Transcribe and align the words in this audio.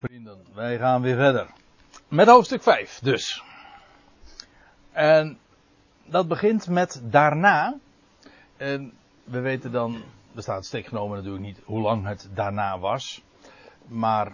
Vrienden, 0.00 0.38
wij 0.54 0.78
gaan 0.78 1.02
weer 1.02 1.16
verder. 1.16 1.50
Met 2.08 2.28
hoofdstuk 2.28 2.62
5 2.62 2.98
dus. 2.98 3.42
En 4.92 5.38
dat 6.04 6.28
begint 6.28 6.68
met 6.68 7.02
daarna. 7.04 7.78
En 8.56 8.92
we 9.24 9.40
weten 9.40 9.72
dan, 9.72 10.02
er 10.34 10.42
staat 10.42 10.64
stekgenomen 10.64 11.16
natuurlijk 11.16 11.44
niet 11.44 11.60
hoe 11.64 11.80
lang 11.80 12.06
het 12.06 12.28
daarna 12.34 12.78
was. 12.78 13.22
Maar 13.86 14.32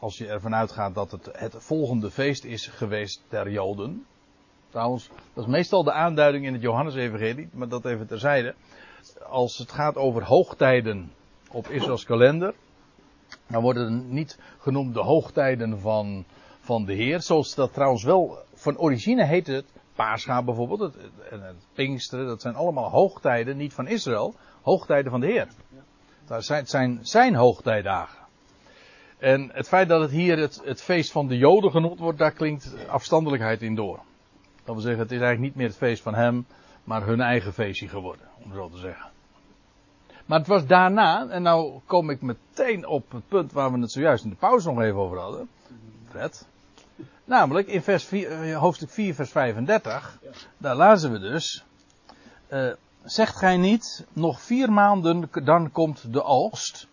als 0.00 0.18
je 0.18 0.28
ervan 0.28 0.54
uitgaat 0.54 0.94
dat 0.94 1.10
het 1.10 1.28
het 1.32 1.54
volgende 1.58 2.10
feest 2.10 2.44
is 2.44 2.66
geweest 2.66 3.22
der 3.28 3.50
Joden. 3.50 4.06
Trouwens, 4.70 5.08
dat 5.34 5.44
is 5.44 5.50
meestal 5.50 5.84
de 5.84 5.92
aanduiding 5.92 6.44
in 6.44 6.52
het 6.52 6.62
Johannesevangelie, 6.62 7.48
maar 7.52 7.68
dat 7.68 7.84
even 7.84 8.06
terzijde. 8.06 8.54
Als 9.28 9.58
het 9.58 9.72
gaat 9.72 9.96
over 9.96 10.24
hoogtijden 10.24 11.12
op 11.50 11.68
Israëls 11.68 12.04
kalender, 12.04 12.54
dan 13.46 13.62
worden 13.62 14.12
niet 14.12 14.38
genoemd 14.58 14.94
de 14.94 15.00
hoogtijden 15.00 15.80
van, 15.80 16.24
van 16.60 16.84
de 16.84 16.92
Heer. 16.92 17.20
Zoals 17.20 17.54
dat 17.54 17.72
trouwens 17.72 18.04
wel 18.04 18.38
van 18.54 18.78
origine 18.78 19.24
heet 19.24 19.46
het. 19.46 19.64
Paascha 19.94 20.42
bijvoorbeeld. 20.42 20.80
Het, 20.80 20.96
en 21.30 21.42
het 21.42 21.56
Pinksteren. 21.72 22.26
Dat 22.26 22.40
zijn 22.40 22.54
allemaal 22.54 22.90
hoogtijden. 22.90 23.56
Niet 23.56 23.72
van 23.72 23.86
Israël. 23.86 24.34
Hoogtijden 24.62 25.10
van 25.10 25.20
de 25.20 25.26
Heer. 25.26 25.48
Dat 26.26 26.44
zijn, 26.44 26.66
zijn 26.66 26.98
zijn 27.02 27.34
hoogtijdagen. 27.34 28.18
En 29.18 29.50
het 29.52 29.68
feit 29.68 29.88
dat 29.88 30.00
het 30.00 30.10
hier 30.10 30.38
het, 30.38 30.60
het 30.64 30.82
feest 30.82 31.12
van 31.12 31.26
de 31.26 31.36
Joden 31.36 31.70
genoemd 31.70 31.98
wordt. 31.98 32.18
Daar 32.18 32.32
klinkt 32.32 32.74
afstandelijkheid 32.88 33.62
in 33.62 33.74
door. 33.74 34.00
Dat 34.64 34.74
wil 34.74 34.84
zeggen 34.84 35.02
het 35.02 35.12
is 35.12 35.20
eigenlijk 35.20 35.40
niet 35.40 35.54
meer 35.54 35.66
het 35.66 35.76
feest 35.76 36.02
van 36.02 36.14
hem. 36.14 36.46
Maar 36.84 37.06
hun 37.06 37.20
eigen 37.20 37.52
feestje 37.52 37.88
geworden. 37.88 38.28
Om 38.44 38.52
zo 38.52 38.68
te 38.68 38.78
zeggen. 38.78 39.10
Maar 40.26 40.38
het 40.38 40.48
was 40.48 40.66
daarna, 40.66 41.28
en 41.28 41.42
nou 41.42 41.80
kom 41.84 42.10
ik 42.10 42.22
meteen 42.22 42.86
op 42.86 43.12
het 43.12 43.28
punt 43.28 43.52
waar 43.52 43.72
we 43.72 43.78
het 43.78 43.92
zojuist 43.92 44.24
in 44.24 44.30
de 44.30 44.36
pauze 44.36 44.68
nog 44.68 44.80
even 44.80 44.98
over 44.98 45.18
hadden. 45.18 45.48
Fred. 46.08 46.46
Namelijk 47.24 47.68
in 47.68 47.82
vers 47.82 48.04
4, 48.04 48.54
hoofdstuk 48.54 48.90
4, 48.90 49.14
vers 49.14 49.30
35. 49.30 50.18
Daar 50.58 50.76
lazen 50.76 51.12
we 51.12 51.18
dus. 51.18 51.64
Uh, 52.48 52.72
zegt 53.04 53.36
gij 53.36 53.56
niet, 53.56 54.06
nog 54.12 54.40
vier 54.40 54.72
maanden 54.72 55.28
dan 55.44 55.72
komt 55.72 56.12
de 56.12 56.22
oogst. 56.22 56.88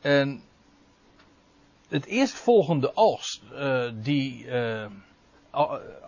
En 0.00 0.42
het 1.88 2.06
eerstvolgende 2.06 2.96
oogst, 2.96 3.42
uh, 3.52 3.90
die, 3.94 4.50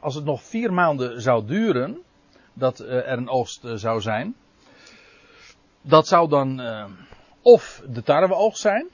als 0.00 0.14
het 0.14 0.24
nog 0.24 0.42
vier 0.42 0.72
maanden 0.72 1.22
zou 1.22 1.46
duren, 1.46 2.02
dat 2.52 2.78
er 2.78 3.08
een 3.08 3.28
oogst 3.28 3.60
zou 3.74 4.00
zijn 4.00 4.34
dat 5.82 6.08
zou 6.08 6.28
dan 6.28 6.60
uh, 6.60 6.84
of 7.42 7.82
de 7.88 8.02
tarweoogst 8.02 8.60
zijn. 8.60 8.88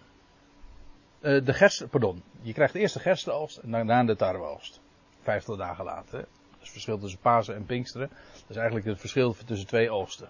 Uh, 1.20 1.44
de 1.44 1.52
gerst, 1.52 1.90
pardon. 1.90 2.22
Je 2.42 2.52
krijgt 2.52 2.74
eerst 2.74 2.94
de 2.94 3.00
gerstenoogst 3.00 3.56
en 3.56 3.70
daarna 3.70 4.04
de 4.04 4.16
tarweoogst. 4.16 4.80
Vijftig 5.22 5.56
dagen 5.56 5.84
later. 5.84 6.18
Dat 6.18 6.28
is 6.52 6.60
het 6.60 6.70
verschil 6.70 6.98
tussen 6.98 7.20
Pasen 7.20 7.54
en 7.54 7.66
Pinksteren. 7.66 8.08
Dat 8.08 8.50
is 8.50 8.56
eigenlijk 8.56 8.86
het 8.86 9.00
verschil 9.00 9.36
tussen 9.46 9.66
twee 9.66 9.90
oogsten. 9.90 10.28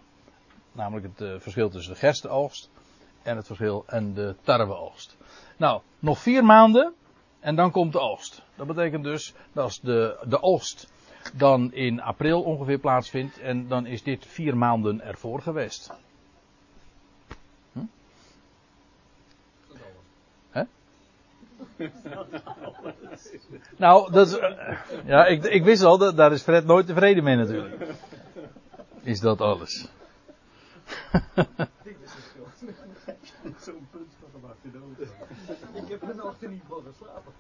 Namelijk 0.73 1.07
het 1.07 1.21
uh, 1.21 1.41
verschil 1.41 1.71
tussen 1.71 1.93
de 1.93 1.99
gerstenoogst 1.99 2.71
en 3.23 3.37
het 3.37 3.47
verschil 3.47 3.85
en 3.87 4.15
de 4.15 4.35
tarweoogst. 4.43 5.17
Nou, 5.57 5.81
nog 5.99 6.19
vier 6.19 6.45
maanden 6.45 6.95
en 7.41 7.57
dan 7.57 7.71
komt 7.71 7.93
de 7.93 8.01
oogst. 8.01 8.43
Dat 8.57 8.67
betekent 8.67 9.05
dus 9.05 9.35
dat 9.53 9.65
als 9.65 9.81
de, 9.81 10.25
de 10.29 10.43
oogst 10.43 10.93
dan 11.35 11.73
in 11.73 12.01
april 12.01 12.43
ongeveer 12.43 12.79
plaatsvindt 12.79 13.39
en 13.39 13.69
dan 13.69 13.87
is 13.87 14.03
dit 14.03 14.27
vier 14.27 14.57
maanden 14.57 15.01
ervoor 15.01 15.43
geweest. 15.43 15.93
nou, 23.77 24.13
dat 24.13 24.27
is, 24.27 24.39
ja, 25.05 25.27
ik, 25.27 25.45
ik 25.45 25.65
wist 25.65 25.83
al, 25.83 25.99
dat, 25.99 26.17
daar 26.17 26.33
is 26.33 26.43
Fred 26.43 26.65
nooit 26.65 26.87
tevreden 26.87 27.25
mee 27.25 27.37
natuurlijk. 27.37 27.83
Is 29.03 29.21
dat 29.21 29.41
alles? 29.41 29.89
Zo'n 33.65 33.89
punt 33.91 34.13
van 34.21 34.41
Ik 35.75 35.89
heb 35.89 36.03
er 36.03 36.17
nog 36.17 36.35
niet 36.41 36.63
van 36.69 36.83
geslapen. 36.87 37.33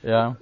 Ja. 0.00 0.36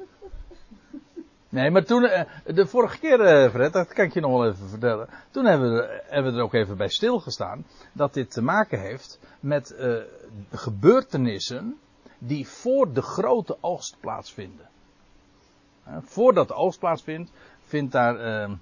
Nee, 1.55 1.71
maar 1.71 1.85
toen, 1.85 2.05
eh, 2.05 2.25
de 2.45 2.67
vorige 2.67 2.99
keer, 2.99 3.21
eh, 3.21 3.51
Fred, 3.51 3.73
dat 3.73 3.93
kan 3.93 4.05
ik 4.05 4.15
je 4.15 4.21
nog 4.21 4.31
wel 4.31 4.47
even 4.47 4.69
vertellen. 4.69 5.09
Toen 5.31 5.45
hebben 5.45 5.75
we, 5.75 6.03
hebben 6.07 6.35
er 6.35 6.43
ook 6.43 6.55
even 6.55 6.77
bij 6.77 6.89
stilgestaan. 6.89 7.65
Dat 7.93 8.15
dit 8.15 8.31
te 8.31 8.43
maken 8.43 8.81
heeft 8.81 9.19
met 9.41 9.75
uh, 9.79 10.03
gebeurtenissen 10.53 11.79
die 12.19 12.49
voor 12.49 12.93
de 12.93 13.03
grote 13.03 13.57
oogst 13.61 13.97
plaatsvinden. 14.01 14.69
Voordat 16.05 16.49
de 16.49 16.55
oogst 16.55 16.79
plaatsvindt, 16.79 17.31
vindt 17.65 17.93
daar 17.93 18.45
uh, 18.45 18.53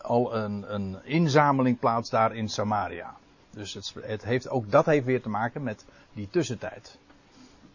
al 0.00 0.34
een, 0.34 0.74
een, 0.74 0.98
inzameling 1.04 1.78
plaats 1.78 2.10
daar 2.10 2.34
in 2.34 2.48
Samaria. 2.48 3.16
Dus 3.50 3.74
het, 3.74 3.94
het, 4.00 4.24
heeft, 4.24 4.48
ook 4.48 4.70
dat 4.70 4.86
heeft 4.86 5.06
weer 5.06 5.22
te 5.22 5.28
maken 5.28 5.62
met 5.62 5.84
die 6.12 6.28
tussentijd. 6.30 6.98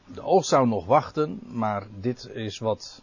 De 0.05 0.21
oogst 0.21 0.49
zou 0.49 0.67
nog 0.67 0.85
wachten, 0.85 1.39
maar 1.43 1.87
dit 1.99 2.29
is 2.33 2.59
wat 2.59 3.01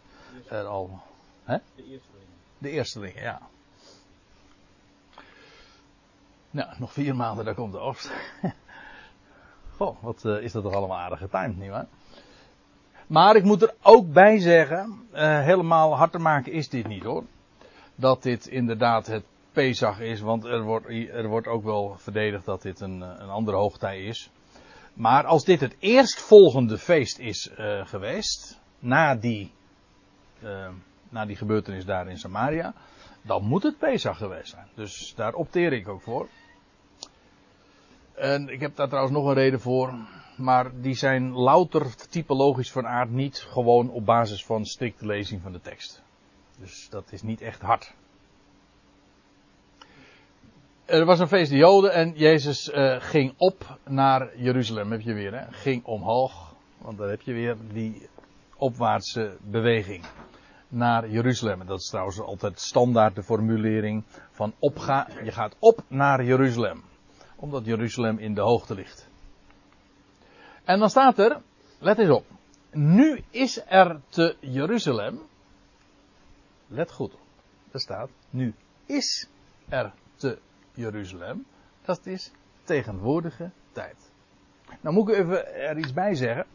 er 0.49 0.65
al. 0.65 1.01
Hè? 1.43 1.57
De 1.75 1.83
eerstelingen. 1.83 2.33
De 2.57 2.69
eerstelingen, 2.69 3.21
ja. 3.21 3.41
Nou, 6.51 6.69
nog 6.77 6.93
vier 6.93 7.15
maanden, 7.15 7.45
daar 7.45 7.55
komt 7.55 7.71
de 7.71 7.79
oogst. 7.79 8.11
Goh, 9.77 10.03
wat 10.03 10.23
uh, 10.25 10.41
is 10.41 10.51
dat 10.51 10.63
toch 10.63 10.73
allemaal 10.73 10.97
aardig 10.97 11.19
getimed, 11.19 11.57
nietwaar? 11.57 11.87
Maar 13.07 13.35
ik 13.35 13.43
moet 13.43 13.61
er 13.61 13.73
ook 13.81 14.13
bij 14.13 14.39
zeggen, 14.39 15.07
uh, 15.13 15.19
helemaal 15.43 15.95
hard 15.95 16.11
te 16.11 16.19
maken 16.19 16.51
is 16.51 16.69
dit 16.69 16.87
niet 16.87 17.03
hoor. 17.03 17.23
Dat 17.95 18.23
dit 18.23 18.47
inderdaad 18.47 19.07
het 19.07 19.23
Pesach 19.51 19.99
is, 19.99 20.19
want 20.19 20.45
er 20.45 20.61
wordt, 20.61 20.89
er 20.89 21.27
wordt 21.27 21.47
ook 21.47 21.63
wel 21.63 21.95
verdedigd 21.97 22.45
dat 22.45 22.61
dit 22.61 22.79
een, 22.79 23.03
eh, 23.03 23.09
een 23.17 23.29
andere 23.29 23.57
hoogtij 23.57 24.03
is. 24.03 24.29
Maar 24.93 25.25
als 25.25 25.45
dit 25.45 25.59
het 25.59 25.75
eerstvolgende 25.79 26.77
feest 26.77 27.19
is 27.19 27.51
uh, 27.59 27.85
geweest, 27.85 28.59
na 28.79 29.15
die, 29.15 29.51
na 31.09 31.25
die 31.25 31.35
gebeurtenis 31.35 31.85
daar 31.85 32.07
in 32.07 32.17
Samaria, 32.17 32.73
dan 33.21 33.43
moet 33.43 33.63
het 33.63 33.77
Pesach 33.77 34.17
geweest 34.17 34.49
zijn. 34.49 34.67
Dus 34.75 35.13
daar 35.15 35.33
opteer 35.33 35.73
ik 35.73 35.87
ook 35.87 36.01
voor. 36.01 36.27
En 38.13 38.49
ik 38.49 38.59
heb 38.59 38.75
daar 38.75 38.87
trouwens 38.87 39.15
nog 39.15 39.25
een 39.25 39.33
reden 39.33 39.59
voor. 39.59 39.93
Maar 40.37 40.81
die 40.81 40.95
zijn 40.95 41.31
louter 41.31 41.95
typologisch 42.09 42.71
van 42.71 42.87
aard, 42.87 43.09
niet 43.09 43.39
gewoon 43.39 43.89
op 43.89 44.05
basis 44.05 44.45
van 44.45 44.65
strikte 44.65 45.05
lezing 45.05 45.41
van 45.41 45.51
de 45.51 45.61
tekst. 45.61 46.01
Dus 46.59 46.87
dat 46.89 47.11
is 47.11 47.21
niet 47.21 47.41
echt 47.41 47.61
hard. 47.61 47.93
Er 50.85 51.05
was 51.05 51.19
een 51.19 51.27
feest 51.27 51.51
de 51.51 51.57
Joden 51.57 51.93
en 51.93 52.13
Jezus 52.15 52.69
uh, 52.69 52.95
ging 52.99 53.33
op 53.37 53.77
naar 53.83 54.37
Jeruzalem. 54.37 54.91
Heb 54.91 55.01
je 55.01 55.13
weer, 55.13 55.39
hè? 55.39 55.51
Ging 55.51 55.85
omhoog, 55.85 56.53
want 56.77 56.97
daar 56.97 57.09
heb 57.09 57.21
je 57.21 57.33
weer 57.33 57.57
die 57.71 58.09
opwaartse 58.57 59.37
beweging 59.41 60.05
naar 60.67 61.09
Jeruzalem. 61.09 61.65
Dat 61.65 61.79
is 61.79 61.89
trouwens 61.89 62.19
altijd 62.19 62.59
standaard 62.59 63.15
de 63.15 63.23
formulering 63.23 64.03
van 64.31 64.53
opga. 64.59 65.07
Je 65.23 65.31
gaat 65.31 65.55
op 65.59 65.83
naar 65.87 66.23
Jeruzalem 66.23 66.83
omdat 67.37 67.65
Jeruzalem 67.65 68.17
in 68.17 68.33
de 68.33 68.41
hoogte 68.41 68.75
ligt. 68.75 69.07
En 70.63 70.79
dan 70.79 70.89
staat 70.89 71.19
er, 71.19 71.41
let 71.79 71.97
eens 71.97 72.09
op, 72.09 72.25
nu 72.71 73.23
is 73.29 73.61
er 73.67 74.01
te 74.09 74.35
Jeruzalem, 74.39 75.21
let 76.67 76.91
goed 76.91 77.13
op, 77.13 77.19
er 77.71 77.79
staat, 77.79 78.09
nu 78.29 78.53
is 78.85 79.27
er 79.69 79.93
te 80.15 80.39
Jeruzalem, 80.73 81.45
dat 81.85 82.05
is 82.05 82.31
tegenwoordige 82.63 83.51
tijd. 83.71 84.11
Nou 84.81 84.95
moet 84.95 85.09
ik 85.09 85.15
even 85.15 85.55
er 85.55 85.77
iets 85.77 85.93
bij 85.93 86.15
zeggen. 86.15 86.45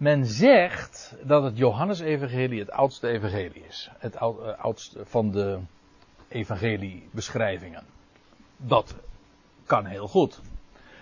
Men 0.00 0.26
zegt 0.26 1.16
dat 1.22 1.42
het 1.42 1.56
Johannesevangelie 1.56 2.58
het 2.58 2.70
oudste 2.70 3.08
evangelie 3.08 3.64
is. 3.68 3.90
Het 3.98 4.14
eh, 4.14 4.58
oudste 4.58 5.06
van 5.06 5.30
de 5.30 5.58
evangeliebeschrijvingen. 6.28 7.84
Dat 8.56 8.96
kan 9.66 9.86
heel 9.86 10.08
goed. 10.08 10.40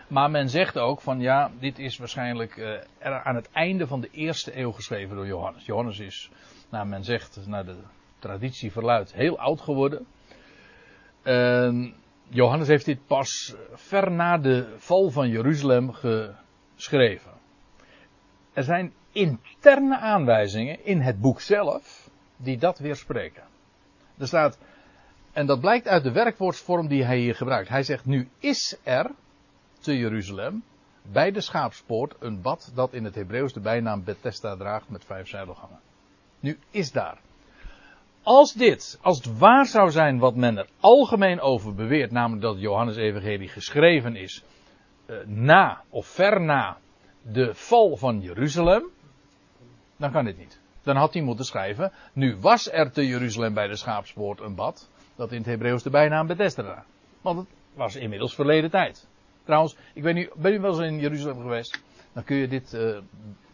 Maar 0.08 0.30
men 0.30 0.48
zegt 0.48 0.78
ook 0.78 1.00
van 1.00 1.20
ja, 1.20 1.50
dit 1.58 1.78
is 1.78 1.98
waarschijnlijk 1.98 2.56
uh, 2.56 3.26
aan 3.26 3.34
het 3.34 3.50
einde 3.52 3.86
van 3.86 4.00
de 4.00 4.10
eerste 4.10 4.58
eeuw 4.58 4.72
geschreven 4.72 5.16
door 5.16 5.26
Johannes. 5.26 5.66
Johannes 5.66 5.98
is, 5.98 6.30
nou 6.68 6.86
men 6.86 7.04
zegt, 7.04 7.46
naar 7.46 7.64
de 7.64 7.76
traditie 8.18 8.72
verluidt, 8.72 9.12
heel 9.12 9.38
oud 9.38 9.60
geworden. 9.60 10.06
Uh, 11.24 11.92
Johannes 12.28 12.68
heeft 12.68 12.84
dit 12.84 13.06
pas 13.06 13.54
ver 13.72 14.10
na 14.10 14.38
de 14.38 14.74
val 14.76 15.10
van 15.10 15.28
Jeruzalem 15.28 15.92
geschreven. 15.92 17.37
Er 18.58 18.64
zijn 18.64 18.92
interne 19.12 19.98
aanwijzingen 19.98 20.84
in 20.84 21.00
het 21.00 21.20
boek 21.20 21.40
zelf 21.40 22.10
die 22.36 22.58
dat 22.58 22.78
weerspreken. 22.78 23.42
Er 24.16 24.26
staat 24.26 24.58
en 25.32 25.46
dat 25.46 25.60
blijkt 25.60 25.88
uit 25.88 26.02
de 26.02 26.12
werkwoordsvorm 26.12 26.88
die 26.88 27.04
hij 27.04 27.18
hier 27.18 27.34
gebruikt. 27.34 27.68
Hij 27.68 27.82
zegt 27.82 28.06
nu 28.06 28.28
is 28.38 28.76
er 28.82 29.10
te 29.80 29.98
Jeruzalem, 29.98 30.62
bij 31.02 31.30
de 31.30 31.40
schaapspoort, 31.40 32.14
een 32.18 32.42
bad 32.42 32.72
dat 32.74 32.92
in 32.92 33.04
het 33.04 33.14
Hebreeuws 33.14 33.52
de 33.52 33.60
bijnaam 33.60 34.04
Bethesda 34.04 34.56
draagt 34.56 34.88
met 34.88 35.04
vijf 35.04 35.28
zijdelgangen. 35.28 35.80
Nu 36.40 36.58
is 36.70 36.92
daar. 36.92 37.18
Als 38.22 38.52
dit, 38.52 38.98
als 39.02 39.16
het 39.16 39.38
waar 39.38 39.66
zou 39.66 39.90
zijn 39.90 40.18
wat 40.18 40.34
men 40.34 40.56
er 40.56 40.68
algemeen 40.80 41.40
over 41.40 41.74
beweert, 41.74 42.10
namelijk 42.10 42.42
dat 42.42 42.52
het 42.52 42.62
Johannes-evangelie 42.62 43.48
geschreven 43.48 44.16
is 44.16 44.44
eh, 45.06 45.16
na 45.26 45.82
of 45.88 46.06
ver 46.06 46.40
na 46.40 46.78
de 47.22 47.54
val 47.54 47.96
van 47.96 48.20
Jeruzalem, 48.20 48.84
dan 49.96 50.10
kan 50.10 50.24
dit 50.24 50.38
niet. 50.38 50.60
Dan 50.82 50.96
had 50.96 51.12
hij 51.12 51.22
moeten 51.22 51.44
schrijven, 51.44 51.92
nu 52.12 52.36
was 52.36 52.72
er 52.72 52.92
te 52.92 53.06
Jeruzalem 53.06 53.54
bij 53.54 53.66
de 53.66 53.76
schaapspoort 53.76 54.40
een 54.40 54.54
bad, 54.54 54.88
dat 55.16 55.30
in 55.32 55.38
het 55.38 55.46
Hebreeuws 55.46 55.82
de 55.82 55.90
bijnaam 55.90 56.26
Bethesda. 56.26 56.84
Want 57.20 57.38
het 57.38 57.48
was 57.74 57.96
inmiddels 57.96 58.34
verleden 58.34 58.70
tijd. 58.70 59.06
Trouwens, 59.44 59.76
ik 59.94 60.02
weet 60.02 60.14
niet, 60.14 60.34
ben 60.34 60.52
je 60.52 60.60
wel 60.60 60.70
eens 60.70 60.92
in 60.92 60.98
Jeruzalem 60.98 61.40
geweest? 61.40 61.82
Dan 62.12 62.24
kun 62.24 62.36
je 62.36 62.48
dit, 62.48 62.72
uh, 62.74 62.98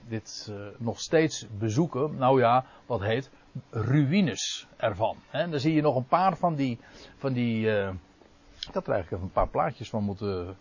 dit 0.08 0.48
uh, 0.50 0.66
nog 0.78 1.00
steeds 1.00 1.46
bezoeken. 1.58 2.16
Nou 2.16 2.40
ja, 2.40 2.64
wat 2.86 3.00
heet 3.00 3.30
ruïnes 3.70 4.66
ervan. 4.76 5.16
Hè? 5.28 5.48
Dan 5.48 5.60
zie 5.60 5.74
je 5.74 5.82
nog 5.82 5.96
een 5.96 6.06
paar 6.06 6.36
van 6.36 6.54
die, 6.54 6.78
van 7.16 7.32
die 7.32 7.68
ik 8.68 8.74
had 8.74 8.86
er 8.86 8.92
eigenlijk 8.92 9.22
even 9.22 9.22
een 9.22 9.42
paar 9.42 9.48
plaatjes 9.48 9.90
van 9.90 10.04
moeten 10.04 10.56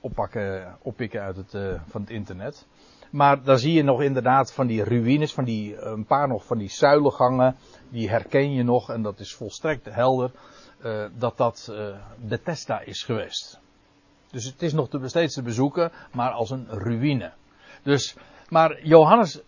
oppakken, 0.00 0.76
oppikken 0.82 1.20
uit 1.22 1.36
het, 1.36 1.80
van 1.86 2.00
het 2.00 2.10
internet. 2.10 2.66
Maar 3.10 3.42
daar 3.42 3.58
zie 3.58 3.72
je 3.72 3.82
nog 3.82 4.02
inderdaad 4.02 4.52
van 4.52 4.66
die 4.66 4.84
ruïnes, 4.84 5.34
van 5.34 5.44
die, 5.44 5.80
een 5.80 6.04
paar 6.04 6.28
nog 6.28 6.44
van 6.44 6.58
die 6.58 6.70
zuilengangen, 6.70 7.56
die 7.88 8.08
herken 8.08 8.52
je 8.52 8.62
nog 8.62 8.90
en 8.90 9.02
dat 9.02 9.20
is 9.20 9.34
volstrekt 9.34 9.84
helder, 9.84 10.30
uh, 10.84 11.04
dat 11.18 11.36
dat 11.36 11.68
uh, 11.70 11.96
Bethesda 12.16 12.80
is 12.80 13.02
geweest. 13.02 13.60
Dus 14.30 14.44
het 14.44 14.62
is 14.62 14.72
nog 14.72 14.88
te, 14.88 15.08
steeds 15.08 15.34
te 15.34 15.42
bezoeken, 15.42 15.92
maar 16.12 16.30
als 16.30 16.50
een 16.50 16.66
ruïne. 16.68 17.32
Dus, 17.82 18.16
maar 18.48 18.82
Johannes 18.82 19.40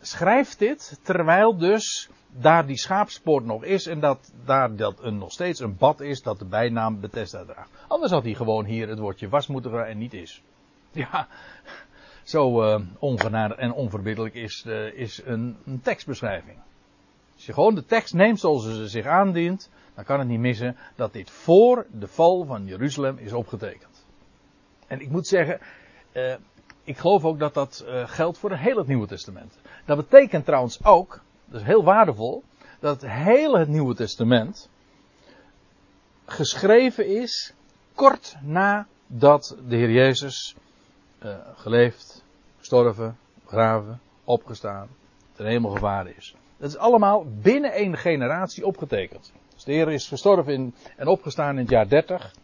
schrijft 0.00 0.58
dit 0.58 0.98
terwijl 1.02 1.56
dus 1.56 2.08
daar 2.30 2.66
die 2.66 2.78
schaapspoort 2.78 3.44
nog 3.44 3.64
is 3.64 3.86
en 3.86 4.00
dat 4.00 4.32
daar 4.44 4.76
dat 4.76 5.02
een, 5.02 5.18
nog 5.18 5.32
steeds 5.32 5.60
een 5.60 5.76
bad 5.76 6.00
is 6.00 6.22
dat 6.22 6.38
de 6.38 6.44
bijnaam 6.44 7.00
Bethesda 7.00 7.44
draagt. 7.44 7.70
Anders 7.88 8.12
had 8.12 8.22
hij 8.22 8.34
gewoon 8.34 8.64
hier 8.64 8.88
het 8.88 8.98
woordje 8.98 9.28
was 9.28 9.46
moeten 9.46 9.86
en 9.86 9.98
niet 9.98 10.14
is. 10.14 10.42
Ja, 10.92 11.28
zo 12.22 12.62
uh, 12.62 12.80
ongenadig 12.98 13.56
en 13.56 13.72
onverbiddelijk 13.72 14.34
is, 14.34 14.64
uh, 14.66 14.92
is 14.92 15.22
een, 15.24 15.56
een, 15.66 15.80
tekstbeschrijving. 15.80 16.58
Als 17.34 17.46
je 17.46 17.52
gewoon 17.52 17.74
de 17.74 17.84
tekst 17.84 18.14
neemt 18.14 18.40
zoals 18.40 18.64
ze 18.64 18.88
zich 18.88 19.06
aandient, 19.06 19.70
dan 19.94 20.04
kan 20.04 20.18
het 20.18 20.28
niet 20.28 20.38
missen 20.38 20.76
dat 20.96 21.12
dit 21.12 21.30
voor 21.30 21.86
de 21.90 22.08
val 22.08 22.44
van 22.44 22.66
Jeruzalem 22.66 23.18
is 23.18 23.32
opgetekend. 23.32 24.06
En 24.86 25.00
ik 25.00 25.10
moet 25.10 25.26
zeggen, 25.26 25.60
uh, 26.12 26.34
ik 26.84 26.98
geloof 26.98 27.24
ook 27.24 27.38
dat 27.38 27.54
dat 27.54 27.84
geldt 27.86 28.38
voor 28.38 28.50
het 28.50 28.60
hele 28.60 28.84
Nieuwe 28.86 29.06
Testament. 29.06 29.58
Dat 29.84 29.96
betekent 29.96 30.44
trouwens 30.44 30.84
ook, 30.84 31.20
dat 31.44 31.60
is 31.60 31.66
heel 31.66 31.84
waardevol, 31.84 32.42
dat 32.80 33.00
het 33.00 33.10
hele 33.10 33.58
het 33.58 33.68
Nieuwe 33.68 33.94
Testament 33.94 34.68
geschreven 36.24 37.06
is 37.06 37.54
kort 37.94 38.36
nadat 38.42 39.56
de 39.68 39.76
Heer 39.76 39.90
Jezus 39.90 40.54
uh, 41.22 41.36
geleefd, 41.54 42.24
gestorven, 42.58 43.16
begraven, 43.44 44.00
opgestaan, 44.24 44.88
ten 45.32 45.46
hemel 45.46 45.70
gevaren 45.70 46.16
is. 46.16 46.34
Dat 46.56 46.68
is 46.68 46.76
allemaal 46.76 47.26
binnen 47.42 47.72
één 47.72 47.96
generatie 47.96 48.66
opgetekend. 48.66 49.32
Dus 49.54 49.64
de 49.64 49.72
Heer 49.72 49.92
is 49.92 50.08
gestorven 50.08 50.52
in, 50.52 50.74
en 50.96 51.06
opgestaan 51.06 51.50
in 51.50 51.60
het 51.60 51.70
jaar 51.70 51.88
30. 51.88 52.34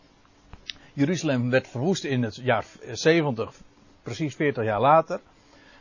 Jeruzalem 0.92 1.50
werd 1.50 1.68
verwoest 1.68 2.04
in 2.04 2.22
het 2.22 2.36
jaar 2.36 2.64
70, 2.92 3.54
precies 4.02 4.34
40 4.34 4.64
jaar 4.64 4.80
later. 4.80 5.20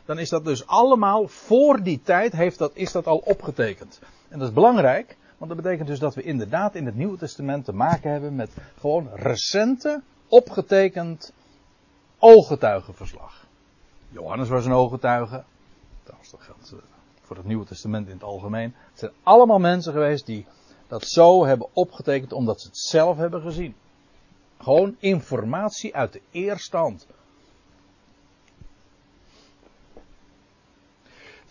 Dan 0.04 0.18
is 0.18 0.28
dat 0.28 0.44
dus 0.44 0.66
allemaal 0.66 1.28
voor 1.28 1.82
die 1.82 2.00
tijd 2.02 2.32
heeft 2.32 2.58
dat, 2.58 2.70
is 2.74 2.92
dat 2.92 3.06
al 3.06 3.18
opgetekend. 3.18 4.00
En 4.28 4.38
dat 4.38 4.48
is 4.48 4.54
belangrijk, 4.54 5.16
want 5.38 5.50
dat 5.50 5.62
betekent 5.62 5.88
dus 5.88 5.98
dat 5.98 6.14
we 6.14 6.22
inderdaad 6.22 6.74
in 6.74 6.86
het 6.86 6.96
Nieuwe 6.96 7.18
Testament 7.18 7.64
te 7.64 7.72
maken 7.72 8.10
hebben 8.10 8.34
met 8.34 8.50
gewoon 8.78 9.08
recente, 9.14 10.02
opgetekend 10.28 11.32
ooggetuigenverslag. 12.18 13.46
Johannes 14.08 14.48
was 14.48 14.64
een 14.64 14.72
ooggetuige. 14.72 15.42
Trouwens, 16.02 16.30
dat 16.30 16.40
geldt 16.40 16.74
voor 17.22 17.36
het 17.36 17.46
Nieuwe 17.46 17.66
Testament 17.66 18.06
in 18.06 18.12
het 18.12 18.22
algemeen. 18.22 18.74
Het 18.90 18.98
zijn 18.98 19.12
allemaal 19.22 19.58
mensen 19.58 19.92
geweest 19.92 20.26
die 20.26 20.46
dat 20.88 21.04
zo 21.04 21.44
hebben 21.44 21.68
opgetekend 21.72 22.32
omdat 22.32 22.60
ze 22.60 22.66
het 22.66 22.78
zelf 22.78 23.16
hebben 23.16 23.40
gezien. 23.40 23.74
Gewoon 24.58 24.96
informatie 24.98 25.94
uit 25.94 26.12
de 26.12 26.20
eerstand. 26.30 27.06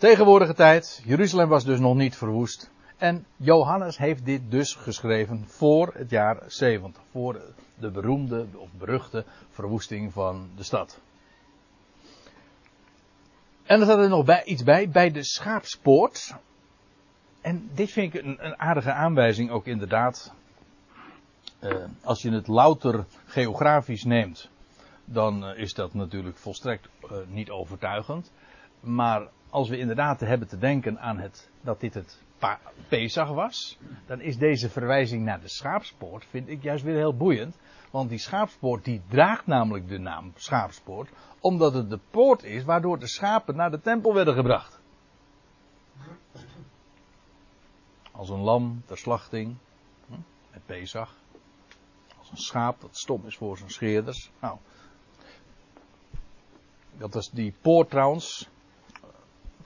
Tegenwoordige 0.00 0.54
tijd, 0.54 1.02
Jeruzalem 1.04 1.48
was 1.48 1.64
dus 1.64 1.78
nog 1.78 1.94
niet 1.94 2.16
verwoest. 2.16 2.70
En 2.96 3.26
Johannes 3.36 3.98
heeft 3.98 4.24
dit 4.24 4.50
dus 4.50 4.74
geschreven 4.74 5.44
voor 5.46 5.92
het 5.94 6.10
jaar 6.10 6.42
70. 6.46 7.02
Voor 7.10 7.40
de 7.74 7.90
beroemde 7.90 8.46
of 8.54 8.68
beruchte 8.72 9.24
verwoesting 9.50 10.12
van 10.12 10.50
de 10.56 10.62
stad. 10.62 11.00
En 13.62 13.80
er 13.80 13.86
staat 13.86 13.98
er 13.98 14.08
nog 14.08 14.24
bij, 14.24 14.44
iets 14.44 14.62
bij, 14.62 14.88
bij 14.88 15.10
de 15.10 15.24
schaapspoort. 15.24 16.34
En 17.40 17.70
dit 17.74 17.90
vind 17.90 18.14
ik 18.14 18.22
een, 18.22 18.46
een 18.46 18.58
aardige 18.58 18.92
aanwijzing 18.92 19.50
ook 19.50 19.66
inderdaad. 19.66 20.34
Uh, 21.60 21.74
als 22.02 22.22
je 22.22 22.30
het 22.30 22.48
louter 22.48 23.04
geografisch 23.24 24.04
neemt, 24.04 24.48
dan 25.04 25.44
uh, 25.44 25.58
is 25.58 25.74
dat 25.74 25.94
natuurlijk 25.94 26.36
volstrekt 26.36 26.88
uh, 27.04 27.10
niet 27.28 27.50
overtuigend. 27.50 28.32
Maar 28.80 29.28
als 29.50 29.68
we 29.68 29.78
inderdaad 29.78 30.20
hebben 30.20 30.48
te 30.48 30.58
denken 30.58 31.00
aan 31.00 31.18
het, 31.18 31.50
dat 31.60 31.80
dit 31.80 31.94
het 31.94 32.22
Pesach 32.88 33.28
was, 33.28 33.78
dan 34.06 34.20
is 34.20 34.38
deze 34.38 34.70
verwijzing 34.70 35.24
naar 35.24 35.40
de 35.40 35.48
schaapspoort, 35.48 36.24
vind 36.24 36.48
ik 36.48 36.62
juist 36.62 36.84
weer 36.84 36.96
heel 36.96 37.16
boeiend. 37.16 37.58
Want 37.90 38.08
die 38.08 38.18
schaapspoort 38.18 38.84
die 38.84 39.02
draagt 39.08 39.46
namelijk 39.46 39.88
de 39.88 39.98
naam 39.98 40.32
schaapspoort, 40.36 41.10
omdat 41.40 41.74
het 41.74 41.90
de 41.90 41.98
poort 42.10 42.42
is 42.42 42.64
waardoor 42.64 42.98
de 42.98 43.06
schapen 43.06 43.56
naar 43.56 43.70
de 43.70 43.80
tempel 43.80 44.14
werden 44.14 44.34
gebracht. 44.34 44.80
Als 48.12 48.28
een 48.28 48.40
lam 48.40 48.82
ter 48.86 48.98
slachting, 48.98 49.56
met 50.52 50.66
Pesach. 50.66 51.14
Als 52.18 52.30
een 52.30 52.36
schaap 52.36 52.80
dat 52.80 52.96
stom 52.96 53.26
is 53.26 53.36
voor 53.36 53.56
zijn 53.56 53.70
scheerders. 53.70 54.30
Nou, 54.40 54.58
dat 56.98 57.14
was 57.14 57.30
die 57.30 57.54
poort 57.60 57.90
trouwens. 57.90 58.48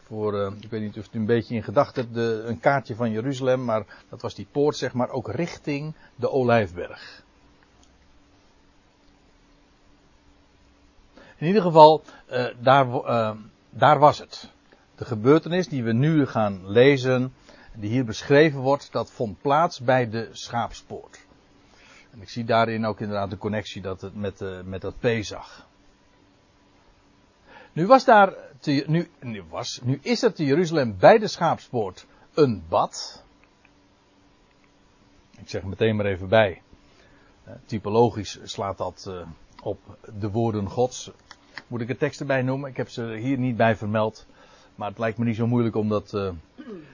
Voor, 0.07 0.35
uh, 0.35 0.51
ik 0.61 0.71
weet 0.71 0.81
niet 0.81 0.99
of 0.99 1.09
u 1.13 1.19
een 1.19 1.27
beetje 1.27 1.55
in 1.55 1.63
gedachten 1.63 2.03
hebt, 2.03 2.15
de, 2.15 2.43
een 2.47 2.61
kaartje 2.61 2.95
van 2.95 3.11
Jeruzalem, 3.11 3.65
maar 3.65 4.05
dat 4.09 4.23
was 4.23 4.35
die 4.35 4.47
poort, 4.51 4.77
zeg 4.77 4.93
maar, 4.93 5.09
ook 5.09 5.29
richting 5.29 5.95
de 6.15 6.31
Olijfberg. 6.31 7.23
In 11.37 11.47
ieder 11.47 11.63
geval, 11.63 12.03
uh, 12.31 12.47
daar, 12.61 12.87
uh, 12.87 13.31
daar 13.71 13.99
was 13.99 14.19
het. 14.19 14.51
De 14.97 15.05
gebeurtenis 15.05 15.69
die 15.69 15.85
we 15.85 15.93
nu 15.93 16.27
gaan 16.27 16.71
lezen, 16.71 17.35
die 17.75 17.91
hier 17.91 18.05
beschreven 18.05 18.61
wordt, 18.61 18.93
dat 18.93 19.11
vond 19.11 19.41
plaats 19.41 19.81
bij 19.81 20.11
de 20.11 20.29
schaapspoort. 20.33 21.27
En 22.13 22.23
ik 22.23 22.29
zie 22.29 22.45
daarin 22.45 22.87
ook 22.87 23.01
inderdaad 23.01 23.31
de 23.31 23.39
connectie 23.39 23.83
dat 23.83 24.01
het 24.01 24.15
met, 24.15 24.45
met 24.65 24.81
dat 24.81 24.95
Pesach. 24.99 25.67
Nu 27.75 27.87
was 27.87 28.05
daar, 28.05 28.35
nu, 28.87 29.11
nu, 29.21 29.43
was, 29.49 29.81
nu 29.83 29.99
is 30.03 30.23
er 30.23 30.33
te 30.33 30.45
Jeruzalem 30.45 30.97
bij 30.99 31.19
de 31.19 31.29
schaapspoort 31.29 32.07
een 32.35 32.63
bad. 32.69 33.25
Ik 35.39 35.49
zeg 35.49 35.63
meteen 35.63 35.97
maar 35.97 36.07
even 36.07 36.29
bij. 36.29 36.63
typologisch 37.67 38.39
slaat 38.43 38.79
dat 38.79 39.13
op 39.63 39.79
de 40.19 40.31
woorden 40.31 40.69
Gods. 40.69 41.11
Moet 41.67 41.81
ik 41.81 41.87
de 41.87 41.97
tekst 41.97 42.21
erbij 42.21 42.43
noemen? 42.43 42.71
Ik 42.71 42.77
heb 42.77 42.89
ze 42.89 43.17
hier 43.17 43.39
niet 43.39 43.57
bij 43.57 43.77
vermeld. 43.77 44.27
Maar 44.75 44.89
het 44.89 44.99
lijkt 44.99 45.19
me 45.19 45.25
niet 45.25 45.37
zo 45.37 45.47
moeilijk 45.47 45.77
om 45.77 45.89
dat. 45.89 46.13
Uh, 46.15 46.31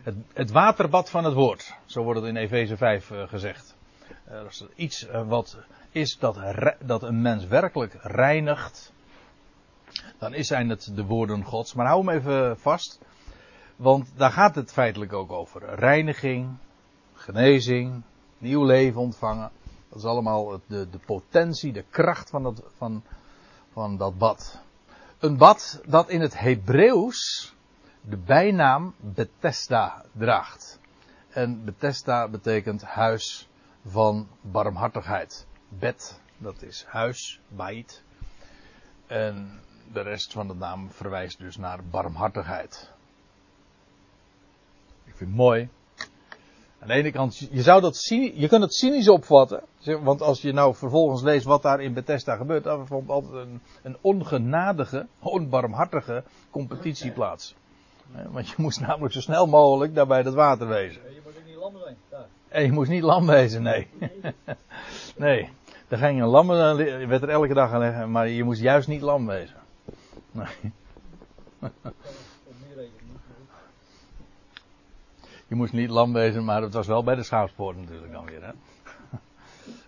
het, 0.02 0.14
het, 0.32 0.50
waterbad 0.50 1.10
van 1.10 1.24
het 1.24 1.34
woord. 1.34 1.74
Zo 1.84 2.02
wordt 2.02 2.20
het 2.20 2.28
in 2.28 2.36
Efeze 2.36 2.76
5 2.76 3.10
uh, 3.10 3.28
gezegd. 3.28 3.76
Dat 4.24 4.50
is 4.50 4.64
iets 4.74 5.06
wat 5.26 5.56
is 5.90 6.18
dat, 6.18 6.38
dat 6.84 7.02
een 7.02 7.22
mens 7.22 7.46
werkelijk 7.46 7.96
reinigt. 8.02 8.92
Dan 10.20 10.44
zijn 10.44 10.68
het 10.68 10.90
de 10.94 11.04
woorden 11.04 11.44
Gods. 11.44 11.74
Maar 11.74 11.86
hou 11.86 12.06
hem 12.06 12.18
even 12.18 12.58
vast. 12.58 13.00
Want 13.76 14.12
daar 14.16 14.32
gaat 14.32 14.54
het 14.54 14.72
feitelijk 14.72 15.12
ook 15.12 15.32
over. 15.32 15.74
Reiniging, 15.74 16.56
genezing, 17.14 18.02
nieuw 18.38 18.64
leven 18.64 19.00
ontvangen. 19.00 19.50
Dat 19.88 19.98
is 19.98 20.04
allemaal 20.04 20.60
de, 20.66 20.90
de 20.90 20.98
potentie, 20.98 21.72
de 21.72 21.84
kracht 21.90 22.30
van 22.30 22.42
dat, 22.42 22.62
van, 22.76 23.02
van 23.72 23.96
dat 23.96 24.18
bad. 24.18 24.60
Een 25.18 25.36
bad 25.36 25.80
dat 25.86 26.08
in 26.08 26.20
het 26.20 26.38
Hebreeuws 26.38 27.54
de 28.00 28.16
bijnaam 28.16 28.94
Bethesda 29.00 30.04
draagt. 30.12 30.80
En 31.28 31.64
Bethesda 31.64 32.28
betekent 32.28 32.82
huis 32.82 33.48
van 33.86 34.28
barmhartigheid. 34.40 35.46
Bet, 35.68 36.20
dat 36.38 36.62
is 36.62 36.84
huis, 36.88 37.40
bait. 37.48 38.02
En 39.06 39.60
de 39.92 40.00
rest 40.00 40.32
van 40.32 40.48
de 40.48 40.54
naam 40.54 40.90
verwijst 40.90 41.38
dus 41.38 41.56
naar 41.56 41.78
barmhartigheid. 41.90 42.90
Ik 45.04 45.16
vind 45.16 45.30
het 45.30 45.38
mooi. 45.38 45.68
Aan 46.80 46.88
de 46.88 46.94
ene 46.94 47.10
kant, 47.10 47.38
je, 47.38 47.62
zou 47.62 47.80
dat 47.80 47.96
cynisch, 47.96 48.32
je 48.34 48.48
kunt 48.48 48.62
het 48.62 48.74
cynisch 48.74 49.08
opvatten. 49.08 49.62
Want 50.02 50.22
als 50.22 50.42
je 50.42 50.52
nou 50.52 50.74
vervolgens 50.74 51.22
leest 51.22 51.44
wat 51.44 51.62
daar 51.62 51.80
in 51.80 51.92
Bethesda 51.92 52.36
gebeurt, 52.36 52.64
dan 52.64 52.86
vond 52.86 53.10
altijd 53.10 53.32
een, 53.32 53.60
een 53.82 53.96
ongenadige, 54.00 55.06
onbarmhartige 55.18 56.24
competitie 56.50 57.10
plaats. 57.10 57.54
Want 58.30 58.48
je 58.48 58.54
moest 58.56 58.80
namelijk 58.80 59.12
zo 59.12 59.20
snel 59.20 59.46
mogelijk 59.46 59.94
daar 59.94 60.06
bij 60.06 60.22
dat 60.22 60.34
water 60.34 60.68
wezen. 60.68 61.02
Je 61.14 61.20
moet 61.24 61.36
ook 61.36 61.46
niet 61.46 61.56
lam 61.56 61.78
zijn. 61.78 61.96
Daar. 62.08 62.26
En 62.48 62.62
je 62.62 62.72
moest 62.72 62.90
niet 62.90 63.02
lam 63.02 63.26
wezen, 63.26 63.62
nee. 63.62 63.88
nee. 65.16 65.48
Er 65.88 65.98
ging 65.98 66.22
een 66.22 66.28
lam, 66.28 66.46
werd 66.46 67.22
er 67.22 67.28
elke 67.28 67.54
dag 67.54 67.72
aan 67.72 67.80
leggen, 67.80 68.10
maar 68.10 68.28
je 68.28 68.44
moest 68.44 68.60
juist 68.60 68.88
niet 68.88 69.00
lam 69.00 69.26
wezen. 69.26 69.59
Nee. 70.32 70.72
Je 75.46 75.54
moest 75.54 75.72
niet 75.72 75.90
lam 75.90 76.12
wezen, 76.12 76.44
maar 76.44 76.62
het 76.62 76.72
was 76.72 76.86
wel 76.86 77.02
bij 77.02 77.14
de 77.14 77.22
schaapspoort 77.22 77.76
natuurlijk 77.76 78.12
dan 78.12 78.24
weer. 78.24 78.42
Hè? 78.42 78.52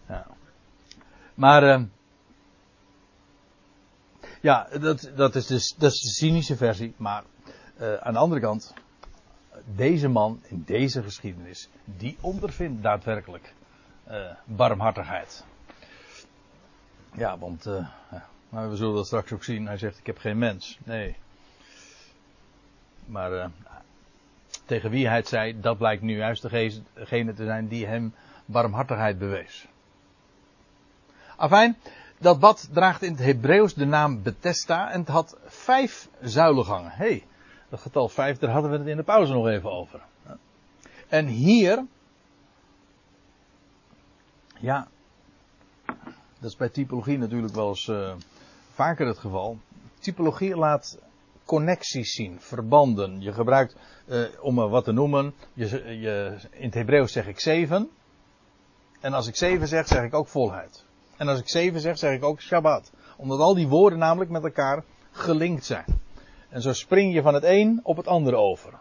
Ja. 0.09 0.27
Maar, 1.35 1.63
uh, 1.63 1.85
ja, 4.41 4.69
dat, 4.81 5.11
dat, 5.17 5.35
is 5.35 5.47
dus, 5.47 5.75
dat 5.79 5.93
is 5.93 6.01
de 6.01 6.09
cynische 6.09 6.57
versie. 6.57 6.95
Maar 6.97 7.25
uh, 7.81 7.95
aan 7.95 8.13
de 8.13 8.19
andere 8.19 8.41
kant, 8.41 8.75
deze 9.65 10.09
man 10.09 10.41
in 10.43 10.63
deze 10.67 11.03
geschiedenis, 11.03 11.69
die 11.85 12.17
ondervindt 12.21 12.83
daadwerkelijk 12.83 13.55
uh, 14.09 14.31
barmhartigheid. 14.45 15.45
Ja, 17.13 17.39
want 17.39 17.67
uh, 17.67 17.87
maar 18.53 18.71
we 18.71 18.77
zullen 18.77 18.95
dat 18.95 19.07
straks 19.07 19.33
ook 19.33 19.45
zien. 19.45 19.67
Hij 19.67 19.77
zegt: 19.77 19.99
Ik 19.99 20.07
heb 20.07 20.19
geen 20.19 20.39
mens. 20.39 20.79
Nee. 20.85 21.17
Maar 23.07 23.33
uh, 23.33 23.47
tegen 24.65 24.91
wie 24.91 25.07
hij 25.07 25.17
het 25.17 25.29
zei, 25.29 25.61
dat 25.61 25.79
blijkt 25.79 26.03
nu 26.03 26.17
juist 26.17 26.43
degene 26.95 27.35
te 27.35 27.45
zijn 27.45 27.69
die 27.69 27.87
hem 27.87 28.15
barmhartigheid 28.45 29.19
bewees. 29.19 29.67
Afijn, 31.37 31.77
dat 32.19 32.41
bad 32.41 32.69
draagt 32.73 33.03
in 33.03 33.13
het 33.13 33.21
Hebreeuws 33.21 33.75
de 33.75 33.85
naam 33.85 34.23
Bethesda 34.23 34.91
en 34.91 35.01
het 35.01 35.09
had 35.09 35.37
vijf 35.45 36.09
zuilengangen. 36.21 36.91
Hé, 36.91 37.07
hey, 37.07 37.25
dat 37.69 37.81
getal 37.81 38.09
vijf, 38.09 38.39
daar 38.39 38.51
hadden 38.51 38.71
we 38.71 38.79
het 38.79 38.87
in 38.87 38.97
de 38.97 39.03
pauze 39.03 39.33
nog 39.33 39.47
even 39.47 39.71
over. 39.71 40.01
En 41.09 41.27
hier, 41.27 41.85
ja, 44.59 44.89
dat 46.39 46.51
is 46.51 46.57
bij 46.57 46.69
typologie 46.69 47.19
natuurlijk 47.19 47.55
wel 47.55 47.69
eens 47.69 47.87
uh, 47.87 48.15
vaker 48.83 49.07
het 49.07 49.19
geval. 49.19 49.59
Typologie 49.99 50.57
laat 50.57 50.99
connecties 51.45 52.15
zien, 52.15 52.41
verbanden. 52.41 53.21
Je 53.21 53.33
gebruikt, 53.33 53.77
uh, 54.07 54.25
om 54.41 54.59
er 54.59 54.69
wat 54.69 54.85
te 54.85 54.93
noemen, 54.93 55.35
je, 55.53 55.99
je, 56.01 56.37
in 56.51 56.65
het 56.65 56.75
Hebreeuws 56.75 57.13
zeg 57.13 57.27
ik 57.27 57.41
zeven. 57.41 57.91
En 59.01 59.13
als 59.13 59.27
ik 59.27 59.37
zeven 59.37 59.69
zeg, 59.69 59.87
zeg 59.87 60.03
ik 60.03 60.15
ook 60.15 60.29
volheid. 60.29 60.85
En 61.17 61.29
als 61.29 61.39
ik 61.39 61.49
zeven 61.49 61.81
zeg, 61.81 61.99
zeg 61.99 62.15
ik 62.15 62.25
ook 62.25 62.41
Shabbat. 62.41 62.93
Omdat 63.17 63.39
al 63.39 63.55
die 63.55 63.69
woorden 63.69 63.99
namelijk 63.99 64.31
met 64.31 64.45
elkaar 64.45 64.85
gelinkt 65.11 65.65
zijn. 65.65 66.01
En 66.49 66.63
zo 66.63 66.73
spring 66.73 67.15
je 67.15 67.23
van 67.23 67.35
het 67.35 67.45
een 67.45 67.81
op 67.83 67.97
het 67.97 68.07
andere 68.07 68.37
over. 68.37 68.75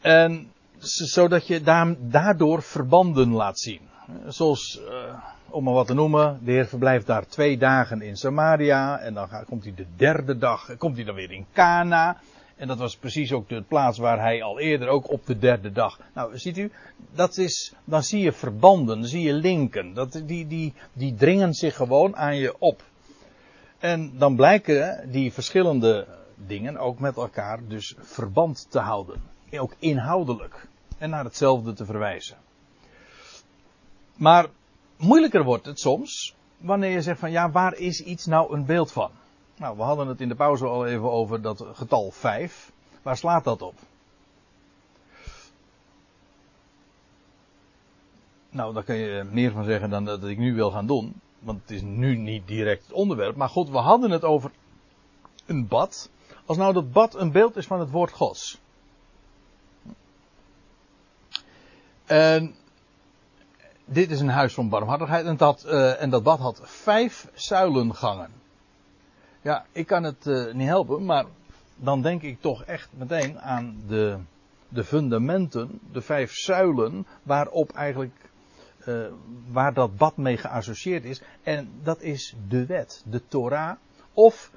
En 0.00 0.52
zodat 0.78 1.46
je 1.46 1.62
daardoor 1.98 2.62
verbanden 2.62 3.32
laat 3.32 3.58
zien. 3.58 3.89
Zoals, 4.28 4.80
uh, 4.88 5.14
om 5.48 5.64
maar 5.64 5.74
wat 5.74 5.86
te 5.86 5.94
noemen, 5.94 6.40
de 6.44 6.50
Heer 6.50 6.66
verblijft 6.66 7.06
daar 7.06 7.26
twee 7.26 7.58
dagen 7.58 8.02
in 8.02 8.16
Samaria. 8.16 8.98
En 8.98 9.14
dan 9.14 9.28
gaat, 9.28 9.44
komt 9.44 9.64
hij 9.64 9.74
de 9.76 9.86
derde 9.96 10.38
dag, 10.38 10.76
komt 10.78 10.96
hij 10.96 11.04
dan 11.04 11.14
weer 11.14 11.32
in 11.32 11.46
Cana. 11.52 12.16
En 12.56 12.68
dat 12.68 12.78
was 12.78 12.96
precies 12.96 13.32
ook 13.32 13.48
de 13.48 13.62
plaats 13.62 13.98
waar 13.98 14.20
hij 14.20 14.42
al 14.42 14.58
eerder 14.58 14.88
ook 14.88 15.10
op 15.10 15.26
de 15.26 15.38
derde 15.38 15.72
dag. 15.72 16.00
Nou, 16.14 16.38
ziet 16.38 16.58
u, 16.58 16.72
dat 17.14 17.36
is, 17.36 17.72
dan 17.84 18.02
zie 18.02 18.20
je 18.20 18.32
verbanden, 18.32 19.04
zie 19.04 19.22
je 19.22 19.32
linken. 19.32 19.94
Dat, 19.94 20.22
die, 20.24 20.46
die, 20.46 20.74
die 20.92 21.14
dringen 21.14 21.54
zich 21.54 21.76
gewoon 21.76 22.16
aan 22.16 22.36
je 22.36 22.54
op. 22.58 22.82
En 23.78 24.12
dan 24.18 24.36
blijken 24.36 25.10
die 25.10 25.32
verschillende 25.32 26.06
dingen 26.34 26.76
ook 26.76 26.98
met 26.98 27.16
elkaar 27.16 27.60
dus 27.68 27.94
verband 27.98 28.66
te 28.70 28.78
houden. 28.78 29.22
Ook 29.52 29.74
inhoudelijk. 29.78 30.68
En 30.98 31.10
naar 31.10 31.24
hetzelfde 31.24 31.72
te 31.72 31.84
verwijzen. 31.84 32.36
Maar 34.20 34.46
moeilijker 34.96 35.44
wordt 35.44 35.66
het 35.66 35.80
soms 35.80 36.34
wanneer 36.56 36.90
je 36.90 37.02
zegt 37.02 37.18
van 37.18 37.30
ja, 37.30 37.50
waar 37.50 37.74
is 37.74 38.02
iets 38.02 38.26
nou 38.26 38.54
een 38.54 38.64
beeld 38.64 38.92
van? 38.92 39.10
Nou, 39.56 39.76
we 39.76 39.82
hadden 39.82 40.06
het 40.06 40.20
in 40.20 40.28
de 40.28 40.34
pauze 40.34 40.66
al 40.66 40.86
even 40.86 41.10
over 41.10 41.42
dat 41.42 41.64
getal 41.72 42.10
5. 42.10 42.72
Waar 43.02 43.16
slaat 43.16 43.44
dat 43.44 43.62
op? 43.62 43.74
Nou, 48.50 48.74
daar 48.74 48.84
kun 48.84 48.96
je 48.96 49.24
meer 49.30 49.52
van 49.52 49.64
zeggen 49.64 49.90
dan 49.90 50.04
dat 50.04 50.24
ik 50.24 50.38
nu 50.38 50.54
wil 50.54 50.70
gaan 50.70 50.86
doen. 50.86 51.20
Want 51.38 51.60
het 51.60 51.70
is 51.70 51.82
nu 51.82 52.16
niet 52.16 52.46
direct 52.46 52.82
het 52.82 52.92
onderwerp. 52.92 53.36
Maar 53.36 53.48
goed, 53.48 53.70
we 53.70 53.78
hadden 53.78 54.10
het 54.10 54.24
over 54.24 54.50
een 55.46 55.68
bad. 55.68 56.10
Als 56.46 56.56
nou 56.56 56.72
dat 56.72 56.92
bad 56.92 57.14
een 57.14 57.32
beeld 57.32 57.56
is 57.56 57.66
van 57.66 57.80
het 57.80 57.90
woord 57.90 58.12
Gods. 58.12 58.60
En 62.04 62.54
dit 63.92 64.10
is 64.10 64.20
een 64.20 64.28
huis 64.28 64.54
van 64.54 64.68
barmhartigheid. 64.68 65.26
En 65.26 65.36
dat, 65.36 65.64
uh, 65.66 66.02
en 66.02 66.10
dat 66.10 66.22
bad 66.22 66.38
had 66.38 66.60
vijf 66.62 67.28
zuilengangen. 67.34 68.30
Ja, 69.42 69.64
ik 69.72 69.86
kan 69.86 70.02
het 70.02 70.26
uh, 70.26 70.52
niet 70.54 70.66
helpen, 70.66 71.04
maar 71.04 71.24
dan 71.76 72.02
denk 72.02 72.22
ik 72.22 72.40
toch 72.40 72.64
echt 72.64 72.88
meteen 72.92 73.40
aan 73.40 73.82
de, 73.86 74.18
de 74.68 74.84
fundamenten, 74.84 75.80
de 75.92 76.00
vijf 76.00 76.32
zuilen, 76.32 77.06
waarop 77.22 77.72
eigenlijk, 77.72 78.14
uh, 78.86 79.06
waar 79.50 79.74
dat 79.74 79.96
bad 79.96 80.16
mee 80.16 80.36
geassocieerd 80.36 81.04
is. 81.04 81.22
En 81.42 81.70
dat 81.82 82.00
is 82.00 82.34
de 82.48 82.66
wet, 82.66 83.02
de 83.06 83.22
Torah, 83.28 83.76
of, 84.12 84.50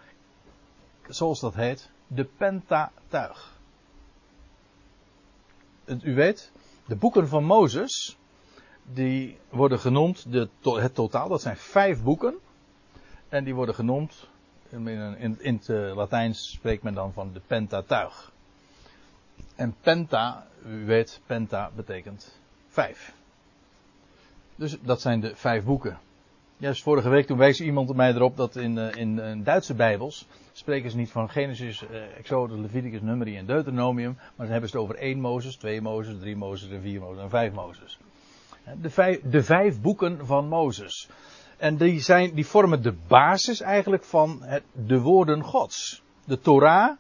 zoals 1.07 1.39
dat 1.39 1.55
heet, 1.55 1.89
de 2.07 2.23
Pentatuig. 2.37 3.51
U 5.85 6.15
weet, 6.15 6.51
de 6.85 6.95
boeken 6.95 7.27
van 7.27 7.43
Mozes, 7.43 8.17
die 8.83 9.37
worden 9.49 9.79
genoemd, 9.79 10.31
de, 10.31 10.49
het 10.63 10.95
totaal, 10.95 11.27
dat 11.27 11.41
zijn 11.41 11.57
vijf 11.57 12.03
boeken. 12.03 12.35
En 13.29 13.43
die 13.43 13.55
worden 13.55 13.75
genoemd, 13.75 14.27
in, 14.69 14.87
in, 14.87 15.37
in 15.39 15.55
het 15.55 15.69
eh, 15.69 15.95
Latijns 15.95 16.51
spreekt 16.51 16.83
men 16.83 16.93
dan 16.93 17.13
van 17.13 17.33
de 17.33 17.41
Pentatuig. 17.47 18.31
En 19.55 19.75
penta, 19.81 20.47
u 20.65 20.85
weet, 20.85 21.21
penta 21.25 21.71
betekent 21.75 22.39
vijf. 22.67 23.13
Dus 24.55 24.77
dat 24.81 25.01
zijn 25.01 25.19
de 25.19 25.35
vijf 25.35 25.63
boeken. 25.63 25.99
Juist 26.57 26.83
vorige 26.83 27.09
week 27.09 27.27
toen 27.27 27.37
wees 27.37 27.61
iemand 27.61 27.95
mij 27.95 28.13
erop 28.13 28.37
dat 28.37 28.55
in, 28.55 28.77
uh, 28.77 28.95
in, 28.95 29.19
in, 29.19 29.43
Duitse 29.43 29.73
Bijbels 29.73 30.27
spreken 30.51 30.91
ze 30.91 30.97
niet 30.97 31.11
van 31.11 31.29
Genesis, 31.29 31.85
Exodus, 32.17 32.59
Leviticus, 32.59 33.01
Numeri 33.01 33.37
en 33.37 33.45
Deuteronomium, 33.45 34.17
maar 34.35 34.45
ze 34.45 34.51
hebben 34.51 34.69
het 34.69 34.79
over 34.79 34.95
één 34.95 35.19
Mozes, 35.19 35.55
twee 35.55 35.81
Mozes, 35.81 36.19
drie 36.19 36.35
Mozes 36.35 36.69
en 36.69 36.81
vier 36.81 36.99
Mozes 36.99 37.23
en 37.23 37.29
vijf 37.29 37.53
Mozes. 37.53 37.99
De 38.82 38.89
vijf, 38.89 39.22
de 39.22 39.43
vijf 39.43 39.82
boeken 39.82 40.25
van 40.25 40.48
Mozes. 40.48 41.10
En 41.58 41.77
die, 41.77 42.00
zijn, 42.00 42.34
die 42.34 42.46
vormen 42.46 42.82
de 42.82 42.96
basis 43.08 43.62
eigenlijk 43.62 44.03
van 44.03 44.43
het, 44.43 44.63
de 44.72 45.00
woorden 45.00 45.43
Gods. 45.43 46.01
De 46.25 46.39
Torah, 46.39 46.98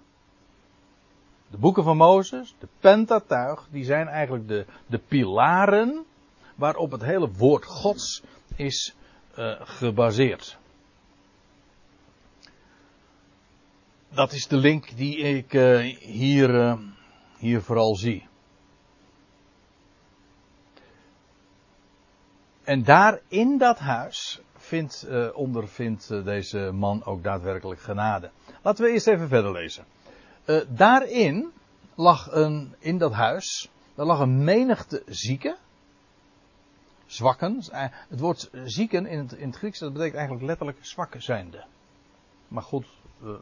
de 1.49 1.57
boeken 1.57 1.83
van 1.83 1.97
Mozes, 1.97 2.55
de 2.59 2.67
Pentateuch, 2.79 3.67
die 3.71 3.83
zijn 3.83 4.07
eigenlijk 4.07 4.47
de, 4.47 4.65
de 4.87 4.97
pilaren 4.97 6.05
waarop 6.55 6.91
het 6.91 7.01
hele 7.01 7.31
woord 7.31 7.65
Gods 7.65 8.23
is 8.55 8.95
uh, 9.37 9.55
gebaseerd. 9.59 10.57
Dat 14.09 14.31
is 14.31 14.47
de 14.47 14.57
link 14.57 14.97
die 14.97 15.17
ik 15.17 15.53
uh, 15.53 15.97
hier, 15.99 16.49
uh, 16.49 16.79
hier 17.37 17.61
vooral 17.61 17.95
zie. 17.95 18.27
En 22.63 22.83
daar 22.83 23.19
in 23.27 23.57
dat 23.57 23.79
huis 23.79 24.41
vindt, 24.55 25.05
uh, 25.09 25.37
ondervindt 25.37 26.11
uh, 26.11 26.25
deze 26.25 26.71
man 26.71 27.03
ook 27.03 27.23
daadwerkelijk 27.23 27.81
genade. 27.81 28.31
Laten 28.61 28.85
we 28.85 28.91
eerst 28.91 29.07
even 29.07 29.27
verder 29.27 29.51
lezen. 29.51 29.85
Uh, 30.45 30.61
daarin 30.67 31.51
lag 31.95 32.31
een, 32.31 32.75
in 32.79 32.97
dat 32.97 33.11
huis, 33.11 33.69
daar 33.95 34.05
lag 34.05 34.19
een 34.19 34.43
menigte 34.43 35.03
zieken. 35.05 35.55
Zwakken. 37.05 37.63
Het 38.09 38.19
woord 38.19 38.49
zieken 38.65 39.05
in 39.05 39.19
het, 39.19 39.33
in 39.33 39.47
het 39.47 39.57
Grieks, 39.57 39.79
dat 39.79 39.93
betekent 39.93 40.15
eigenlijk 40.15 40.45
letterlijk 40.45 40.77
zwak 40.81 41.15
zijnde. 41.17 41.63
Maar 42.47 42.63
goed, 42.63 42.87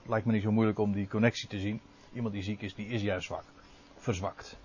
lijkt 0.06 0.26
me 0.26 0.32
niet 0.32 0.44
zo 0.44 0.52
moeilijk 0.52 0.80
om 0.80 0.94
die 0.94 1.08
connectie 1.08 1.48
te 1.48 1.60
zien. 1.60 1.82
Iemand 2.14 2.34
die 2.34 2.44
ziek 2.44 2.62
is, 2.62 2.76
die 2.76 2.88
is 2.88 3.02
juist 3.02 3.26
zwak. 3.26 3.44
Verzwakt. 3.98 4.58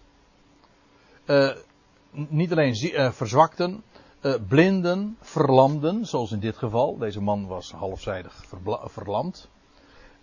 niet 2.11 2.53
alleen 2.53 2.75
zie, 2.75 3.11
verzwakten, 3.11 3.83
uh, 4.20 4.35
blinden, 4.49 5.16
verlamden, 5.20 6.06
zoals 6.06 6.32
in 6.32 6.40
dit 6.40 6.56
geval. 6.56 6.99
Deze 6.99 7.20
man 7.20 7.46
was 7.46 7.73
halfzijdig 7.73 8.44
verlamd. 8.85 9.49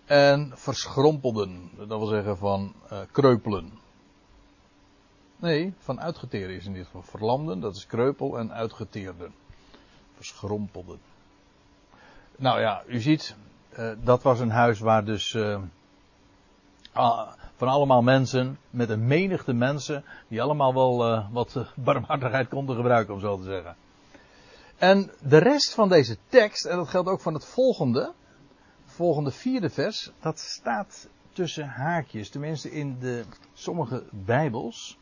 En 0.06 0.52
verschrompelden, 0.56 1.70
dat 1.78 1.88
wil 1.88 2.06
zeggen 2.06 2.38
van 2.38 2.74
uh, 2.92 3.00
kreupelen. 3.12 3.72
Nee, 5.36 5.74
van 5.80 6.00
uitgeteerden 6.00 6.56
is 6.56 6.66
in 6.66 6.74
dit 6.74 6.86
geval. 6.86 7.02
Verlamden, 7.02 7.60
dat 7.60 7.76
is 7.76 7.86
kreupel 7.86 8.38
en 8.38 8.54
uitgeteerden. 8.54 9.34
Verschrompelden. 10.16 11.00
Nou 12.36 12.60
ja, 12.60 12.84
u 12.88 13.00
ziet, 13.00 13.36
uh, 13.78 13.92
dat 14.04 14.24
was 14.24 14.40
een 14.40 14.52
huis 14.52 14.80
waar 14.80 15.06
dus 15.06 15.34
uh, 15.34 15.62
van 17.64 17.74
allemaal 17.74 18.02
mensen, 18.02 18.58
met 18.70 18.90
een 18.90 19.08
menigte 19.08 19.54
mensen, 19.54 20.04
die 20.28 20.42
allemaal 20.42 20.74
wel 20.74 21.12
uh, 21.12 21.28
wat 21.32 21.66
barmhartigheid 21.76 22.48
konden 22.48 22.76
gebruiken, 22.76 23.14
om 23.14 23.20
zo 23.20 23.38
te 23.38 23.44
zeggen. 23.44 23.76
En 24.78 25.12
de 25.22 25.38
rest 25.38 25.74
van 25.74 25.90
deze 25.90 26.18
tekst, 26.28 26.66
en 26.66 26.76
dat 26.76 26.88
geldt 26.88 27.10
ook 27.10 27.22
van 27.22 27.34
het 27.34 27.46
volgende, 27.46 28.14
volgende 28.86 29.32
vierde 29.32 29.70
vers, 29.70 30.12
dat 30.20 30.40
staat 30.40 31.08
tussen 31.32 31.68
haakjes, 31.68 32.30
tenminste 32.30 32.72
in 32.72 33.00
de 33.00 33.24
sommige 33.54 34.04
Bijbels. 34.12 34.98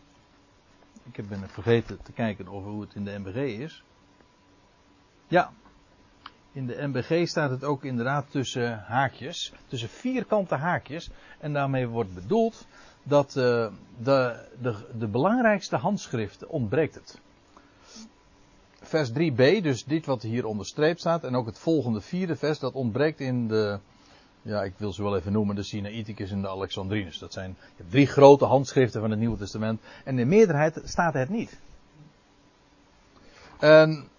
Ik 1.04 1.16
heb 1.16 1.28
ben 1.28 1.50
vergeten 1.50 2.00
te 2.04 2.12
kijken 2.12 2.48
over 2.48 2.70
hoe 2.70 2.82
het 2.82 2.96
in 2.96 3.06
de 3.06 3.20
MBG 3.20 3.36
is. 3.60 3.84
Ja, 5.28 5.52
in 6.52 6.68
de 6.68 6.88
MBG 6.88 7.28
staat 7.28 7.50
het 7.50 7.64
ook 7.64 7.84
inderdaad 7.84 8.26
tussen 8.32 8.84
haakjes, 8.88 9.54
tussen 9.68 9.90
vierkante 9.90 10.56
haakjes. 10.56 11.10
En 11.40 11.54
daarmee 11.54 11.88
wordt 11.88 12.14
bedoeld 12.14 12.66
dat 13.04 13.36
uh, 13.36 13.68
de, 14.04 14.46
de, 14.62 14.76
de 14.98 15.08
belangrijkste 15.08 15.76
handschriften 15.76 16.50
ontbreekt 16.50 16.96
het. 16.96 17.20
Vers 18.82 19.12
3b, 19.12 19.62
dus 19.62 19.84
dit 19.84 20.06
wat 20.06 20.22
hier 20.22 20.46
onderstreept 20.46 21.00
staat, 21.00 21.24
en 21.24 21.36
ook 21.36 21.46
het 21.46 21.60
volgende 21.60 22.02
vierde 22.02 22.36
vers, 22.36 22.60
dat 22.60 22.74
ontbreekt 22.74 23.20
in 23.20 23.48
de, 23.48 23.80
ja, 24.42 24.64
ik 24.64 24.74
wil 24.78 24.94
ze 24.94 25.04
wel 25.04 25.18
even 25.18 25.32
noemen, 25.32 25.56
de 25.56 25.64
Sinaiticus 25.64 26.32
en 26.32 26.42
de 26.42 26.50
Alexandrinus. 26.50 27.20
Dat 27.20 27.34
zijn 27.34 27.58
drie 27.90 28.08
grote 28.08 28.46
handschriften 28.46 29.02
van 29.02 29.10
het 29.10 29.20
Nieuwe 29.20 29.38
Testament. 29.38 29.82
En 30.04 30.20
in 30.20 30.28
meerderheid 30.28 30.82
staat 30.84 31.14
het 31.14 31.30
niet. 31.30 31.60
En 33.60 34.11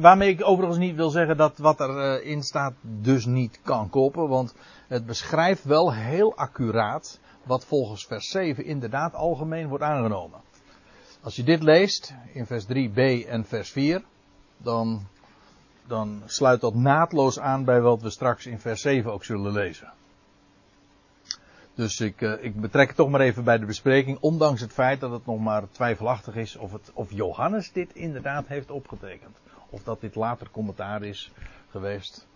Waarmee 0.00 0.30
ik 0.30 0.46
overigens 0.46 0.78
niet 0.78 0.96
wil 0.96 1.10
zeggen 1.10 1.36
dat 1.36 1.58
wat 1.58 1.80
erin 1.80 2.42
staat 2.42 2.74
dus 2.82 3.24
niet 3.24 3.60
kan 3.62 3.90
koppen. 3.90 4.28
Want 4.28 4.54
het 4.88 5.06
beschrijft 5.06 5.64
wel 5.64 5.94
heel 5.94 6.36
accuraat 6.36 7.20
wat 7.42 7.64
volgens 7.64 8.06
vers 8.06 8.30
7 8.30 8.64
inderdaad 8.64 9.14
algemeen 9.14 9.68
wordt 9.68 9.84
aangenomen. 9.84 10.40
Als 11.22 11.36
je 11.36 11.42
dit 11.42 11.62
leest 11.62 12.14
in 12.32 12.46
vers 12.46 12.64
3b 12.64 13.28
en 13.28 13.44
vers 13.44 13.70
4, 13.70 14.02
dan, 14.56 15.06
dan 15.86 16.22
sluit 16.26 16.60
dat 16.60 16.74
naadloos 16.74 17.38
aan 17.38 17.64
bij 17.64 17.80
wat 17.80 18.02
we 18.02 18.10
straks 18.10 18.46
in 18.46 18.58
vers 18.58 18.80
7 18.80 19.12
ook 19.12 19.24
zullen 19.24 19.52
lezen. 19.52 19.92
Dus 21.76 22.00
ik, 22.00 22.20
uh, 22.20 22.44
ik 22.44 22.60
betrek 22.60 22.86
het 22.86 22.96
toch 22.96 23.08
maar 23.08 23.20
even 23.20 23.44
bij 23.44 23.58
de 23.58 23.66
bespreking, 23.66 24.18
ondanks 24.20 24.60
het 24.60 24.72
feit 24.72 25.00
dat 25.00 25.10
het 25.10 25.26
nog 25.26 25.38
maar 25.38 25.62
twijfelachtig 25.70 26.34
is 26.34 26.56
of, 26.56 26.72
het, 26.72 26.90
of 26.94 27.12
Johannes 27.12 27.72
dit 27.72 27.94
inderdaad 27.94 28.46
heeft 28.46 28.70
opgetekend. 28.70 29.36
Of 29.70 29.82
dat 29.82 30.00
dit 30.00 30.14
later 30.14 30.50
commentaar 30.50 31.02
is 31.02 31.32
geweest. 31.70 32.26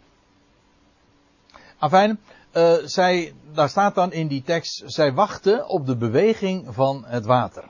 Afijn, 1.78 2.20
uh, 2.56 2.74
zij, 2.84 3.34
daar 3.52 3.68
staat 3.68 3.94
dan 3.94 4.12
in 4.12 4.26
die 4.26 4.42
tekst, 4.42 4.82
zij 4.86 5.12
wachten 5.12 5.68
op 5.68 5.86
de 5.86 5.96
beweging 5.96 6.74
van 6.74 7.04
het 7.06 7.24
water. 7.24 7.64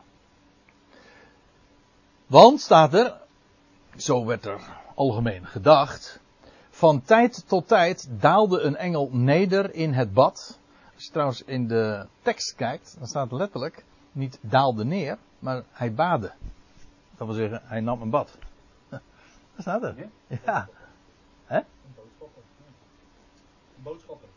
Want 2.26 2.60
staat 2.60 2.94
er, 2.94 3.16
zo 3.96 4.24
werd 4.24 4.46
er 4.46 4.60
algemeen 4.94 5.46
gedacht, 5.46 6.20
van 6.70 7.02
tijd 7.02 7.44
tot 7.46 7.68
tijd 7.68 8.08
daalde 8.10 8.60
een 8.60 8.76
engel 8.76 9.08
neder 9.12 9.74
in 9.74 9.92
het 9.92 10.12
bad. 10.12 10.58
Als 11.00 11.08
je 11.08 11.14
trouwens 11.14 11.44
in 11.44 11.68
de 11.68 12.06
tekst 12.22 12.54
kijkt, 12.54 12.96
dan 12.98 13.06
staat 13.06 13.32
letterlijk 13.32 13.84
niet 14.12 14.38
daalde 14.40 14.84
neer, 14.84 15.18
maar 15.38 15.62
hij 15.70 15.94
baadde. 15.94 16.32
Dat 17.16 17.26
wil 17.26 17.36
zeggen, 17.36 17.60
hij 17.64 17.80
nam 17.80 18.02
een 18.02 18.10
bad. 18.10 18.38
Daar 18.88 19.00
staat 19.58 19.82
er. 19.82 20.08
Ja. 20.44 20.68
Hè? 21.44 21.56
Een 21.56 21.64
boodschapper. 21.96 22.42
Een 23.76 23.82
boodschapper. 23.82 24.28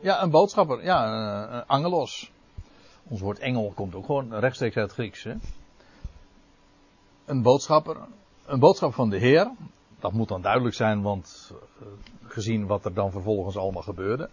Ja, 0.00 0.22
een 0.22 0.30
boodschapper. 0.30 0.84
Ja, 0.84 1.06
een, 1.06 1.54
een 1.54 1.66
angelos. 1.66 2.32
Ons 3.08 3.20
woord 3.20 3.38
engel 3.38 3.72
komt 3.74 3.94
ook 3.94 4.06
gewoon 4.06 4.34
rechtstreeks 4.34 4.76
uit 4.76 4.86
het 4.86 4.94
Grieks. 4.94 5.22
Hè? 5.22 5.34
Een 7.24 7.42
boodschapper. 7.42 7.96
Een 8.46 8.60
boodschap 8.60 8.94
van 8.94 9.10
de 9.10 9.18
Heer. 9.18 9.50
Dat 9.98 10.12
moet 10.12 10.28
dan 10.28 10.42
duidelijk 10.42 10.74
zijn, 10.74 11.02
want 11.02 11.52
uh, 11.52 11.88
gezien 12.22 12.66
wat 12.66 12.84
er 12.84 12.94
dan 12.94 13.10
vervolgens 13.10 13.56
allemaal 13.56 13.82
gebeurde. 13.82 14.30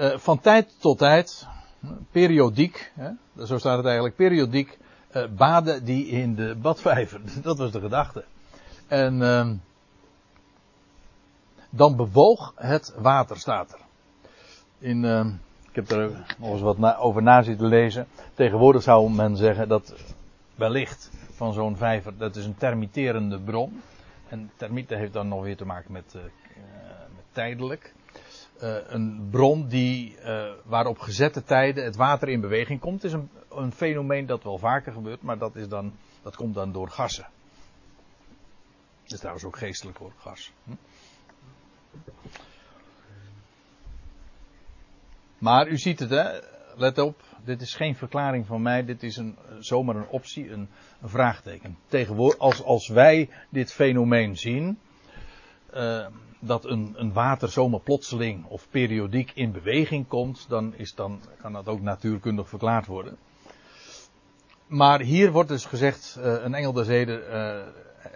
Uh, 0.00 0.18
van 0.18 0.40
tijd 0.40 0.74
tot 0.78 0.98
tijd, 0.98 1.46
periodiek, 2.10 2.92
hè, 2.94 3.10
zo 3.44 3.58
staat 3.58 3.76
het 3.76 3.86
eigenlijk, 3.86 4.16
periodiek 4.16 4.78
uh, 5.16 5.24
baden 5.36 5.84
die 5.84 6.06
in 6.06 6.34
de 6.34 6.54
badvijver. 6.54 7.20
Dat 7.42 7.58
was 7.58 7.70
de 7.70 7.80
gedachte. 7.80 8.24
En 8.86 9.14
uh, 9.20 9.50
dan 11.70 11.96
bewoog 11.96 12.52
het 12.56 12.94
water, 12.98 13.36
staat 13.38 13.72
er. 13.72 13.78
In, 14.78 15.04
uh, 15.04 15.26
ik 15.68 15.74
heb 15.74 15.90
er 15.90 16.10
nog 16.38 16.50
eens 16.50 16.60
wat 16.60 16.96
over 16.98 17.22
na 17.22 17.42
zitten 17.42 17.66
lezen. 17.66 18.06
Tegenwoordig 18.34 18.82
zou 18.82 19.10
men 19.10 19.36
zeggen 19.36 19.68
dat 19.68 19.94
wellicht 20.54 21.10
van 21.30 21.52
zo'n 21.52 21.76
vijver, 21.76 22.16
dat 22.16 22.36
is 22.36 22.44
een 22.44 22.56
termiterende 22.56 23.38
bron. 23.38 23.82
En 24.28 24.50
termieten 24.56 24.98
heeft 24.98 25.12
dan 25.12 25.28
nog 25.28 25.42
weer 25.42 25.56
te 25.56 25.66
maken 25.66 25.92
met, 25.92 26.14
uh, 26.16 26.22
met 27.16 27.24
tijdelijk. 27.32 27.92
Uh, 28.62 28.76
een 28.86 29.28
bron 29.30 29.68
die, 29.68 30.16
uh, 30.24 30.52
waar 30.64 30.86
op 30.86 30.98
gezette 30.98 31.44
tijden 31.44 31.84
het 31.84 31.96
water 31.96 32.28
in 32.28 32.40
beweging 32.40 32.80
komt. 32.80 33.04
Is 33.04 33.12
een, 33.12 33.30
een 33.50 33.72
fenomeen 33.72 34.26
dat 34.26 34.42
wel 34.42 34.58
vaker 34.58 34.92
gebeurt, 34.92 35.22
maar 35.22 35.38
dat, 35.38 35.56
is 35.56 35.68
dan, 35.68 35.92
dat 36.22 36.36
komt 36.36 36.54
dan 36.54 36.72
door 36.72 36.88
gassen. 36.88 37.26
Dat 39.02 39.12
is 39.12 39.18
trouwens 39.18 39.44
ook 39.44 39.58
geestelijk 39.58 39.98
hoor, 39.98 40.12
gas. 40.16 40.52
Hm? 40.64 40.72
Maar 45.38 45.68
u 45.68 45.78
ziet 45.78 45.98
het, 45.98 46.10
hè? 46.10 46.38
let 46.76 46.98
op, 46.98 47.22
dit 47.44 47.60
is 47.60 47.74
geen 47.74 47.96
verklaring 47.96 48.46
van 48.46 48.62
mij, 48.62 48.84
dit 48.84 49.02
is 49.02 49.16
een, 49.16 49.36
zomaar 49.58 49.96
een 49.96 50.08
optie, 50.08 50.50
een, 50.50 50.68
een 51.00 51.08
vraagteken. 51.08 51.78
Tegenwoordig, 51.86 52.38
als, 52.38 52.62
als 52.62 52.88
wij 52.88 53.28
dit 53.50 53.72
fenomeen 53.72 54.36
zien, 54.36 54.78
uh, 55.74 56.06
dat 56.40 56.64
een, 56.64 56.94
een 56.96 57.12
water 57.12 57.48
zomaar 57.48 57.80
plotseling 57.80 58.44
of 58.44 58.68
periodiek 58.70 59.32
in 59.34 59.52
beweging 59.52 60.08
komt, 60.08 60.48
dan, 60.48 60.74
is 60.74 60.94
dan 60.94 61.20
kan 61.40 61.52
dat 61.52 61.68
ook 61.68 61.80
natuurkundig 61.80 62.48
verklaard 62.48 62.86
worden. 62.86 63.16
Maar 64.66 65.00
hier 65.00 65.32
wordt 65.32 65.48
dus 65.48 65.64
gezegd, 65.64 66.16
uh, 66.18 66.24
een 66.42 66.54
engel 66.54 66.72
der 66.72 66.84
zeden, 66.84 67.22
uh, 67.30 67.62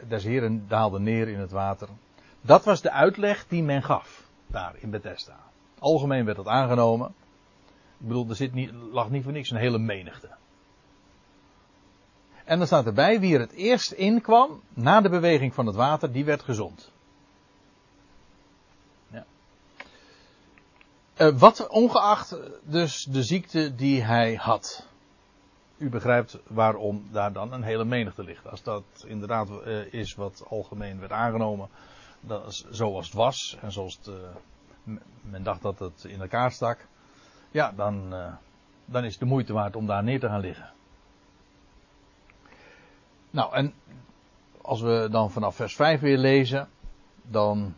des 0.08 0.24
heren 0.24 0.68
daalde 0.68 1.00
neer 1.00 1.28
in 1.28 1.38
het 1.38 1.50
water. 1.50 1.88
Dat 2.40 2.64
was 2.64 2.80
de 2.80 2.90
uitleg 2.90 3.46
die 3.48 3.62
men 3.62 3.82
gaf, 3.82 4.28
daar 4.46 4.74
in 4.78 4.90
Bethesda. 4.90 5.36
Algemeen 5.78 6.24
werd 6.24 6.36
dat 6.36 6.48
aangenomen. 6.48 7.14
Ik 7.98 8.06
bedoel, 8.06 8.28
er 8.28 8.36
zit 8.36 8.54
niet, 8.54 8.72
lag 8.72 9.10
niet 9.10 9.22
voor 9.22 9.32
niks 9.32 9.50
een 9.50 9.56
hele 9.56 9.78
menigte. 9.78 10.28
En 12.44 12.58
dan 12.58 12.66
staat 12.66 12.86
erbij, 12.86 13.20
wie 13.20 13.34
er 13.34 13.40
het 13.40 13.52
eerst 13.52 13.92
inkwam, 13.92 14.62
na 14.74 15.00
de 15.00 15.08
beweging 15.08 15.54
van 15.54 15.66
het 15.66 15.76
water, 15.76 16.12
die 16.12 16.24
werd 16.24 16.42
gezond. 16.42 16.92
Uh, 21.18 21.38
wat 21.38 21.68
ongeacht 21.68 22.36
dus 22.62 23.04
de 23.04 23.22
ziekte 23.22 23.74
die 23.74 24.02
hij 24.02 24.34
had 24.34 24.86
u 25.76 25.88
begrijpt 25.88 26.38
waarom 26.46 27.08
daar 27.12 27.32
dan 27.32 27.52
een 27.52 27.62
hele 27.62 27.84
menigte 27.84 28.22
ligt. 28.22 28.50
Als 28.50 28.62
dat 28.62 28.84
inderdaad 29.06 29.48
uh, 29.48 29.92
is 29.92 30.14
wat 30.14 30.44
algemeen 30.48 31.00
werd 31.00 31.12
aangenomen, 31.12 31.68
dat 32.20 32.46
is, 32.46 32.66
zoals 32.70 33.06
het 33.06 33.14
was 33.14 33.58
en 33.60 33.72
zoals 33.72 33.96
het, 33.96 34.06
uh, 34.06 34.96
men 35.20 35.42
dacht 35.42 35.62
dat 35.62 35.78
het 35.78 36.04
in 36.04 36.20
elkaar 36.20 36.52
stak, 36.52 36.86
ja, 37.50 37.72
dan, 37.72 38.14
dan 38.84 39.04
is 39.04 39.10
het 39.10 39.20
de 39.20 39.26
moeite 39.26 39.52
waard 39.52 39.76
om 39.76 39.86
daar 39.86 40.02
neer 40.02 40.20
te 40.20 40.28
gaan 40.28 40.40
liggen. 40.40 40.72
Nou, 43.30 43.54
en 43.54 43.74
als 44.60 44.80
we 44.80 45.08
dan 45.10 45.30
vanaf 45.30 45.56
vers 45.56 45.74
5 45.74 46.00
weer 46.00 46.18
lezen, 46.18 46.68
dan, 47.22 47.74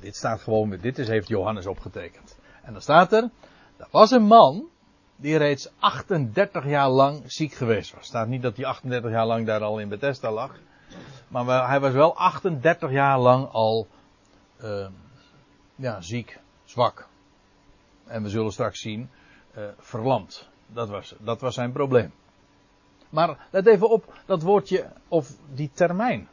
dit 0.00 0.16
staat 0.16 0.40
gewoon, 0.40 0.70
dit 0.70 0.98
is, 0.98 1.08
heeft 1.08 1.28
Johannes 1.28 1.66
opgetekend. 1.66 2.38
En 2.62 2.72
dan 2.72 2.82
staat 2.82 3.12
er, 3.12 3.30
er 3.76 3.88
was 3.90 4.10
een 4.10 4.22
man, 4.22 4.68
die 5.16 5.36
reeds 5.36 5.68
38 5.78 6.64
jaar 6.66 6.88
lang 6.88 7.22
ziek 7.26 7.52
geweest 7.52 7.94
was. 7.94 8.06
staat 8.06 8.28
niet 8.28 8.42
dat 8.42 8.56
hij 8.56 8.64
38 8.64 9.10
jaar 9.10 9.26
lang 9.26 9.46
daar 9.46 9.62
al 9.62 9.78
in 9.78 9.88
Bethesda 9.88 10.30
lag. 10.32 10.54
Maar 11.28 11.68
hij 11.68 11.80
was 11.80 11.92
wel 11.92 12.16
38 12.16 12.90
jaar 12.90 13.18
lang 13.18 13.48
al 13.48 13.86
uh, 14.62 14.86
ja, 15.74 16.00
ziek, 16.00 16.38
zwak. 16.64 17.08
En 18.06 18.22
we 18.22 18.28
zullen 18.28 18.52
straks 18.52 18.80
zien, 18.80 19.10
uh, 19.56 19.64
verlamd. 19.78 20.48
Dat 20.66 20.88
was, 20.88 21.14
dat 21.18 21.40
was 21.40 21.54
zijn 21.54 21.72
probleem. 21.72 22.12
Maar 23.08 23.46
let 23.50 23.66
even 23.66 23.90
op 23.90 24.14
dat 24.26 24.42
woordje, 24.42 24.92
of 25.08 25.36
die 25.54 25.70
termijn. 25.72 26.28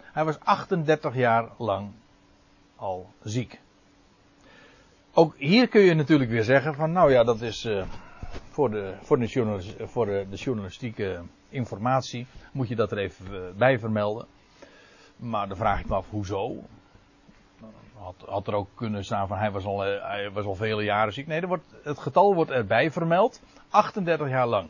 Hij 0.00 0.24
was 0.24 0.40
38 0.40 1.14
jaar 1.14 1.48
lang 1.58 1.92
al 2.76 3.10
ziek. 3.22 3.60
Ook 5.14 5.34
hier 5.36 5.68
kun 5.68 5.80
je 5.80 5.94
natuurlijk 5.94 6.30
weer 6.30 6.44
zeggen 6.44 6.74
van, 6.74 6.92
nou 6.92 7.12
ja, 7.12 7.24
dat 7.24 7.40
is 7.40 7.64
uh, 7.64 7.84
voor, 8.48 8.70
de, 8.70 8.94
voor, 9.02 9.18
de, 9.18 9.28
voor 9.78 10.06
de, 10.06 10.26
journalistieke 10.30 11.20
informatie, 11.48 12.26
moet 12.52 12.68
je 12.68 12.76
dat 12.76 12.92
er 12.92 12.98
even 12.98 13.26
uh, 13.30 13.40
bij 13.56 13.78
vermelden. 13.78 14.26
Maar 15.16 15.48
dan 15.48 15.56
vraag 15.56 15.80
ik 15.80 15.88
me 15.88 15.94
af, 15.94 16.10
hoezo? 16.10 16.56
Had, 17.98 18.14
had 18.26 18.46
er 18.46 18.54
ook 18.54 18.68
kunnen 18.74 19.04
staan 19.04 19.28
van 19.28 19.38
hij 19.38 19.50
was 19.50 19.64
al, 19.64 19.80
hij 19.80 20.30
was 20.30 20.44
al 20.44 20.54
vele 20.54 20.82
jaren 20.82 21.12
ziek. 21.12 21.26
Nee, 21.26 21.46
wordt, 21.46 21.74
het 21.82 21.98
getal 21.98 22.34
wordt 22.34 22.50
erbij 22.50 22.90
vermeld. 22.90 23.40
38 23.70 24.28
jaar 24.28 24.46
lang. 24.46 24.68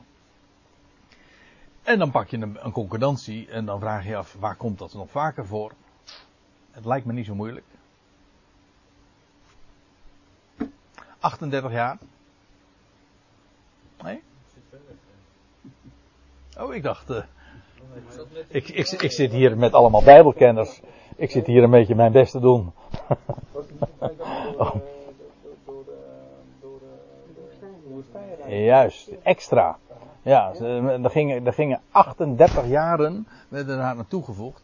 En 1.83 1.99
dan 1.99 2.11
pak 2.11 2.29
je 2.29 2.37
een, 2.37 2.59
een 2.61 2.73
concordantie 2.73 3.49
en 3.49 3.65
dan 3.65 3.81
vraag 3.81 4.03
je 4.03 4.09
je 4.09 4.17
af, 4.17 4.37
waar 4.39 4.57
komt 4.57 4.79
dat 4.79 4.95
nog 4.95 5.11
vaker 5.11 5.47
voor? 5.47 5.73
Het 6.71 6.85
lijkt 6.85 7.07
me 7.07 7.13
niet 7.13 7.27
zo 7.27 7.35
moeilijk. 7.35 7.65
38 11.23 11.73
jaar. 11.73 11.99
Nee? 14.03 14.23
Oh, 16.59 16.75
ik 16.75 16.83
dacht. 16.83 17.11
Uh, 17.11 17.23
ik, 18.49 18.69
ik, 18.69 18.91
ik 18.91 19.13
zit 19.13 19.33
hier 19.33 19.57
met 19.57 19.73
allemaal 19.73 20.03
Bijbelkenners. 20.03 20.81
Ik 21.17 21.31
zit 21.31 21.47
hier 21.47 21.63
een 21.63 21.71
beetje 21.71 21.95
mijn 21.95 22.13
best 22.13 22.33
te 22.33 22.41
doen. 22.41 22.73
oh. 24.57 24.75
Juist, 28.47 29.11
extra. 29.23 29.79
Ja, 30.23 30.53
er 30.61 31.11
gingen, 31.11 31.47
er 31.47 31.53
gingen 31.53 31.81
38 31.91 32.67
jaren 32.67 33.27
werden 33.49 33.79
er 33.79 33.85
aan 33.85 34.07
toegevoegd. 34.09 34.63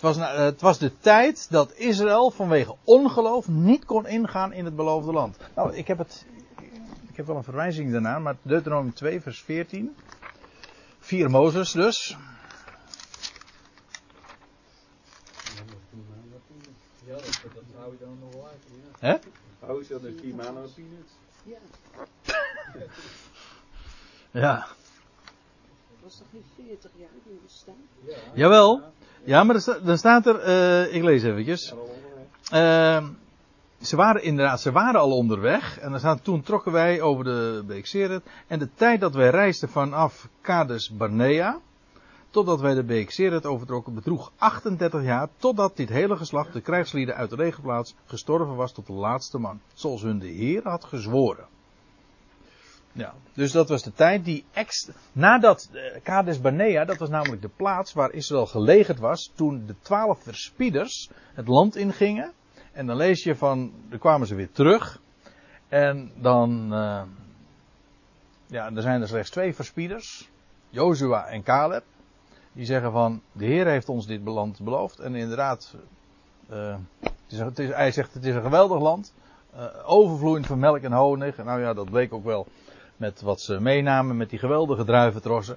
Het 0.00 0.16
was, 0.16 0.36
het 0.36 0.60
was 0.60 0.78
de 0.78 0.98
tijd 0.98 1.50
dat 1.50 1.72
Israël 1.74 2.30
vanwege 2.30 2.76
ongeloof 2.84 3.48
niet 3.48 3.84
kon 3.84 4.06
ingaan 4.06 4.52
in 4.52 4.64
het 4.64 4.76
beloofde 4.76 5.12
land. 5.12 5.36
Nou, 5.54 5.74
ik 5.74 5.86
heb 5.86 5.98
het. 5.98 6.26
Ik 7.10 7.16
heb 7.16 7.26
wel 7.26 7.36
een 7.36 7.42
verwijzing 7.42 7.92
daarna, 7.92 8.18
maar 8.18 8.36
Deuteronomium 8.42 8.94
2, 8.94 9.20
vers 9.20 9.42
14. 9.42 9.96
4 10.98 11.30
Mozes 11.30 11.72
dus. 11.72 12.16
Ja, 17.06 17.12
dat, 17.12 17.40
dat 17.54 17.62
hou 17.76 17.92
je 17.92 17.98
dan 18.00 18.18
nog 18.20 18.34
wel 18.34 18.48
uit. 18.48 18.62
Hè? 18.98 19.30
Hou 19.58 19.82
je 19.82 19.88
dan 19.88 20.04
een 20.04 20.18
4 20.20 20.34
maanden 20.34 20.72
peanuts? 20.74 21.12
Ja. 21.42 21.58
Ja. 24.30 24.66
Was 26.10 26.18
toch 26.18 26.32
niet 26.32 26.66
40 26.66 26.90
jaar 26.96 27.08
in 27.24 27.38
de 27.42 27.52
staan? 27.52 27.74
Ja. 28.06 28.16
Jawel. 28.34 28.82
Ja, 29.24 29.44
maar 29.44 29.64
dan 29.82 29.98
staat 29.98 30.26
er, 30.26 30.38
eh, 30.38 30.94
ik 30.94 31.02
lees 31.02 31.22
eventjes. 31.22 31.74
Eh, 32.50 33.06
ze 33.80 33.96
waren 33.96 34.22
inderdaad, 34.22 34.60
ze 34.60 34.72
waren 34.72 35.00
al 35.00 35.16
onderweg. 35.16 35.78
En 35.78 35.90
dan 35.90 35.98
staat, 35.98 36.24
toen 36.24 36.42
trokken 36.42 36.72
wij 36.72 37.00
over 37.00 37.24
de 37.24 37.62
beek 37.66 37.86
Seret. 37.86 38.22
En 38.46 38.58
de 38.58 38.68
tijd 38.74 39.00
dat 39.00 39.14
wij 39.14 39.30
reisden 39.30 39.68
vanaf 39.68 40.28
Kades 40.40 40.90
Barnea. 40.90 41.60
Totdat 42.30 42.60
wij 42.60 42.74
de 42.74 42.84
beek 42.84 43.10
Seret 43.10 43.46
overtrokken, 43.46 43.94
bedroeg 43.94 44.32
38 44.36 45.02
jaar. 45.02 45.28
Totdat 45.36 45.76
dit 45.76 45.88
hele 45.88 46.16
geslacht, 46.16 46.52
de 46.52 46.60
krijgslieden 46.60 47.14
uit 47.14 47.30
de 47.30 47.36
regenplaats, 47.36 47.94
gestorven 48.06 48.56
was 48.56 48.72
tot 48.72 48.86
de 48.86 48.92
laatste 48.92 49.38
man. 49.38 49.60
Zoals 49.74 50.02
hun 50.02 50.18
de 50.18 50.28
Heer 50.28 50.60
had 50.62 50.84
gezworen. 50.84 51.46
Ja, 52.92 53.14
dus 53.34 53.52
dat 53.52 53.68
was 53.68 53.82
de 53.82 53.92
tijd 53.92 54.24
die 54.24 54.44
ex, 54.52 54.88
nadat 55.12 55.68
eh, 55.72 56.00
Kades 56.02 56.40
Barnea, 56.40 56.84
dat 56.84 56.98
was 56.98 57.08
namelijk 57.08 57.42
de 57.42 57.50
plaats 57.56 57.92
waar 57.92 58.12
Israël 58.12 58.46
gelegerd 58.46 58.98
was 58.98 59.32
toen 59.34 59.66
de 59.66 59.74
twaalf 59.82 60.22
verspieders 60.22 61.10
het 61.34 61.48
land 61.48 61.76
ingingen. 61.76 62.32
En 62.72 62.86
dan 62.86 62.96
lees 62.96 63.22
je 63.22 63.36
van, 63.36 63.72
dan 63.88 63.98
kwamen 63.98 64.26
ze 64.26 64.34
weer 64.34 64.52
terug. 64.52 65.00
En 65.68 66.12
dan, 66.16 66.68
uh, 66.72 67.02
ja, 68.46 68.70
er 68.74 68.82
zijn 68.82 69.00
er 69.00 69.08
slechts 69.08 69.30
twee 69.30 69.54
verspieders, 69.54 70.30
Jozua 70.68 71.26
en 71.26 71.42
Caleb. 71.42 71.84
Die 72.52 72.64
zeggen 72.64 72.92
van, 72.92 73.22
de 73.32 73.44
Heer 73.44 73.66
heeft 73.66 73.88
ons 73.88 74.06
dit 74.06 74.24
land 74.24 74.60
beloofd. 74.60 74.98
En 74.98 75.14
inderdaad, 75.14 75.74
uh, 76.50 76.76
het 77.00 77.12
is, 77.28 77.38
het 77.38 77.58
is, 77.58 77.68
hij 77.68 77.92
zegt 77.92 78.14
het 78.14 78.24
is 78.24 78.34
een 78.34 78.42
geweldig 78.42 78.80
land. 78.80 79.14
Uh, 79.54 79.64
overvloeiend 79.84 80.46
van 80.46 80.58
melk 80.58 80.80
en 80.80 80.92
honig. 80.92 81.36
Nou 81.36 81.60
ja, 81.60 81.74
dat 81.74 81.90
bleek 81.90 82.12
ook 82.12 82.24
wel 82.24 82.46
met 83.00 83.20
wat 83.20 83.40
ze 83.40 83.60
meenamen, 83.60 84.16
met 84.16 84.30
die 84.30 84.38
geweldige 84.38 84.84
druiventrossen. 84.84 85.56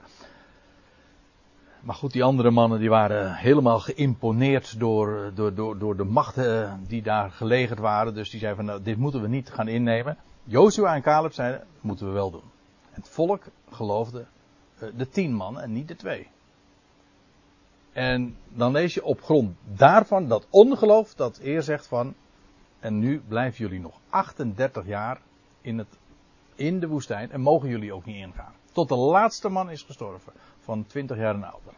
Maar 1.82 1.95
goed, 1.95 2.12
die 2.12 2.23
andere 2.23 2.51
mannen 2.51 2.79
die 2.79 2.89
waren 2.89 3.36
helemaal 3.36 3.79
geïmponeerd 3.79 4.79
door, 4.79 5.32
door, 5.36 5.53
door, 5.53 5.77
door 5.77 5.97
de 5.97 6.03
machten 6.03 6.84
die 6.88 7.01
daar 7.01 7.32
gelegerd 7.32 7.79
waren. 7.79 8.13
Dus 8.13 8.29
die 8.29 8.39
zeiden 8.39 8.65
van, 8.65 8.73
nou, 8.73 8.84
dit 8.84 8.97
moeten 8.97 9.21
we 9.21 9.27
niet 9.27 9.49
gaan 9.49 9.67
innemen. 9.67 10.17
Joshua 10.43 10.95
en 10.95 11.01
Caleb 11.01 11.34
zeiden, 11.34 11.60
dat 11.60 11.82
moeten 11.82 12.08
we 12.08 12.12
wel 12.12 12.32
doen. 12.32 12.51
Het 12.91 13.10
volk 13.10 13.43
geloofde 13.71 14.25
uh, 14.84 14.89
de 14.97 15.10
tien 15.10 15.34
mannen 15.34 15.63
en 15.63 15.73
niet 15.73 15.88
de 15.88 15.95
twee. 15.95 16.27
En 17.93 18.36
dan 18.49 18.71
lees 18.71 18.93
je 18.93 19.03
op 19.03 19.21
grond 19.21 19.56
daarvan 19.63 20.27
dat 20.27 20.47
ongeloof 20.49 21.13
dat 21.13 21.39
eer 21.41 21.62
zegt 21.62 21.88
van, 21.88 22.13
en 22.79 22.99
nu 22.99 23.21
blijven 23.27 23.58
jullie 23.58 23.79
nog 23.79 23.99
38 24.10 24.86
jaar 24.86 25.21
in, 25.62 25.77
het, 25.77 25.97
in 26.55 26.79
de 26.79 26.87
woestijn 26.87 27.31
en 27.31 27.41
mogen 27.41 27.69
jullie 27.69 27.93
ook 27.93 28.05
niet 28.05 28.15
ingaan. 28.15 28.53
Tot 28.71 28.89
de 28.89 28.95
laatste 28.95 29.49
man 29.49 29.69
is 29.69 29.81
gestorven, 29.81 30.33
van 30.59 30.85
20 30.87 31.17
jaar 31.17 31.35
en 31.35 31.43
ouder. 31.43 31.73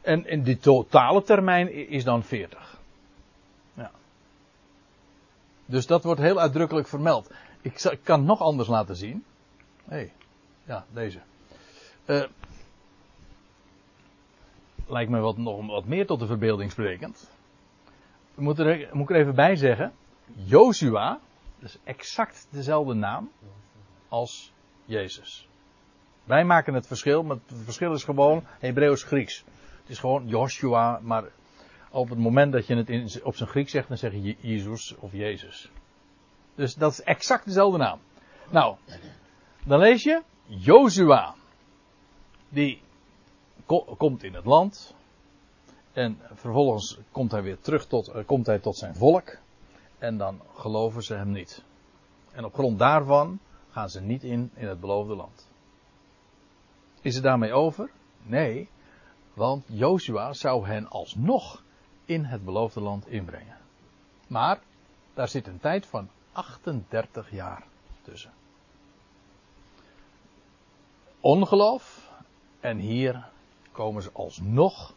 En, 0.00 0.26
en 0.26 0.42
die 0.42 0.58
totale 0.58 1.22
termijn 1.22 1.88
is 1.88 2.04
dan 2.04 2.22
40. 2.22 2.80
Ja. 3.74 3.90
Dus 5.66 5.86
dat 5.86 6.04
wordt 6.04 6.20
heel 6.20 6.40
uitdrukkelijk 6.40 6.88
vermeld. 6.88 7.30
Ik, 7.60 7.98
kan 8.02 8.18
het 8.18 8.28
nog 8.28 8.40
anders 8.40 8.68
laten 8.68 8.96
zien. 8.96 9.24
Hé, 9.84 9.96
hey, 9.96 10.12
ja, 10.64 10.84
deze. 10.92 11.20
Uh, 12.06 12.24
lijkt 14.86 15.10
me 15.10 15.20
wat, 15.20 15.36
nog 15.36 15.66
wat 15.66 15.84
meer 15.84 16.06
tot 16.06 16.18
de 16.18 16.26
verbeelding 16.26 16.70
sprekend. 16.70 17.30
Moet, 18.34 18.58
er, 18.58 18.88
moet 18.92 19.10
ik 19.10 19.16
er 19.16 19.20
even 19.22 19.34
bij 19.34 19.56
zeggen. 19.56 19.92
Joshua, 20.44 21.20
is 21.62 21.78
exact 21.84 22.46
dezelfde 22.50 22.94
naam 22.94 23.30
als 24.08 24.52
Jezus. 24.84 25.48
Wij 26.24 26.44
maken 26.44 26.74
het 26.74 26.86
verschil, 26.86 27.22
maar 27.22 27.36
het 27.46 27.64
verschil 27.64 27.92
is 27.92 28.04
gewoon 28.04 28.44
Hebreeuws-Grieks. 28.58 29.44
Het 29.80 29.90
is 29.90 29.98
gewoon 29.98 30.26
Joshua, 30.26 31.00
maar 31.02 31.24
op 31.90 32.08
het 32.08 32.18
moment 32.18 32.52
dat 32.52 32.66
je 32.66 32.76
het 32.76 32.90
in, 32.90 33.10
op 33.22 33.36
zijn 33.36 33.48
Grieks 33.48 33.70
zegt, 33.70 33.88
dan 33.88 33.96
zeg 33.96 34.12
je 34.12 34.36
Jezus 34.40 34.94
of 34.98 35.12
Jezus. 35.12 35.70
Dus 36.54 36.74
dat 36.74 36.92
is 36.92 37.02
exact 37.02 37.44
dezelfde 37.44 37.78
naam. 37.78 37.98
Nou, 38.50 38.76
dan 39.64 39.78
lees 39.78 40.02
je 40.02 40.22
Joshua. 40.46 41.34
Die 42.48 42.80
ko 43.66 43.94
komt 43.98 44.22
in 44.22 44.34
het 44.34 44.44
land. 44.44 44.94
En 45.92 46.18
vervolgens 46.34 46.98
komt 47.10 47.30
hij 47.30 47.42
weer 47.42 47.60
terug 47.60 47.86
tot, 47.86 48.08
uh, 48.08 48.24
komt 48.26 48.46
hij 48.46 48.58
tot 48.58 48.76
zijn 48.76 48.94
volk. 48.94 49.36
En 50.02 50.16
dan 50.16 50.40
geloven 50.54 51.02
ze 51.02 51.14
hem 51.14 51.30
niet. 51.30 51.62
En 52.32 52.44
op 52.44 52.54
grond 52.54 52.78
daarvan 52.78 53.38
gaan 53.70 53.90
ze 53.90 54.00
niet 54.00 54.22
in 54.22 54.50
in 54.54 54.66
het 54.68 54.80
beloofde 54.80 55.14
land. 55.14 55.48
Is 57.00 57.14
het 57.14 57.24
daarmee 57.24 57.52
over? 57.52 57.90
Nee, 58.22 58.68
want 59.34 59.64
Joshua 59.66 60.32
zou 60.32 60.66
hen 60.66 60.88
alsnog 60.88 61.62
in 62.04 62.24
het 62.24 62.44
beloofde 62.44 62.80
land 62.80 63.06
inbrengen. 63.06 63.56
Maar 64.26 64.60
daar 65.14 65.28
zit 65.28 65.46
een 65.46 65.60
tijd 65.60 65.86
van 65.86 66.08
38 66.32 67.30
jaar 67.30 67.64
tussen. 68.02 68.32
Ongeloof 71.20 72.12
en 72.60 72.78
hier 72.78 73.28
komen 73.72 74.02
ze 74.02 74.10
alsnog 74.12 74.94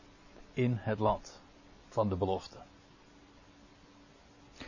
in 0.53 0.75
het 0.79 0.99
land 0.99 1.41
van 1.89 2.09
de 2.09 2.15
belofte. 2.15 2.57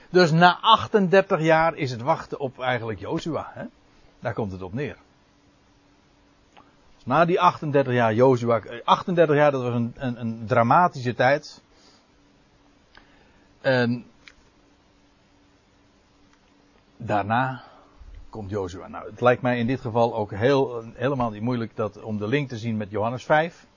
Dus 0.10 0.32
na 0.32 0.58
38 0.62 1.42
jaar 1.42 1.76
is 1.76 1.92
het 1.92 2.02
wachten 2.02 2.40
op 2.40 2.60
eigenlijk 2.60 3.00
Jozua. 3.00 3.52
Hè? 3.54 3.64
Daar 4.20 4.34
komt 4.34 4.52
het 4.52 4.62
op 4.62 4.74
neer. 4.74 4.98
Na 7.06 7.26
die 7.26 7.40
38 7.42 7.94
jaar 7.94 8.14
Jozua. 8.14 8.62
38 8.84 9.36
jaar 9.36 9.52
dat 9.52 9.62
was 9.62 9.74
een, 9.74 9.94
een, 9.98 10.20
een 10.20 10.44
dramatische 10.48 11.14
tijd. 11.14 11.62
En 13.62 14.06
daarna 16.98 17.64
komt 18.30 18.50
Jozua. 18.50 18.88
Nou, 18.88 19.10
het 19.10 19.22
lijkt 19.22 19.42
mij 19.42 19.60
in 19.60 19.68
dit 19.68 19.82
geval 19.82 20.16
ook 20.16 20.32
heel, 20.32 20.84
helemaal 20.94 21.30
niet 21.30 21.42
moeilijk 21.42 21.76
dat, 21.76 22.02
om 22.02 22.18
de 22.18 22.28
link 22.28 22.50
te 22.50 22.58
zien 22.58 22.78
met 22.78 22.92
Johannes 22.92 23.24
5. 23.24 23.68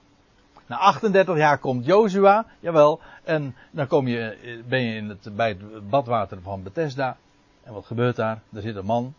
Na 0.71 0.77
38 0.77 1.37
jaar 1.37 1.59
komt 1.59 1.85
Jozua, 1.85 2.47
jawel, 2.61 3.01
en 3.25 3.57
dan 3.71 3.87
kom 3.87 4.07
je, 4.07 4.63
ben 4.69 4.81
je 4.83 4.97
in 4.97 5.09
het, 5.09 5.37
bij 5.37 5.49
het 5.49 5.89
badwater 5.89 6.43
van 6.43 6.63
Bethesda. 6.63 7.17
En 7.63 7.73
wat 7.73 7.87
gebeurt 7.87 8.17
daar? 8.17 8.43
Er 8.53 8.63
zit 8.63 8.77
een 8.77 8.85
man, 8.85 9.15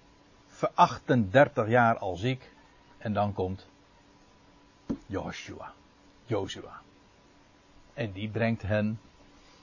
38 0.73 1.67
jaar 1.67 1.97
al 1.97 2.15
ziek. 2.15 2.51
En 2.97 3.13
dan 3.13 3.33
komt 3.33 3.67
Joshua. 5.05 5.73
Joshua. 6.25 6.81
En 7.93 8.11
die 8.11 8.29
brengt 8.29 8.61
hen, 8.61 8.99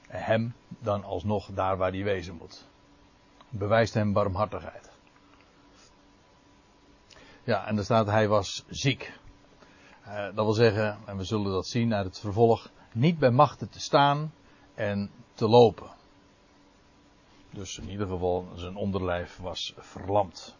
hem 0.08 0.54
dan 0.68 1.04
alsnog 1.04 1.50
daar 1.54 1.76
waar 1.76 1.90
hij 1.90 2.04
wezen 2.04 2.34
moet. 2.34 2.64
Bewijst 3.48 3.94
hem 3.94 4.12
barmhartigheid. 4.12 4.90
Ja, 7.44 7.66
en 7.66 7.76
er 7.78 7.84
staat 7.84 8.06
hij 8.06 8.28
was 8.28 8.64
ziek. 8.68 9.12
Uh, 10.08 10.24
dat 10.24 10.44
wil 10.44 10.52
zeggen, 10.52 10.98
en 11.06 11.16
we 11.16 11.24
zullen 11.24 11.52
dat 11.52 11.66
zien 11.66 11.94
uit 11.94 12.04
het 12.04 12.18
vervolg, 12.18 12.70
niet 12.92 13.18
bij 13.18 13.30
machten 13.30 13.68
te 13.68 13.80
staan 13.80 14.32
en 14.74 15.10
te 15.34 15.48
lopen. 15.48 15.90
Dus 17.50 17.78
in 17.78 17.88
ieder 17.88 18.06
geval 18.06 18.48
zijn 18.54 18.76
onderlijf 18.76 19.36
was 19.36 19.74
verlamd. 19.76 20.56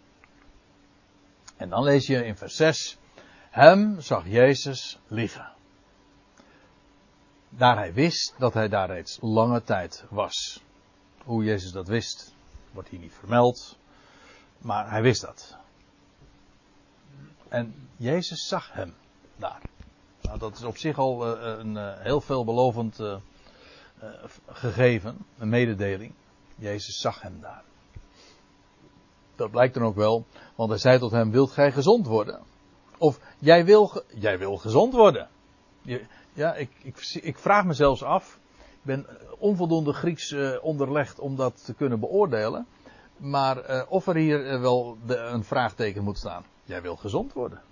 En 1.57 1.69
dan 1.69 1.83
lees 1.83 2.07
je 2.07 2.25
in 2.25 2.37
vers 2.37 2.57
6, 2.57 2.99
hem 3.51 4.01
zag 4.01 4.27
Jezus 4.27 4.99
liggen. 5.07 5.53
Daar 7.49 7.77
hij 7.77 7.93
wist 7.93 8.35
dat 8.39 8.55
hij 8.55 8.69
daar 8.69 8.91
reeds 8.91 9.19
lange 9.21 9.63
tijd 9.63 10.05
was. 10.11 10.63
Hoe 11.25 11.45
Jezus 11.45 11.73
dat 11.73 11.89
wist, 11.89 12.35
wordt 12.73 12.89
hier 12.89 13.01
niet 13.01 13.15
vermeld. 13.15 13.79
Maar 14.59 14.91
hij 14.91 15.03
wist 15.03 15.21
dat. 15.21 15.57
En 17.49 17.89
Jezus 17.97 18.49
zag 18.49 18.73
hem 18.73 18.95
daar. 19.39 19.61
Nou, 20.21 20.39
dat 20.39 20.57
is 20.57 20.65
op 20.65 20.77
zich 20.77 20.99
al 20.99 21.27
uh, 21.27 21.59
een 21.59 21.75
uh, 21.75 21.93
heel 21.99 22.21
veelbelovend 22.21 23.01
gegeven, 24.47 25.19
een 25.39 25.49
mededeling. 25.49 26.13
Jezus 26.55 27.01
zag 27.01 27.21
hem 27.21 27.41
daar. 27.41 27.63
Dat 29.37 29.51
blijkt 29.51 29.75
dan 29.75 29.83
ook 29.83 29.95
wel, 29.95 30.27
want 30.55 30.71
hij 30.71 30.79
zei 30.79 30.99
tot 30.99 31.11
hem: 31.11 31.31
Wilt 31.31 31.51
gij 31.51 31.73
gezond 31.73 32.07
worden? 32.07 32.41
Of 32.99 33.21
jij 33.39 33.65
wil, 33.65 34.03
jij 34.15 34.39
wil 34.39 34.57
gezond 34.57 34.93
worden. 34.93 35.29
Ja, 36.33 36.55
ik, 36.55 36.71
ik, 36.83 37.19
ik, 37.23 37.39
vraag 37.39 37.65
me 37.65 37.73
zelfs 37.73 38.03
af. 38.03 38.39
Ik 38.59 38.83
ben 38.83 39.07
onvoldoende 39.39 39.93
Grieks 39.93 40.35
onderlegd 40.61 41.19
om 41.19 41.37
dat 41.37 41.65
te 41.65 41.75
kunnen 41.75 42.01
beoordelen. 42.01 42.67
Maar 43.17 43.87
of 43.89 44.07
er 44.07 44.17
hier 44.17 44.61
wel 44.61 44.99
een 45.07 45.45
vraagteken 45.45 46.05
moet 46.05 46.19
staan. 46.19 46.45
Jij 46.65 46.83
wil 46.83 46.97
gezond 46.97 47.33
worden. 47.33 47.63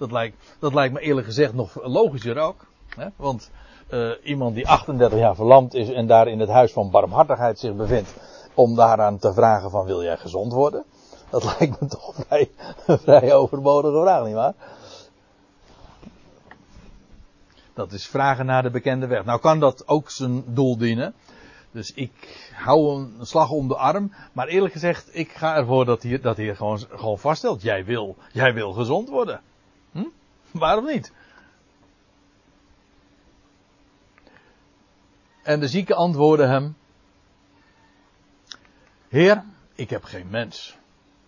Dat 0.00 0.12
lijkt, 0.12 0.56
dat 0.58 0.74
lijkt 0.74 0.94
me 0.94 1.00
eerlijk 1.00 1.26
gezegd 1.26 1.54
nog 1.54 1.76
logischer 1.82 2.38
ook. 2.38 2.66
Hè? 2.88 3.06
Want 3.16 3.50
uh, 3.90 4.10
iemand 4.22 4.54
die 4.54 4.68
38 4.68 5.18
jaar 5.18 5.34
verlamd 5.34 5.74
is 5.74 5.90
en 5.90 6.06
daar 6.06 6.28
in 6.28 6.38
het 6.40 6.48
huis 6.48 6.72
van 6.72 6.90
barmhartigheid 6.90 7.58
zich 7.58 7.74
bevindt, 7.74 8.14
om 8.54 8.74
daaraan 8.74 9.18
te 9.18 9.32
vragen 9.32 9.70
van 9.70 9.84
wil 9.84 10.02
jij 10.02 10.16
gezond 10.16 10.52
worden? 10.52 10.84
Dat 11.30 11.44
lijkt 11.58 11.80
me 11.80 11.86
toch 11.86 12.14
vrij, 12.14 12.50
vrij 12.86 13.34
overbodige 13.34 14.00
vraag, 14.00 14.24
nietwaar? 14.24 14.54
Dat 17.74 17.92
is 17.92 18.06
vragen 18.06 18.46
naar 18.46 18.62
de 18.62 18.70
bekende 18.70 19.06
weg. 19.06 19.24
Nou 19.24 19.40
kan 19.40 19.60
dat 19.60 19.88
ook 19.88 20.10
zijn 20.10 20.44
doel 20.46 20.76
dienen. 20.76 21.14
Dus 21.70 21.92
ik 21.92 22.48
hou 22.54 22.94
een 22.94 23.26
slag 23.26 23.50
om 23.50 23.68
de 23.68 23.76
arm. 23.76 24.14
Maar 24.32 24.46
eerlijk 24.46 24.72
gezegd, 24.72 25.08
ik 25.12 25.32
ga 25.32 25.56
ervoor 25.56 25.84
dat 25.84 26.02
hij, 26.02 26.20
dat 26.20 26.36
hij 26.36 26.54
gewoon, 26.54 26.78
gewoon 26.78 27.18
vaststelt. 27.18 27.62
Jij 27.62 27.84
wil, 27.84 28.16
jij 28.32 28.54
wil 28.54 28.72
gezond 28.72 29.08
worden. 29.08 29.40
Waarom 30.64 30.84
niet? 30.84 31.12
En 35.42 35.60
de 35.60 35.68
zieke 35.68 35.94
antwoordde 35.94 36.46
hem: 36.46 36.76
Heer, 39.08 39.44
ik 39.74 39.90
heb 39.90 40.04
geen 40.04 40.28
mens. 40.30 40.78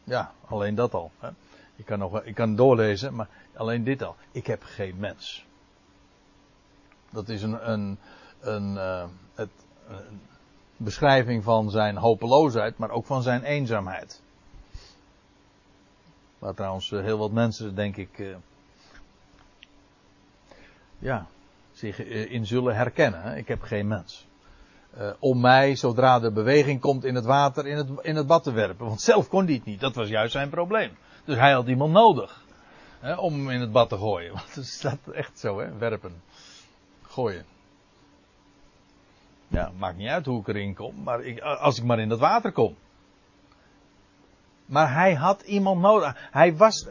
Ja, 0.05 0.33
alleen 0.49 0.75
dat 0.75 0.95
al. 0.95 1.11
Hè? 1.19 1.29
Ik, 1.77 1.85
kan 1.85 1.99
nog, 1.99 2.23
ik 2.23 2.35
kan 2.35 2.57
doorlezen, 2.57 3.15
maar 3.15 3.29
alleen 3.55 3.85
dit 3.85 4.03
al. 4.03 4.17
Ik 4.33 4.47
heb 4.47 4.63
geen 4.63 4.97
mens. 4.99 5.47
Dat 7.11 7.29
is 7.29 7.43
een, 7.43 7.71
een, 7.71 7.99
een, 8.41 8.75
uh, 8.75 9.05
het, 9.35 9.51
een 9.89 10.21
beschrijving 10.77 11.45
van 11.45 11.71
zijn 11.71 11.97
hopeloosheid, 11.97 12.79
maar 12.79 12.91
ook 12.91 13.07
van 13.07 13.23
zijn 13.23 13.43
eenzaamheid. 13.43 14.23
Waar 16.39 16.55
trouwens 16.55 16.93
eh, 16.93 17.01
heel 17.01 17.19
wat 17.19 17.31
mensen, 17.31 17.75
denk 17.75 17.97
ik, 17.97 18.19
uh, 18.19 18.37
ja, 21.03 21.27
zich 21.73 21.99
in 22.09 22.47
zullen 22.47 22.77
herkennen. 22.77 23.37
Ik 23.37 23.49
heb 23.49 23.63
geen 23.63 23.87
mens. 23.87 24.27
Uh, 24.99 25.11
om 25.19 25.41
mij, 25.41 25.77
zodra 25.77 26.19
de 26.19 26.33
beweging 26.33 26.81
komt 26.81 27.05
in 27.05 27.15
het 27.15 27.25
water, 27.25 27.67
in 27.67 27.77
het, 27.77 27.89
in 28.01 28.17
het 28.17 28.27
bad 28.27 28.43
te 28.43 28.53
werpen. 28.53 28.87
Want 28.87 29.01
zelf 29.01 29.29
kon 29.29 29.45
hij 29.45 29.55
het 29.55 29.65
niet. 29.65 29.81
Dat 29.81 29.95
was 29.95 30.09
juist 30.09 30.33
zijn 30.33 30.49
probleem. 30.49 30.91
Dus 31.25 31.37
hij 31.37 31.53
had 31.53 31.67
iemand 31.67 31.93
nodig. 31.93 32.45
Hè, 33.01 33.15
om 33.15 33.33
hem 33.33 33.51
in 33.51 33.61
het 33.61 33.73
bad 33.73 33.89
te 33.89 33.97
gooien. 33.97 34.33
Want 34.39 34.55
het 34.55 34.67
staat 34.67 34.99
echt 35.13 35.39
zo, 35.39 35.61
hè. 35.61 35.79
Werpen. 35.79 36.23
Gooien. 37.03 37.45
Ja, 39.49 39.73
maakt 39.79 39.97
niet 39.97 40.09
uit 40.09 40.27
hoe 40.27 40.41
ik 40.41 40.49
erin 40.49 40.75
kom. 40.75 41.03
Maar 41.03 41.23
ik, 41.23 41.41
als 41.41 41.79
ik 41.79 41.85
maar 41.85 41.99
in 41.99 42.09
dat 42.09 42.19
water 42.19 42.53
kom. 42.53 42.77
Maar 44.67 44.95
hij 44.95 45.15
had 45.15 45.43
iemand 45.43 45.81
nodig. 45.81 46.29
Hij 46.31 46.57
was, 46.57 46.89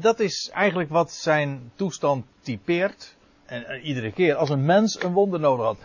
dat 0.00 0.20
is 0.20 0.50
eigenlijk 0.52 0.90
wat 0.90 1.12
zijn 1.12 1.72
toestand 1.74 2.24
typeert. 2.40 3.16
En, 3.46 3.66
en, 3.66 3.80
iedere 3.80 4.12
keer 4.12 4.34
als 4.34 4.50
een 4.50 4.64
mens 4.64 5.02
een 5.02 5.12
wonder 5.12 5.40
nodig 5.40 5.66
had. 5.66 5.78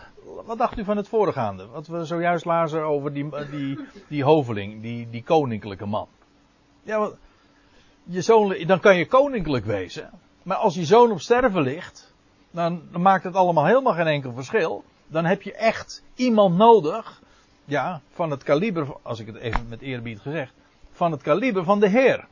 Wat 0.46 0.58
dacht 0.58 0.78
u 0.78 0.84
van 0.84 0.96
het 0.96 1.08
voorgaande? 1.08 1.66
Wat 1.66 1.86
we 1.86 2.04
zojuist 2.04 2.44
lazen 2.44 2.82
over 2.82 3.12
die, 3.12 3.28
die, 3.50 3.78
die 4.08 4.24
hoveling, 4.24 4.82
die, 4.82 5.10
die 5.10 5.22
koninklijke 5.22 5.86
man. 5.86 6.08
Ja, 6.82 7.10
je 8.04 8.20
zoon, 8.20 8.56
dan 8.66 8.80
kan 8.80 8.96
je 8.96 9.06
koninklijk 9.06 9.64
wezen. 9.64 10.10
Maar 10.42 10.56
als 10.56 10.74
je 10.74 10.84
zoon 10.84 11.10
op 11.10 11.20
sterven 11.20 11.62
ligt, 11.62 12.14
dan, 12.50 12.82
dan 12.92 13.02
maakt 13.02 13.24
het 13.24 13.34
allemaal 13.34 13.66
helemaal 13.66 13.94
geen 13.94 14.06
enkel 14.06 14.32
verschil. 14.32 14.84
Dan 15.06 15.24
heb 15.24 15.42
je 15.42 15.54
echt 15.54 16.02
iemand 16.14 16.56
nodig. 16.56 17.22
Ja, 17.64 18.00
van 18.10 18.30
het 18.30 18.42
kaliber, 18.42 18.96
als 19.02 19.20
ik 19.20 19.26
het 19.26 19.36
even 19.36 19.68
met 19.68 19.80
eerbied 19.80 20.20
gezegd. 20.20 20.52
Van 20.92 21.12
het 21.12 21.22
kaliber 21.22 21.64
van 21.64 21.80
de 21.80 21.88
Heer 21.88 22.26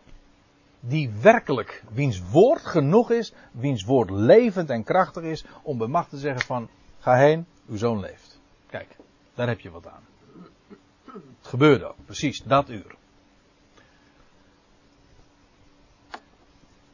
die 0.80 1.10
werkelijk, 1.20 1.84
wiens 1.92 2.22
woord 2.30 2.66
genoeg 2.66 3.10
is, 3.10 3.32
wiens 3.50 3.84
woord 3.84 4.10
levend 4.10 4.70
en 4.70 4.84
krachtig 4.84 5.22
is, 5.22 5.44
om 5.62 5.78
bij 5.78 5.86
macht 5.86 6.10
te 6.10 6.18
zeggen 6.18 6.42
van, 6.42 6.68
ga 6.98 7.14
heen, 7.14 7.46
uw 7.68 7.76
zoon 7.76 8.00
leeft. 8.00 8.40
Kijk, 8.66 8.96
daar 9.34 9.48
heb 9.48 9.60
je 9.60 9.70
wat 9.70 9.86
aan. 9.86 10.02
Het 11.38 11.48
gebeurde 11.48 11.86
ook, 11.86 12.04
precies, 12.04 12.42
dat 12.42 12.68
uur. 12.68 12.96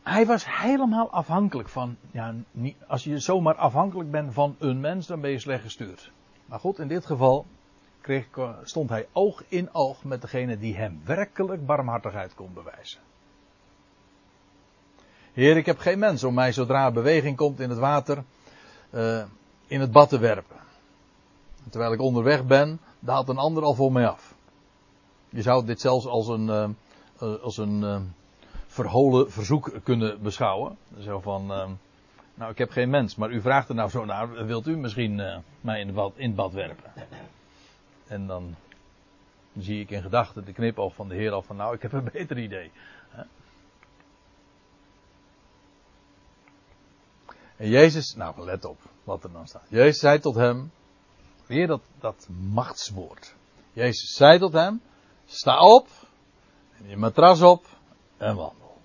Hij 0.02 0.26
was 0.26 0.58
helemaal 0.58 1.10
afhankelijk 1.10 1.68
van, 1.68 1.96
ja, 2.10 2.34
niet, 2.50 2.76
als 2.86 3.04
je 3.04 3.18
zomaar 3.18 3.54
afhankelijk 3.54 4.10
bent 4.10 4.34
van 4.34 4.56
een 4.58 4.80
mens, 4.80 5.06
dan 5.06 5.20
ben 5.20 5.30
je 5.30 5.38
slecht 5.38 5.62
gestuurd. 5.62 6.12
Maar 6.46 6.58
goed, 6.60 6.78
in 6.78 6.88
dit 6.88 7.06
geval 7.06 7.46
kreeg, 8.00 8.28
stond 8.62 8.88
hij 8.88 9.06
oog 9.12 9.42
in 9.48 9.74
oog 9.74 10.04
met 10.04 10.20
degene 10.20 10.58
die 10.58 10.76
hem 10.76 11.00
werkelijk 11.04 11.66
barmhartigheid 11.66 12.34
kon 12.34 12.52
bewijzen. 12.54 13.00
Heer, 15.34 15.56
ik 15.56 15.66
heb 15.66 15.78
geen 15.78 15.98
mens 15.98 16.24
om 16.24 16.34
mij 16.34 16.52
zodra 16.52 16.90
beweging 16.90 17.36
komt 17.36 17.60
in 17.60 17.70
het 17.70 17.78
water 17.78 18.24
uh, 18.90 19.22
in 19.66 19.80
het 19.80 19.92
bad 19.92 20.08
te 20.08 20.18
werpen. 20.18 20.56
Terwijl 21.70 21.92
ik 21.92 22.00
onderweg 22.00 22.44
ben, 22.44 22.80
daalt 22.98 23.28
een 23.28 23.38
ander 23.38 23.62
al 23.62 23.74
voor 23.74 23.92
mij 23.92 24.08
af. 24.08 24.34
Je 25.28 25.42
zou 25.42 25.64
dit 25.64 25.80
zelfs 25.80 26.06
als 26.06 26.28
een, 26.28 26.46
uh, 27.20 27.42
als 27.42 27.56
een 27.56 28.12
verholen 28.66 29.32
verzoek 29.32 29.72
kunnen 29.82 30.22
beschouwen. 30.22 30.76
Zo 30.98 31.20
van, 31.20 31.46
nou 32.34 32.50
ik 32.50 32.58
heb 32.58 32.70
geen 32.70 32.90
mens, 32.90 33.16
maar 33.16 33.30
u 33.30 33.40
vraagt 33.40 33.68
er 33.68 33.74
nou 33.74 33.90
zo 33.90 34.04
naar, 34.04 34.46
wilt 34.46 34.66
u 34.66 34.76
misschien 34.76 35.42
mij 35.60 35.80
in, 35.80 35.94
bad, 35.94 36.12
in 36.16 36.26
het 36.26 36.36
bad 36.36 36.52
werpen? 36.52 36.92
En 38.06 38.26
dan 38.26 38.54
zie 39.58 39.80
ik 39.80 39.90
in 39.90 40.02
gedachten 40.02 40.44
de 40.44 40.52
knipoog 40.52 40.94
van 40.94 41.08
de 41.08 41.14
Heer 41.14 41.32
al 41.32 41.42
van, 41.42 41.56
nou 41.56 41.74
ik 41.74 41.82
heb 41.82 41.92
een 41.92 42.08
beter 42.12 42.38
idee. 42.38 42.70
En 47.56 47.68
Jezus, 47.68 48.14
nou 48.14 48.44
let 48.44 48.64
op 48.64 48.80
wat 49.04 49.24
er 49.24 49.32
dan 49.32 49.46
staat. 49.46 49.66
Jezus 49.68 49.98
zei 49.98 50.18
tot 50.18 50.34
hem, 50.34 50.70
weer 51.46 51.66
dat, 51.66 51.82
dat 52.00 52.28
machtswoord. 52.52 53.34
Jezus 53.72 54.14
zei 54.14 54.38
tot 54.38 54.52
hem, 54.52 54.80
sta 55.26 55.58
op, 55.58 55.88
neem 56.78 56.90
je 56.90 56.96
matras 56.96 57.42
op 57.42 57.66
en 58.16 58.36
wandel. 58.36 58.80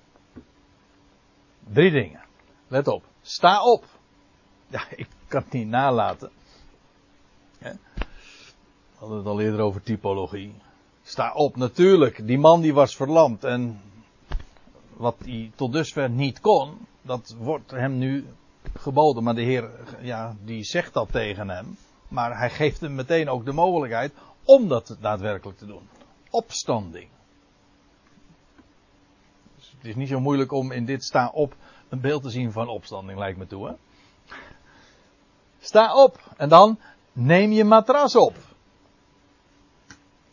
Drie 1.59 1.91
dingen. 1.91 2.23
Let 2.67 2.87
op, 2.87 3.03
sta 3.21 3.63
op. 3.63 3.85
Ja, 4.67 4.83
ik 4.95 5.07
kan 5.27 5.41
het 5.41 5.51
niet 5.51 5.67
nalaten. 5.67 6.31
We 7.59 9.05
hadden 9.05 9.17
het 9.17 9.27
al 9.27 9.41
eerder 9.41 9.59
over 9.59 9.81
typologie. 9.81 10.53
Sta 11.03 11.33
op, 11.33 11.55
natuurlijk. 11.55 12.27
Die 12.27 12.39
man 12.39 12.61
die 12.61 12.73
was 12.73 12.95
verlamd 12.95 13.43
en 13.43 13.81
wat 14.93 15.15
hij 15.19 15.51
tot 15.55 15.71
dusver 15.71 16.09
niet 16.09 16.39
kon, 16.39 16.77
dat 17.01 17.35
wordt 17.37 17.71
hem 17.71 17.97
nu 17.97 18.25
geboden, 18.73 19.23
maar 19.23 19.35
de 19.35 19.41
Heer, 19.41 19.69
ja, 20.01 20.35
die 20.43 20.63
zegt 20.63 20.93
dat 20.93 21.11
tegen 21.11 21.49
hem. 21.49 21.77
Maar 22.07 22.37
hij 22.37 22.49
geeft 22.49 22.81
hem 22.81 22.95
meteen 22.95 23.29
ook 23.29 23.45
de 23.45 23.51
mogelijkheid 23.51 24.13
om 24.43 24.67
dat 24.67 24.97
daadwerkelijk 24.99 25.57
te 25.57 25.65
doen. 25.65 25.89
Opstanding. 26.29 27.07
Dus 29.55 29.73
het 29.77 29.85
is 29.85 29.95
niet 29.95 30.07
zo 30.07 30.19
moeilijk 30.19 30.51
om 30.51 30.71
in 30.71 30.85
dit 30.85 31.03
sta 31.03 31.31
op 31.33 31.55
een 31.89 32.01
beeld 32.01 32.23
te 32.23 32.29
zien 32.29 32.51
van 32.51 32.67
opstanding, 32.67 33.19
lijkt 33.19 33.37
me 33.37 33.47
toe. 33.47 33.67
Hè? 33.67 33.73
Sta 35.59 36.03
op 36.03 36.19
en 36.37 36.49
dan 36.49 36.79
neem 37.13 37.51
je 37.51 37.63
matras 37.63 38.15
op. 38.15 38.35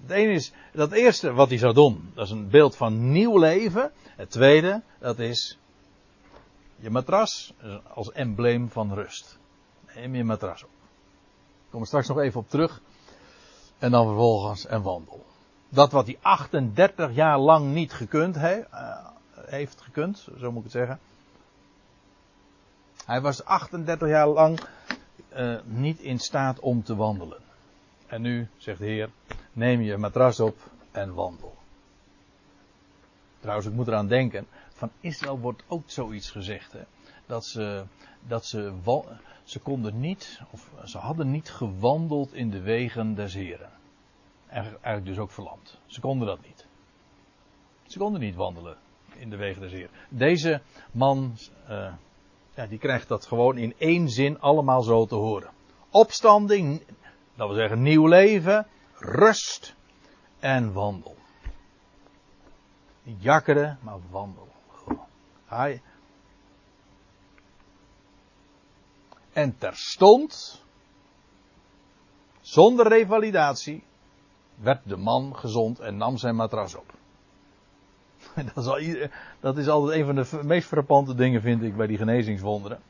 Het 0.03 0.11
ene 0.11 0.33
is, 0.33 0.53
dat 0.73 0.93
eerste 0.93 1.33
wat 1.33 1.49
hij 1.49 1.59
zou 1.59 1.75
doen, 1.75 2.11
dat 2.15 2.25
is 2.25 2.31
een 2.31 2.49
beeld 2.49 2.77
van 2.77 3.11
nieuw 3.11 3.39
leven. 3.39 3.93
Het 4.17 4.31
tweede, 4.31 4.83
dat 4.99 5.19
is 5.19 5.59
je 6.77 6.91
matras 6.91 7.55
als 7.95 8.13
embleem 8.13 8.71
van 8.71 8.95
rust. 8.95 9.39
Neem 9.95 10.15
je 10.15 10.25
matras 10.25 10.63
op. 10.63 10.71
Ik 11.65 11.73
kom 11.73 11.81
er 11.81 11.87
straks 11.87 12.09
nog 12.09 12.19
even 12.19 12.41
op 12.41 12.51
terug. 12.51 12.81
En 13.79 13.91
dan 13.91 14.07
vervolgens 14.07 14.69
een 14.69 14.83
wandel. 14.83 15.25
Dat 15.69 15.93
wat 15.93 16.07
hij 16.07 16.19
38 16.21 17.15
jaar 17.15 17.39
lang 17.39 17.73
niet 17.73 17.93
gekund 17.93 18.35
he, 18.35 18.59
uh, 18.59 19.07
heeft 19.35 19.81
gekund, 19.81 20.29
zo 20.39 20.49
moet 20.53 20.57
ik 20.57 20.63
het 20.63 20.73
zeggen. 20.73 20.99
Hij 23.05 23.21
was 23.21 23.45
38 23.45 24.09
jaar 24.09 24.29
lang 24.29 24.61
uh, 25.37 25.59
niet 25.65 26.01
in 26.01 26.19
staat 26.19 26.61
om 26.61 26.83
te 26.83 26.97
wandelen. 26.97 27.39
En 28.07 28.23
nu, 28.23 28.49
zegt 28.57 28.79
de 28.79 28.85
Heer, 28.85 29.11
neem 29.53 29.81
je 29.81 29.97
matras 29.97 30.41
op 30.41 30.57
en 30.91 31.15
wandel. 31.15 31.57
Trouwens, 33.41 33.69
ik 33.69 33.75
moet 33.75 33.87
eraan 33.87 34.07
denken, 34.07 34.47
van 34.77 34.91
Israël 35.01 35.39
wordt 35.39 35.63
ook 35.67 35.91
zoiets 35.91 36.31
gezegd. 36.31 36.73
Hè? 36.73 36.83
Dat 37.27 37.45
ze, 37.45 37.85
dat 38.27 38.47
ze, 38.47 38.73
ze 39.45 39.59
konden 39.59 40.01
niet, 40.01 40.41
of 40.51 40.71
ze 40.85 40.99
hadden 40.99 41.31
niet 41.31 41.51
gewandeld 41.51 42.35
in 42.35 42.51
de 42.51 42.61
wegen 42.61 43.15
des 43.15 43.35
Heren. 43.35 43.71
Eigenlijk 44.49 45.05
dus 45.05 45.19
ook 45.19 45.31
verlamd. 45.31 45.79
Ze 45.87 46.01
konden 46.01 46.27
dat 46.27 46.43
niet. 46.43 46.67
Ze 47.87 47.99
konden 47.99 48.21
niet 48.21 48.35
wandelen 48.35 48.77
in 49.17 49.31
de 49.31 49.37
wegen 49.37 49.63
des 49.63 49.73
Heren. 49.73 49.91
Deze 50.09 50.61
man, 50.93 51.37
uh, 51.71 51.93
ja, 52.55 52.67
die 52.67 52.79
krijgt 52.79 53.09
dat 53.09 53.27
gewoon 53.27 53.59
in 53.59 53.75
één 53.79 54.09
zin 54.09 54.41
allemaal 54.41 54.83
zo 54.83 55.07
te 55.07 55.15
horen. 55.15 55.51
Opstanding, 55.91 56.83
dat 57.35 57.47
wil 57.49 57.57
zeggen 57.57 57.83
nieuw 57.83 58.07
leven, 58.07 58.67
rust 58.95 59.75
en 60.39 60.73
wandel. 60.73 61.17
Jakkeren, 63.03 63.79
maar 63.83 63.99
wandel. 64.11 64.49
Hij. 65.47 65.83
En 69.33 69.59
terstond, 69.59 70.63
zonder 72.41 72.89
revalidatie, 72.89 73.85
werd 74.55 74.81
de 74.85 74.97
man 74.97 75.37
gezond 75.37 75.79
en 75.79 75.97
nam 75.97 76.17
zijn 76.17 76.37
matras 76.37 76.75
op. 76.75 76.95
Dat 78.55 78.79
is, 78.79 79.09
dat 79.41 79.59
is 79.59 79.69
altijd 79.69 79.99
een 79.99 80.07
van 80.07 80.15
de 80.15 80.45
meest 80.45 80.69
frappante 80.69 81.15
dingen, 81.15 81.41
vind 81.41 81.63
ik, 81.63 81.77
bij 81.77 81.87
die 81.87 81.97
genezingswonderen. 81.97 82.81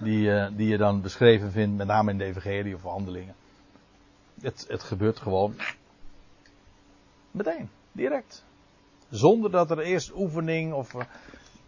Die, 0.00 0.28
uh, 0.28 0.48
die 0.56 0.68
je 0.68 0.76
dan 0.76 1.00
beschreven 1.00 1.50
vindt, 1.50 1.76
met 1.76 1.86
name 1.86 2.10
in 2.10 2.18
de 2.18 2.24
Evangelie 2.24 2.74
of 2.74 2.82
handelingen. 2.82 3.34
Het, 4.40 4.64
het 4.68 4.82
gebeurt 4.82 5.18
gewoon. 5.18 5.54
Meteen, 7.30 7.70
direct. 7.92 8.44
Zonder 9.10 9.50
dat 9.50 9.70
er 9.70 9.78
eerst 9.78 10.12
oefening 10.14 10.72
of. 10.72 10.94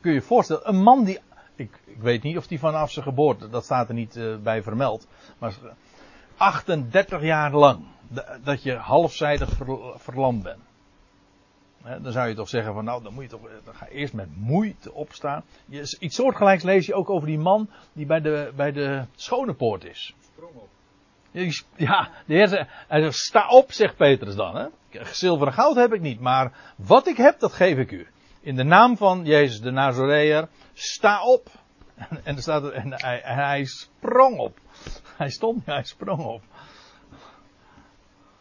Kun 0.01 0.11
je 0.11 0.21
je 0.21 0.27
voorstellen, 0.27 0.69
een 0.69 0.83
man 0.83 1.05
die. 1.05 1.19
Ik, 1.55 1.81
ik, 1.85 1.99
weet 1.99 2.23
niet 2.23 2.37
of 2.37 2.47
die 2.47 2.59
vanaf 2.59 2.91
zijn 2.91 3.05
geboorte, 3.05 3.49
dat 3.49 3.65
staat 3.65 3.89
er 3.89 3.95
niet 3.95 4.17
uh, 4.17 4.37
bij 4.37 4.63
vermeld. 4.63 5.07
Maar 5.39 5.55
38 6.37 7.23
jaar 7.23 7.53
lang. 7.53 7.85
Dat 8.45 8.63
je 8.63 8.75
halfzijdig 8.75 9.51
ver, 9.53 9.79
verlamd 9.97 10.43
bent. 10.43 10.63
dan 12.03 12.13
zou 12.13 12.29
je 12.29 12.35
toch 12.35 12.49
zeggen 12.49 12.75
van 12.75 12.85
nou, 12.85 13.03
dan 13.03 13.15
moet 13.15 13.23
je 13.23 13.29
toch 13.29 13.41
dan 13.65 13.75
ga 13.75 13.87
je 13.91 13.95
eerst 13.95 14.13
met 14.13 14.37
moeite 14.37 14.93
opstaan. 14.93 15.43
Je, 15.67 15.97
iets 16.01 16.17
soortgelijks 16.17 16.63
lees 16.63 16.87
je 16.87 16.95
ook 16.95 17.11
over 17.11 17.29
die 17.29 17.39
man 17.39 17.71
die 17.93 18.07
bij 18.07 18.21
de, 18.21 18.53
bij 18.57 18.73
de 18.73 19.05
schone 19.15 19.55
poort 19.55 19.85
is. 19.85 20.15
Op. 20.39 20.69
Ja, 21.77 22.11
de 22.27 22.35
heer 22.35 22.69
hij 22.89 23.01
zegt, 23.01 23.17
sta 23.17 23.49
op, 23.49 23.73
zegt 23.73 23.97
Petrus 23.97 24.35
dan. 24.35 24.57
Hè? 24.57 24.67
Goud 25.53 25.77
heb 25.77 25.93
ik 25.93 26.01
niet, 26.01 26.21
maar 26.21 26.53
wat 26.77 27.07
ik 27.07 27.17
heb, 27.17 27.41
dat 27.41 27.53
geef 27.53 27.79
ik 27.79 27.91
u. 27.91 28.07
In 28.47 28.57
de 28.57 28.63
naam 28.63 28.97
van 28.97 29.25
Jezus 29.25 29.61
de 29.61 29.71
Nazoreër, 29.71 30.49
sta 30.75 31.25
op. 31.25 31.51
En, 32.25 32.37
er 32.37 32.43
staat 32.43 32.71
en 32.71 32.93
hij, 33.23 33.65
sprong 33.65 34.39
op. 34.39 34.59
Hij 35.17 35.31
stond, 35.31 35.67
hij 35.67 35.85
sprong 35.85 36.25
op. 36.25 36.43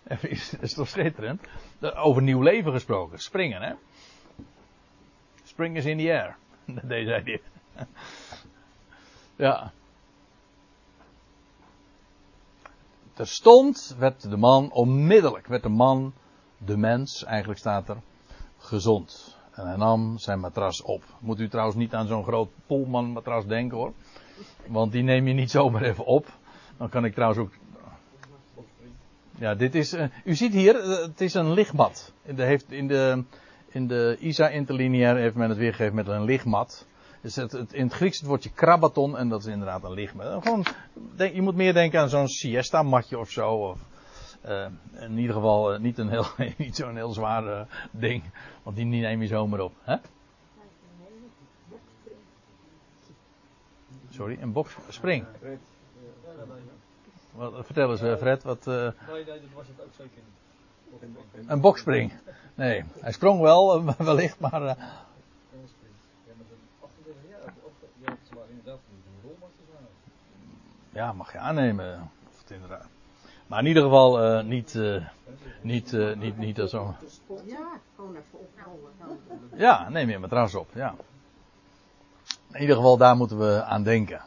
Dat 0.07 0.23
is 0.61 0.73
toch 0.73 0.87
schitterend? 0.87 1.41
Over 1.81 2.21
nieuw 2.21 2.41
leven 2.41 2.71
gesproken. 2.71 3.19
Springen, 3.19 3.61
hè? 3.61 3.73
Spring 5.43 5.77
is 5.77 5.85
in 5.85 5.97
the 5.97 6.11
air. 6.11 6.37
Dat 6.75 6.89
deed 6.89 7.07
hij 7.07 7.23
dit. 7.23 7.41
Ja. 9.35 9.71
Terstond 13.13 13.95
werd 13.97 14.29
de 14.29 14.37
man, 14.37 14.71
onmiddellijk 14.71 15.47
werd 15.47 15.63
de 15.63 15.69
man, 15.69 16.13
de 16.57 16.77
mens, 16.77 17.23
eigenlijk 17.23 17.59
staat 17.59 17.89
er, 17.89 17.97
gezond. 18.57 19.34
En 19.55 19.67
hij 19.67 19.75
nam 19.75 20.17
zijn 20.17 20.39
matras 20.39 20.81
op. 20.81 21.03
Moet 21.19 21.39
u 21.39 21.49
trouwens 21.49 21.77
niet 21.77 21.93
aan 21.93 22.07
zo'n 22.07 22.23
groot 22.23 22.49
Pullman 22.67 23.05
matras 23.05 23.45
denken 23.45 23.77
hoor. 23.77 23.93
Want 24.67 24.91
die 24.91 25.03
neem 25.03 25.27
je 25.27 25.33
niet 25.33 25.51
zomaar 25.51 25.81
even 25.81 26.05
op. 26.05 26.27
Dan 26.77 26.89
kan 26.89 27.05
ik 27.05 27.13
trouwens 27.13 27.41
ook. 27.41 27.51
Ja, 29.37 29.55
dit 29.55 29.75
is. 29.75 29.93
Uh, 29.93 30.05
u 30.23 30.35
ziet 30.35 30.53
hier, 30.53 30.85
uh, 30.85 31.01
het 31.01 31.21
is 31.21 31.33
een 31.33 31.53
lichtmat. 31.53 32.13
In 32.23 32.35
de, 32.35 32.43
heeft, 32.43 32.71
in 32.71 32.87
de, 32.87 33.23
in 33.67 33.87
de 33.87 34.17
ISA 34.19 34.49
interlineair 34.49 35.15
heeft 35.15 35.35
men 35.35 35.49
het 35.49 35.57
weergegeven 35.57 35.95
met 35.95 36.07
een 36.07 36.23
lichtmat. 36.23 36.85
Dus 37.21 37.35
het, 37.35 37.51
het, 37.51 37.73
in 37.73 37.83
het 37.83 37.93
Grieks 37.93 38.19
het 38.19 38.27
woordje 38.27 38.51
krabaton 38.51 39.17
en 39.17 39.29
dat 39.29 39.39
is 39.39 39.45
inderdaad 39.45 39.83
een 39.83 39.93
lichtmat. 39.93 40.43
Gewoon, 40.43 40.65
denk, 41.15 41.33
je 41.35 41.41
moet 41.41 41.55
meer 41.55 41.73
denken 41.73 41.99
aan 41.99 42.09
zo'n 42.09 42.27
siesta 42.27 42.83
matje 42.83 43.19
of 43.19 43.29
zo. 43.29 43.49
Of, 43.49 43.79
uh, 44.47 44.65
in 44.99 45.17
ieder 45.17 45.35
geval 45.35 45.79
niet, 45.79 45.97
een 45.97 46.09
heel, 46.09 46.25
niet 46.57 46.75
zo'n 46.75 46.95
heel 46.95 47.11
zwaar 47.11 47.67
ding. 47.91 48.23
Want 48.63 48.75
die 48.75 48.85
neem 48.85 49.21
je 49.21 49.27
zomaar 49.27 49.59
op. 49.59 49.73
Hè? 49.81 49.95
Sorry, 54.09 54.37
een 54.41 54.51
boksspring. 54.51 55.25
Wat, 57.31 57.65
vertel 57.65 57.91
eens, 57.91 58.19
Fred, 58.19 58.43
wat. 58.43 58.67
Uh... 58.67 58.91
Een 61.47 61.61
bokspring. 61.61 62.13
Nee, 62.55 62.83
hij 62.99 63.11
sprong 63.11 63.41
wel, 63.41 63.83
wellicht, 63.97 64.39
maar. 64.39 64.61
Uh... 64.61 64.67
Ja, 64.67 64.75
maar 66.37 66.45
zo'n 66.49 66.57
38 66.79 67.23
jaar, 67.29 67.53
ja, 68.01 68.11
het 68.11 68.33
waren 68.33 68.49
inderdaad 68.49 68.79
een 68.89 69.29
rolmasters 69.29 69.67
waren. 69.73 69.87
Ja, 70.89 71.13
mag 71.13 71.31
je 71.31 71.37
aannemen. 71.37 72.11
Of 72.29 72.39
het 72.39 72.51
inderdaad. 72.51 72.94
Maar 73.47 73.59
in 73.59 73.65
ieder 73.65 73.83
geval 73.83 74.37
uh, 74.37 74.43
niet, 74.43 74.73
uh, 74.73 75.05
niet, 75.61 75.91
uh, 75.91 76.15
niet, 76.15 76.37
niet 76.37 76.61
zo. 76.65 76.95
Ja, 77.45 77.79
gewoon 77.95 78.15
even 78.15 78.39
oprollen. 78.39 79.49
Ja, 79.55 79.89
neem 79.89 80.09
je 80.09 80.19
matras 80.19 80.55
op, 80.55 80.69
ja. 80.73 80.95
In 82.51 82.61
ieder 82.61 82.75
geval, 82.75 82.97
daar 82.97 83.15
moeten 83.15 83.37
we 83.37 83.63
aan 83.63 83.83
denken. 83.83 84.21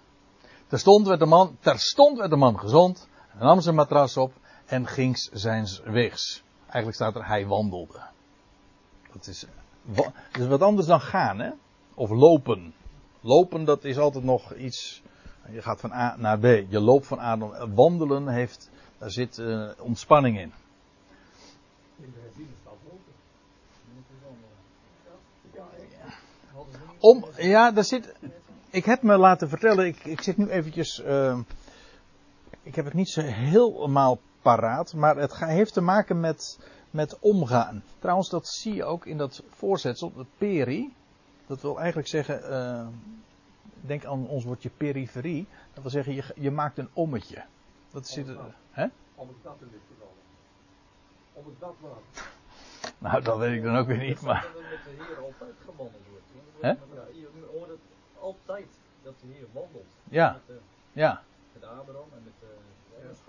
Terstond 0.66 1.06
werd 1.06 1.20
de 1.20 1.26
man, 1.26 1.56
terstond 1.60 2.18
werd 2.18 2.30
de 2.30 2.36
man 2.36 2.58
gezond, 2.58 3.08
nam 3.38 3.60
zijn 3.60 3.74
matras 3.74 4.16
op 4.16 4.32
en 4.66 4.86
ging 4.86 5.28
zijn 5.32 5.66
weegs. 5.84 6.42
Eigenlijk 6.60 6.94
staat 6.94 7.14
er, 7.14 7.26
hij 7.26 7.46
wandelde. 7.46 8.00
Dat 9.12 9.26
is, 9.26 9.46
dat 9.82 10.12
is 10.32 10.46
wat 10.46 10.62
anders 10.62 10.86
dan 10.86 11.00
gaan, 11.00 11.38
hè? 11.38 11.50
Of 11.94 12.10
lopen. 12.10 12.74
Lopen, 13.20 13.64
dat 13.64 13.84
is 13.84 13.98
altijd 13.98 14.24
nog 14.24 14.54
iets. 14.54 15.02
Je 15.50 15.62
gaat 15.62 15.80
van 15.80 15.92
A 15.92 16.16
naar 16.16 16.38
B. 16.38 16.44
Je 16.44 16.80
loopt 16.80 17.06
van 17.06 17.18
A 17.18 17.36
naar 17.36 17.68
B. 17.68 17.76
Wandelen 17.76 18.28
heeft, 18.28 18.70
daar 18.98 19.10
zit 19.10 19.38
uh, 19.38 19.70
ontspanning 19.78 20.38
in. 20.38 20.52
Om, 26.98 27.24
ja, 27.36 27.70
daar 27.70 27.84
zit. 27.84 28.14
Ik 28.70 28.84
heb 28.84 29.02
me 29.02 29.16
laten 29.16 29.48
vertellen, 29.48 29.86
ik, 29.86 30.04
ik 30.04 30.20
zit 30.20 30.36
nu 30.36 30.48
eventjes. 30.48 31.02
Uh, 31.04 31.38
ik 32.62 32.74
heb 32.74 32.84
het 32.84 32.94
niet 32.94 33.08
zo 33.08 33.20
helemaal 33.20 34.18
paraat, 34.42 34.94
maar 34.94 35.16
het 35.16 35.36
heeft 35.36 35.72
te 35.72 35.80
maken 35.80 36.20
met, 36.20 36.58
met 36.90 37.18
omgaan. 37.18 37.82
Trouwens, 37.98 38.28
dat 38.30 38.48
zie 38.48 38.74
je 38.74 38.84
ook 38.84 39.06
in 39.06 39.18
dat 39.18 39.42
voorzetsel, 39.50 40.12
het 40.16 40.26
peri. 40.38 40.92
Dat 41.46 41.62
wil 41.62 41.78
eigenlijk 41.78 42.08
zeggen, 42.08 42.40
uh, 42.50 42.86
denk 43.80 44.04
aan 44.04 44.28
ons 44.28 44.44
woordje 44.44 44.70
periferie. 44.76 45.46
Dat 45.72 45.82
wil 45.82 45.90
zeggen, 45.90 46.14
je, 46.14 46.24
je 46.34 46.50
maakt 46.50 46.78
een 46.78 46.90
ommetje. 46.92 47.44
Dat 47.90 48.08
zit 48.08 48.28
er. 48.28 48.54
Hè? 48.78 48.86
Om 49.14 49.28
het 49.28 49.36
dat 49.42 49.58
dit 49.58 49.80
geval. 49.90 50.14
Om 51.32 51.44
het 51.44 51.60
dat 51.60 51.74
maar. 51.80 52.02
Nou, 52.98 53.22
dat 53.22 53.38
weet 53.38 53.56
ik 53.56 53.62
dan 53.62 53.76
ook 53.76 53.86
weer 53.86 53.98
niet, 53.98 54.20
maar. 54.20 54.46
Dat 54.54 54.62
met 54.62 54.96
de 54.98 55.04
Heer 55.04 55.24
altijd 55.24 55.54
gewandeld 55.64 56.02
wordt. 56.10 56.26
Hè? 56.60 56.68
Ja, 56.68 56.76
je 57.12 57.28
hoort 57.52 57.68
het 57.68 57.78
altijd 58.20 58.66
dat 59.02 59.14
de 59.20 59.26
Heer 59.32 59.46
wandelt. 59.52 59.86
Ja, 60.04 60.32
Met, 60.46 60.56
uh, 60.56 60.62
ja. 60.92 61.22
met 61.52 61.64
Abraham 61.64 62.08
en 62.14 62.22
met 62.24 62.32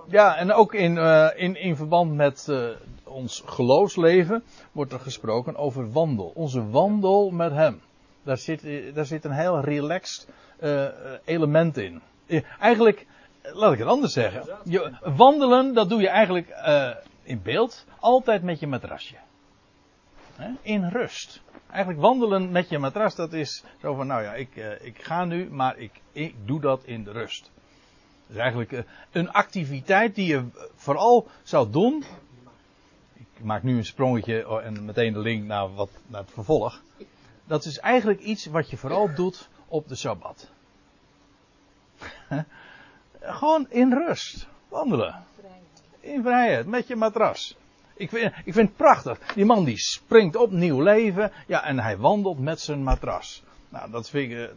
uh, 0.06 0.12
Ja, 0.12 0.38
en 0.38 0.54
ook 0.54 0.74
in, 0.74 0.96
uh, 0.96 1.30
in, 1.36 1.56
in 1.56 1.76
verband 1.76 2.16
met 2.16 2.48
uh, 2.50 2.70
ons 3.04 3.44
geloofsleven 3.46 4.44
wordt 4.72 4.94
er 4.94 5.00
gesproken 5.00 5.56
over 5.56 5.92
wandel. 5.92 6.32
Onze 6.36 6.70
wandel 6.70 7.30
met 7.32 7.52
Hem. 7.52 7.82
Daar 8.24 8.38
zit, 8.38 8.64
eh, 8.64 8.94
daar 8.94 9.06
zit 9.06 9.26
een 9.26 9.32
heel 9.32 9.60
relaxed 9.60 10.28
eh, 10.60 10.86
element 11.26 11.78
in. 11.78 12.02
Eh, 12.26 12.44
Eigenlijk, 12.60 13.00
eh, 13.00 13.06
laat 13.42 13.74
ik 13.74 13.80
het 13.80 13.88
anders 13.88 14.14
zeggen. 14.14 14.58
Je, 14.64 14.98
wandelen, 15.16 15.74
dat 15.74 15.90
doe 15.90 16.02
je 16.02 16.10
eigenlijk 16.10 16.50
eh, 16.50 16.90
in 17.24 17.42
beeld 17.42 17.86
altijd 18.00 18.44
met 18.44 18.60
je 18.60 18.68
matrasje. 18.68 19.16
In 20.62 20.88
rust. 20.88 21.42
Eigenlijk 21.70 22.02
wandelen 22.02 22.52
met 22.52 22.70
je 22.70 22.80
matras, 22.80 23.16
dat 23.16 23.34
is 23.34 23.64
zo 23.82 23.94
van, 23.94 24.08
nou 24.08 24.24
ja, 24.24 24.34
ik, 24.34 24.56
eh, 24.56 24.86
ik 24.86 25.04
ga 25.04 25.26
nu, 25.26 25.50
maar 25.52 25.78
ik, 25.78 25.92
ik 26.12 26.36
doe 26.46 26.60
dat 26.60 26.84
in 26.84 27.04
de 27.04 27.12
rust. 27.12 27.52
Dat 28.28 28.36
is 28.36 28.42
eigenlijk 28.42 28.72
eh, 28.72 28.84
een 29.12 29.32
activiteit 29.32 30.16
die 30.16 30.26
je 30.26 30.46
vooral 30.76 31.28
zou 31.44 31.70
doen. 31.70 32.04
Ik 33.14 33.44
maak 33.44 33.64
nu 33.64 33.78
een 33.78 33.86
sprongetje 33.86 34.50
oh, 34.50 34.66
en 34.66 34.86
meteen 34.86 35.14
de 35.14 35.20
link 35.20 35.44
naar, 35.44 35.74
wat, 35.74 35.90
naar 36.08 36.22
het 36.22 36.32
vervolg. 36.32 36.82
Dat 37.46 37.66
is 37.66 37.80
eigenlijk 37.80 38.20
iets 38.20 38.46
wat 38.46 38.70
je 38.70 38.78
vooral 38.78 39.14
doet 39.16 39.50
op 39.68 39.88
de 39.88 39.96
Sabbat. 39.96 40.50
Gewoon 43.34 43.66
in 43.70 43.94
rust. 43.94 44.48
Wandelen. 44.68 45.24
In 46.00 46.22
vrijheid. 46.22 46.66
Met 46.68 46.88
je 46.88 46.96
matras. 46.96 47.58
Ik 47.94 48.10
vind, 48.10 48.34
ik 48.46 48.54
vind 48.54 48.68
het 48.68 48.76
prachtig. 48.78 49.20
Die 49.36 49.46
man 49.46 49.64
die 49.64 49.78
springt 49.78 50.36
op 50.36 50.52
nieuw 50.52 50.82
leven. 50.82 51.32
Ja, 51.48 51.64
en 51.64 51.80
hij 51.80 51.98
wandelt 51.98 52.40
met 52.40 52.60
zijn 52.60 52.84
matras. 52.84 53.44
Nou, 53.70 53.92
dat 53.92 54.10
vind 54.10 54.32
ik. 54.32 54.38
eh, 54.38 54.48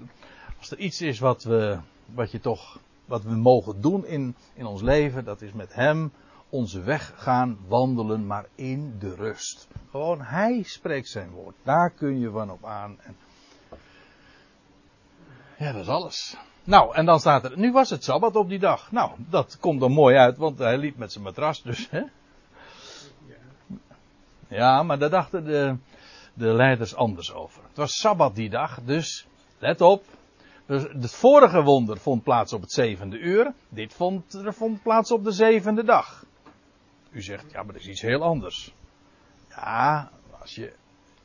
Als 0.59 0.71
er 0.71 0.79
iets 0.79 1.01
is 1.01 1.19
wat 1.19 1.43
we. 1.43 1.79
Wat 2.15 2.31
je 2.31 2.41
toch. 2.41 2.79
Wat 3.05 3.23
we 3.23 3.35
mogen 3.35 3.81
doen 3.81 4.07
in, 4.07 4.35
in 4.55 4.67
ons 4.67 4.83
leven. 4.83 5.25
Dat 5.25 5.41
is 5.43 5.53
met 5.53 5.75
hem 5.75 6.13
onze 6.49 6.81
weg 6.83 7.13
gaan 7.17 7.59
wandelen. 7.67 8.27
Maar 8.27 8.47
in 8.55 8.97
de 8.99 9.15
rust. 9.15 9.69
Gewoon 9.91 10.21
hij 10.21 10.63
spreekt 10.63 11.09
zijn 11.09 11.31
woord. 11.31 11.55
Daar 11.63 11.91
kun 11.91 12.19
je 12.21 12.31
van 12.31 12.51
op 12.51 12.65
aan. 12.65 12.97
En 13.01 13.17
ja, 15.59 15.73
dat 15.73 15.83
is 15.83 15.89
alles. 15.89 16.37
Nou, 16.65 16.95
en 16.95 17.05
dan 17.05 17.21
staat 17.21 17.45
er, 17.45 17.59
nu 17.59 17.73
was 17.73 17.91
het 17.91 18.05
Sabbat 18.05 18.37
op 18.37 18.49
die 18.49 18.59
dag. 18.59 18.93
Nou, 18.93 19.11
dat 19.17 19.59
komt 19.61 19.83
er 19.83 19.91
mooi 19.91 20.17
uit, 20.17 20.37
want 20.37 20.59
hij 20.59 20.79
liep 20.79 20.97
met 20.97 21.13
zijn 21.13 21.25
matras, 21.25 21.63
dus, 21.63 21.91
hè? 21.91 22.03
Ja, 24.49 24.83
maar 24.83 24.99
daar 24.99 25.11
dachten 25.11 25.45
de, 25.45 25.77
de 26.35 26.53
leiders 26.53 26.95
anders 26.95 27.33
over. 27.33 27.63
Het 27.69 27.77
was 27.77 27.97
Sabbat 27.97 28.35
die 28.35 28.51
dag, 28.51 28.81
dus, 28.85 29.27
let 29.59 29.81
op. 29.81 30.05
Dus 30.67 30.83
het 30.83 31.15
vorige 31.15 31.63
wonder 31.63 31.99
vond 31.99 32.23
plaats 32.23 32.53
op 32.53 32.61
het 32.61 32.73
zevende 32.73 33.19
uur. 33.19 33.53
Dit 33.69 33.95
vond, 33.95 34.35
er 34.35 34.55
vond 34.55 34.83
plaats 34.83 35.13
op 35.13 35.25
de 35.25 35.33
zevende 35.33 35.85
dag. 35.85 36.25
U 37.11 37.23
zegt, 37.23 37.51
ja, 37.53 37.63
maar 37.63 37.73
dat 37.73 37.83
is 37.83 37.89
iets 37.89 38.01
heel 38.01 38.23
anders. 38.23 38.75
Ja, 39.49 40.11
als 40.41 40.55
je 40.55 40.73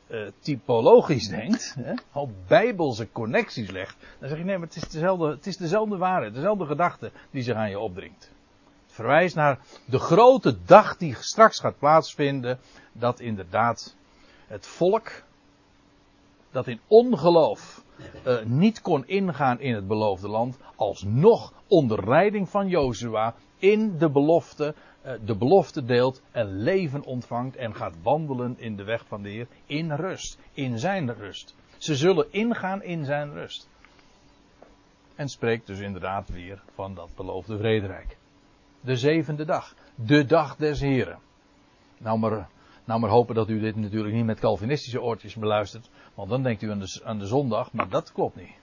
eh, 0.08 0.20
typologisch 0.40 1.28
denkt, 1.28 1.74
hè, 1.78 1.94
al 2.12 2.30
bijbelse 2.46 3.12
connecties 3.12 3.70
legt, 3.70 3.96
dan 4.18 4.28
zeg 4.28 4.38
je 4.38 4.44
nee, 4.44 4.58
maar 4.58 4.66
het 4.66 4.76
is 4.76 4.88
dezelfde, 4.88 5.30
het 5.30 5.46
is 5.46 5.56
dezelfde 5.56 5.96
waarheid, 5.96 6.34
dezelfde 6.34 6.66
gedachte 6.66 7.10
die 7.30 7.42
zich 7.42 7.54
aan 7.54 7.70
je 7.70 7.78
opdringt. 7.78 8.30
Het 8.86 8.92
verwijst 8.94 9.34
naar 9.34 9.58
de 9.84 9.98
grote 9.98 10.56
dag 10.64 10.96
die 10.96 11.16
straks 11.20 11.60
gaat 11.60 11.78
plaatsvinden, 11.78 12.58
dat 12.92 13.20
inderdaad 13.20 13.96
het 14.46 14.66
volk, 14.66 15.22
dat 16.50 16.66
in 16.66 16.80
ongeloof 16.86 17.82
eh, 18.24 18.42
niet 18.44 18.80
kon 18.80 19.06
ingaan 19.06 19.60
in 19.60 19.74
het 19.74 19.86
beloofde 19.86 20.28
land, 20.28 20.58
alsnog 20.76 21.52
onder 21.66 22.08
leiding 22.08 22.48
van 22.48 22.68
Jozua 22.68 23.34
in 23.58 23.98
de 23.98 24.10
belofte, 24.10 24.74
de 25.24 25.36
belofte 25.36 25.84
deelt 25.84 26.22
en 26.30 26.62
leven 26.62 27.04
ontvangt 27.04 27.56
en 27.56 27.74
gaat 27.74 27.94
wandelen 28.02 28.58
in 28.58 28.76
de 28.76 28.84
weg 28.84 29.06
van 29.06 29.22
de 29.22 29.28
Heer 29.28 29.46
in 29.66 29.92
rust, 29.92 30.38
in 30.52 30.78
zijn 30.78 31.14
rust. 31.14 31.54
Ze 31.78 31.96
zullen 31.96 32.32
ingaan 32.32 32.82
in 32.82 33.04
zijn 33.04 33.32
rust. 33.32 33.68
En 35.14 35.28
spreekt 35.28 35.66
dus 35.66 35.78
inderdaad 35.78 36.28
weer 36.28 36.62
van 36.74 36.94
dat 36.94 37.10
beloofde 37.16 37.58
vrederijk. 37.58 38.16
De 38.80 38.96
zevende 38.96 39.44
dag, 39.44 39.74
de 39.94 40.24
dag 40.24 40.56
des 40.56 40.80
Heren. 40.80 41.18
Nou 41.98 42.18
maar, 42.18 42.48
nou 42.84 43.00
maar 43.00 43.10
hopen 43.10 43.34
dat 43.34 43.48
u 43.48 43.60
dit 43.60 43.76
natuurlijk 43.76 44.14
niet 44.14 44.24
met 44.24 44.38
Calvinistische 44.38 45.00
oortjes 45.00 45.34
beluistert, 45.34 45.90
want 46.14 46.30
dan 46.30 46.42
denkt 46.42 46.62
u 46.62 46.70
aan 46.70 46.78
de, 46.78 47.00
aan 47.04 47.18
de 47.18 47.26
zondag, 47.26 47.72
maar 47.72 47.88
dat 47.88 48.12
klopt 48.12 48.36
niet. 48.36 48.56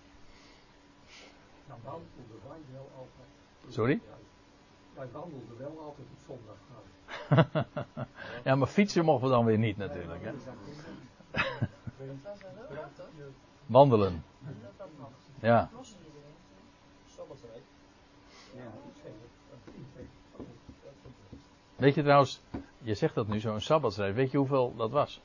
Nou. 1.83 2.01
Sorry? 3.69 3.99
Wij 4.95 5.07
wandelden 5.11 5.57
wel 5.57 5.79
altijd 5.79 6.07
op 6.11 6.19
zondag. 6.25 6.55
Ja, 8.43 8.55
maar 8.55 8.67
fietsen 8.67 9.05
mogen 9.05 9.27
we 9.27 9.33
dan 9.33 9.45
weer 9.45 9.57
niet 9.57 9.77
natuurlijk. 9.77 10.23
Hè? 10.23 10.31
Wandelen. 13.65 14.23
Ja. 15.39 15.69
Weet 21.75 21.95
je 21.95 22.01
trouwens, 22.01 22.41
je 22.77 22.93
zegt 22.93 23.15
dat 23.15 23.27
nu, 23.27 23.39
zo'n 23.39 23.61
sabbatsrij. 23.61 24.13
Weet 24.13 24.31
je 24.31 24.37
hoeveel 24.37 24.75
dat 24.75 24.91
was? 24.91 25.21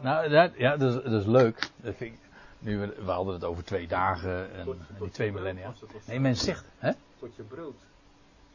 Nou, 0.00 0.28
dat, 0.28 0.52
ja, 0.56 0.76
dat 0.76 0.94
is, 0.94 1.10
dat 1.10 1.20
is 1.20 1.26
leuk. 1.26 1.70
Dat 1.76 1.94
vind 1.94 2.14
ik, 2.14 2.20
nu, 2.58 2.78
we, 2.78 3.10
hadden 3.10 3.34
het 3.34 3.44
over 3.44 3.64
twee 3.64 3.86
dagen 3.86 4.52
en, 4.54 4.66
en 4.66 4.86
die 4.98 5.10
twee 5.10 5.32
millennia. 5.32 5.72
Nee, 6.06 6.20
men 6.20 6.36
zegt, 6.36 6.64
hè? 6.78 6.92
tot 7.18 7.36
je 7.36 7.42
brood. 7.42 7.74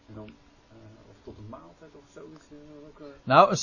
En 0.08 0.14
dan, 0.16 0.26
eh, 0.70 0.76
of 1.10 1.16
tot 1.24 1.38
een 1.38 1.50
maaltijd 1.50 1.90
of 1.94 2.04
zoiets. 2.14 2.46
eh, 2.52 2.58
welke- 2.82 3.14
Nou, 3.24 3.50
een 3.50 3.58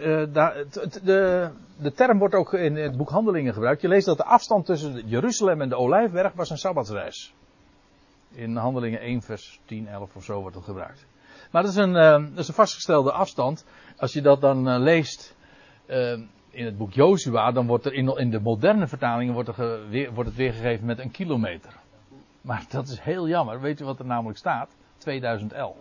eh, 0.00 0.34
daar, 0.34 0.56
het- 0.56 1.00
de, 1.04 1.50
de 1.76 1.92
term 1.92 2.18
wordt 2.18 2.34
ook 2.34 2.52
in 2.54 2.76
het 2.76 2.96
boek 2.96 3.10
Handelingen 3.10 3.52
gebruikt. 3.52 3.80
Je 3.80 3.88
leest 3.88 4.06
dat 4.06 4.16
de 4.16 4.24
afstand 4.24 4.66
tussen 4.66 5.08
Jeruzalem 5.08 5.60
en 5.60 5.68
de 5.68 5.76
Olijfberg 5.76 6.32
was 6.32 6.50
een 6.50 6.58
sabbatsreis. 6.58 7.34
In 8.32 8.56
Handelingen 8.56 9.00
1 9.00 9.22
vers 9.22 9.60
10, 9.64 9.88
11 9.88 10.16
of 10.16 10.24
zo 10.24 10.40
wordt 10.40 10.56
het 10.56 10.64
gebruikt. 10.64 11.04
Maar 11.50 11.62
dat 11.62 11.70
is 11.70 11.76
een, 11.76 11.96
eh, 11.96 12.12
dat 12.30 12.38
is 12.38 12.48
een 12.48 12.54
vastgestelde 12.54 13.12
afstand. 13.12 13.64
Als 13.96 14.12
je 14.12 14.22
dat 14.22 14.40
dan 14.40 14.68
eh, 14.68 14.78
leest 14.78 15.34
eh, 15.86 16.18
in 16.50 16.64
het 16.64 16.78
boek 16.78 16.92
Jozua, 16.92 17.52
dan 17.52 17.66
wordt 17.66 17.84
er 17.84 17.92
in, 17.92 18.16
in 18.16 18.30
de 18.30 18.40
moderne 18.40 18.86
vertalingen 18.86 19.34
wordt, 19.34 19.48
er 19.48 19.54
ge- 19.54 19.86
weer, 19.88 20.12
wordt 20.12 20.28
het 20.28 20.38
weergegeven 20.38 20.86
met 20.86 20.98
een 20.98 21.10
kilometer. 21.10 21.72
Maar 22.40 22.64
dat 22.68 22.88
is 22.88 23.00
heel 23.00 23.28
jammer. 23.28 23.60
Weet 23.60 23.80
u 23.80 23.84
wat 23.84 23.98
er 23.98 24.04
namelijk 24.06 24.38
staat? 24.38 24.70
2011. 24.98 25.76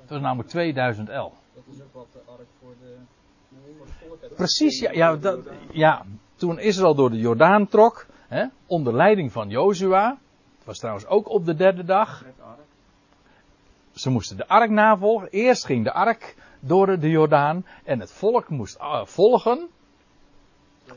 Het 0.00 0.10
was 0.10 0.20
namelijk 0.20 0.48
2011. 0.48 1.32
Dat 1.54 1.62
is 1.74 1.82
ook 1.82 1.92
wat 1.92 2.06
de 2.12 2.18
ark 2.30 2.46
voor 2.60 2.74
de, 2.80 2.94
voor 3.76 3.86
de 3.86 3.92
volk 4.06 4.22
uit- 4.22 4.34
Precies, 4.34 4.78
ja, 4.80 4.90
ja, 4.92 5.16
dat, 5.16 5.38
ja. 5.72 6.04
Toen 6.36 6.58
Israël 6.58 6.94
door 6.94 7.10
de 7.10 7.18
Jordaan 7.18 7.66
trok, 7.68 8.06
hè, 8.28 8.44
onder 8.66 8.94
leiding 8.94 9.32
van 9.32 9.48
Jozua. 9.48 10.18
Het 10.56 10.66
was 10.66 10.78
trouwens 10.78 11.06
ook 11.06 11.28
op 11.28 11.44
de 11.44 11.54
derde 11.54 11.84
dag. 11.84 12.24
Ze 13.92 14.10
moesten 14.10 14.36
de 14.36 14.48
ark 14.48 14.70
navolgen. 14.70 15.28
Eerst 15.30 15.64
ging 15.66 15.84
de 15.84 15.92
ark 15.92 16.36
door 16.60 16.98
de 16.98 17.08
Jordaan. 17.10 17.66
En 17.84 18.00
het 18.00 18.12
volk 18.12 18.48
moest 18.48 18.76
eh, 18.76 19.04
volgen. 19.04 19.68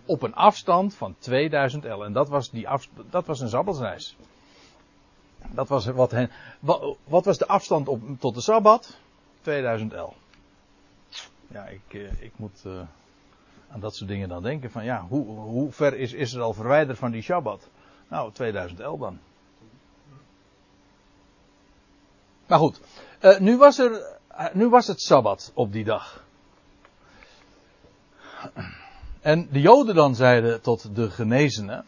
Op 0.06 0.22
een 0.22 0.36
afstand 0.36 0.96
van 0.96 1.16
2000 1.20 1.86
el. 1.86 2.06
En 2.06 2.14
dat 2.14 2.30
was, 2.30 2.50
die 2.50 2.70
af, 2.70 2.88
dat 3.10 3.26
was 3.26 3.40
een 3.40 3.50
sabbatsreis. 3.50 4.16
Dat 5.50 5.68
was 5.68 5.86
wat 5.86 6.12
hen, 6.12 6.32
wat, 6.60 7.26
was 7.26 7.38
de 7.38 7.48
afstand 7.48 7.88
op, 7.88 8.02
tot 8.20 8.36
de 8.36 8.42
sabbat? 8.42 8.98
2000 9.42 9.94
el. 9.94 10.16
Ja, 11.48 11.66
ik, 11.66 11.82
eh, 11.88 12.22
ik 12.22 12.32
moet 12.36 12.62
eh, 12.66 12.82
aan 13.72 13.80
dat 13.80 13.96
soort 13.96 14.10
dingen 14.10 14.30
dan 14.30 14.44
denken. 14.44 14.72
Van 14.72 14.84
ja, 14.84 15.06
hoe, 15.10 15.26
hoe 15.26 15.72
ver 15.72 15.98
is 15.98 16.14
Israël 16.14 16.54
verwijderd 16.54 16.98
van 16.98 17.12
die 17.12 17.22
Shabbat? 17.22 17.70
Nou, 18.08 18.32
2011 18.32 19.00
dan. 19.00 19.20
Maar 22.48 22.60
goed, 22.60 22.82
eh, 23.20 23.40
nu, 23.40 23.58
was 23.58 23.80
er, 23.80 24.20
nu 24.54 24.70
was 24.70 24.88
het 24.88 25.02
Sabbat 25.02 25.52
op 25.54 25.72
die 25.72 25.84
dag. 25.84 26.26
En 29.22 29.48
de 29.52 29.62
Joden 29.62 29.96
dan 29.96 30.16
zeiden 30.16 30.62
tot 30.62 30.96
de 30.96 31.10
genezenen. 31.10 31.86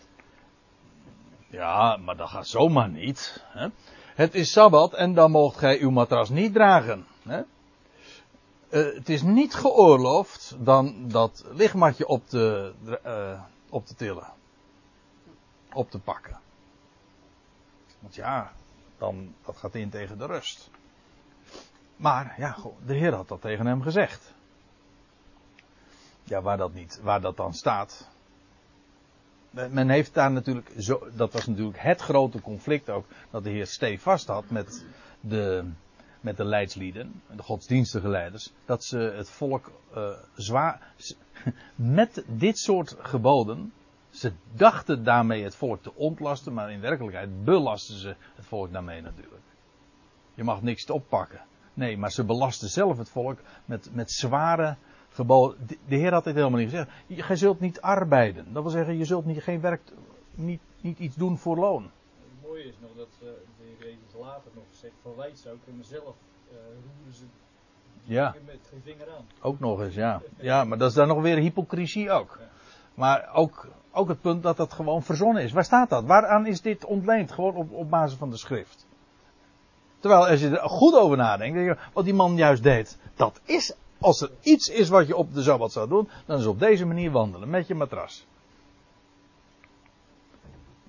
Ja, 1.47 1.97
maar 1.97 2.17
dat 2.17 2.29
gaat 2.29 2.47
zomaar 2.47 2.89
niet. 2.89 3.43
Hè? 3.47 3.67
Het 4.15 4.35
is 4.35 4.51
Sabbat 4.51 4.93
en 4.93 5.13
dan 5.13 5.31
moogt 5.31 5.57
gij 5.57 5.79
uw 5.79 5.89
matras 5.89 6.29
niet 6.29 6.53
dragen. 6.53 7.05
Hè? 7.23 7.41
Eh, 8.69 8.95
het 8.95 9.09
is 9.09 9.21
niet 9.21 9.53
geoorloofd 9.53 10.55
dan 10.59 11.07
dat 11.07 11.45
lichtmatje 11.51 12.07
op 12.07 12.27
te, 12.27 12.73
eh, 13.03 13.41
op 13.69 13.85
te 13.85 13.95
tillen. 13.95 14.27
Op 15.73 15.91
te 15.91 15.99
pakken. 15.99 16.39
Want 17.99 18.15
ja, 18.15 18.51
dan, 18.97 19.35
dat 19.45 19.57
gaat 19.57 19.75
in 19.75 19.89
tegen 19.89 20.17
de 20.17 20.25
rust. 20.25 20.69
Maar 21.95 22.35
ja, 22.37 22.57
de 22.85 22.93
Heer 22.93 23.13
had 23.13 23.27
dat 23.27 23.41
tegen 23.41 23.65
hem 23.65 23.81
gezegd. 23.81 24.32
Ja, 26.23 26.41
waar 26.41 26.57
dat 26.57 26.73
niet, 26.73 26.99
waar 27.03 27.21
dat 27.21 27.37
dan 27.37 27.53
staat. 27.53 28.11
Men 29.49 29.89
heeft 29.89 30.13
daar 30.13 30.31
natuurlijk, 30.31 30.71
zo, 30.77 31.07
dat 31.15 31.33
was 31.33 31.47
natuurlijk 31.47 31.79
het 31.79 32.01
grote 32.01 32.41
conflict 32.41 32.89
ook, 32.89 33.05
dat 33.29 33.43
de 33.43 33.49
Heer 33.49 33.67
stevast 33.67 34.27
had 34.27 34.49
met 34.49 34.85
de, 35.19 35.65
met 36.21 36.37
de 36.37 36.45
leidslieden, 36.45 37.21
de 37.35 37.43
godsdienstige 37.43 38.07
leiders, 38.07 38.53
dat 38.65 38.83
ze 38.83 38.97
het 38.97 39.29
volk 39.29 39.71
eh, 39.93 40.09
zwaar, 40.35 40.93
met 41.75 42.23
dit 42.27 42.57
soort 42.57 42.95
geboden, 42.99 43.73
ze 44.09 44.31
dachten 44.53 45.03
daarmee 45.03 45.43
het 45.43 45.55
volk 45.55 45.83
te 45.83 45.95
ontlasten, 45.95 46.53
maar 46.53 46.71
in 46.71 46.79
werkelijkheid 46.79 47.43
belasten 47.43 47.95
ze 47.95 48.15
het 48.35 48.45
volk 48.45 48.71
daarmee 48.71 49.01
natuurlijk. 49.01 49.43
Je 50.33 50.43
mag 50.43 50.61
niks 50.61 50.85
te 50.85 50.93
oppakken. 50.93 51.41
Nee, 51.73 51.97
maar 51.97 52.11
ze 52.11 52.23
belasten 52.23 52.69
zelf 52.69 52.97
het 52.97 53.09
volk 53.09 53.39
met, 53.65 53.89
met 53.93 54.11
zware 54.11 54.75
geboden. 55.13 55.67
De, 55.87 55.95
Heer 55.95 56.13
had 56.13 56.23
dit 56.23 56.35
helemaal 56.35 56.59
niet 56.59 56.69
gezegd. 56.69 56.89
Je, 57.07 57.23
je 57.27 57.35
zult 57.35 57.59
niet 57.59 57.81
arbeiden. 57.81 58.53
Dat 58.53 58.63
wil 58.63 58.71
zeggen, 58.71 58.97
je 58.97 59.05
zult 59.05 59.25
niet, 59.25 59.43
geen 59.43 59.61
werk, 59.61 59.81
niet, 60.35 60.61
niet 60.81 60.99
iets 60.99 61.15
doen 61.15 61.37
voor 61.37 61.57
loon. 61.57 61.83
Het 61.83 62.49
mooie 62.49 62.63
is 62.63 62.75
nog 62.81 62.91
dat 62.97 63.07
eh, 63.21 63.27
de 63.57 63.85
Jezus 63.85 64.19
later 64.19 64.51
nog 64.55 64.63
zegt 64.69 64.93
van 65.01 65.15
wij 65.15 65.31
zou 65.33 65.57
kunnen 65.65 65.85
zelf 65.85 66.15
eh 66.51 66.57
roeren 66.95 67.13
ze 67.13 67.23
Ja. 68.03 68.35
met 68.45 68.59
geen 68.69 68.81
vinger 68.83 69.07
aan. 69.17 69.25
Ook 69.41 69.59
nog 69.59 69.81
eens, 69.81 69.95
ja. 69.95 70.21
Ja, 70.37 70.63
maar 70.63 70.77
dat 70.77 70.89
is 70.89 70.95
dan 70.95 71.07
nog 71.07 71.21
weer 71.21 71.37
hypocrisie 71.37 72.11
ook. 72.11 72.39
Maar 72.93 73.29
ook, 73.33 73.67
ook 73.91 74.07
het 74.07 74.21
punt 74.21 74.43
dat 74.43 74.57
dat 74.57 74.73
gewoon 74.73 75.03
verzonnen 75.03 75.43
is. 75.43 75.51
Waar 75.51 75.63
staat 75.63 75.89
dat? 75.89 76.05
Waaraan 76.05 76.45
is 76.45 76.61
dit 76.61 76.85
ontleend? 76.85 77.31
Gewoon 77.31 77.55
op, 77.55 77.71
op 77.71 77.89
basis 77.89 78.17
van 78.17 78.29
de 78.29 78.37
schrift. 78.37 78.87
Terwijl 79.99 80.27
als 80.27 80.39
je 80.39 80.59
er 80.59 80.69
goed 80.69 80.93
over 80.95 81.17
nadenkt, 81.17 81.55
denk 81.55 81.67
je, 81.67 81.83
wat 81.93 82.03
die 82.03 82.13
man 82.13 82.35
juist 82.35 82.63
deed, 82.63 82.97
dat 83.15 83.39
is, 83.43 83.73
als 84.03 84.21
er 84.21 84.31
iets 84.41 84.69
is 84.69 84.89
wat 84.89 85.07
je 85.07 85.15
op 85.15 85.33
de 85.33 85.41
Sabbat 85.41 85.71
zou 85.71 85.89
doen, 85.89 86.09
dan 86.25 86.39
is 86.39 86.45
op 86.45 86.59
deze 86.59 86.85
manier 86.85 87.11
wandelen, 87.11 87.49
met 87.49 87.67
je 87.67 87.75
matras. 87.75 88.25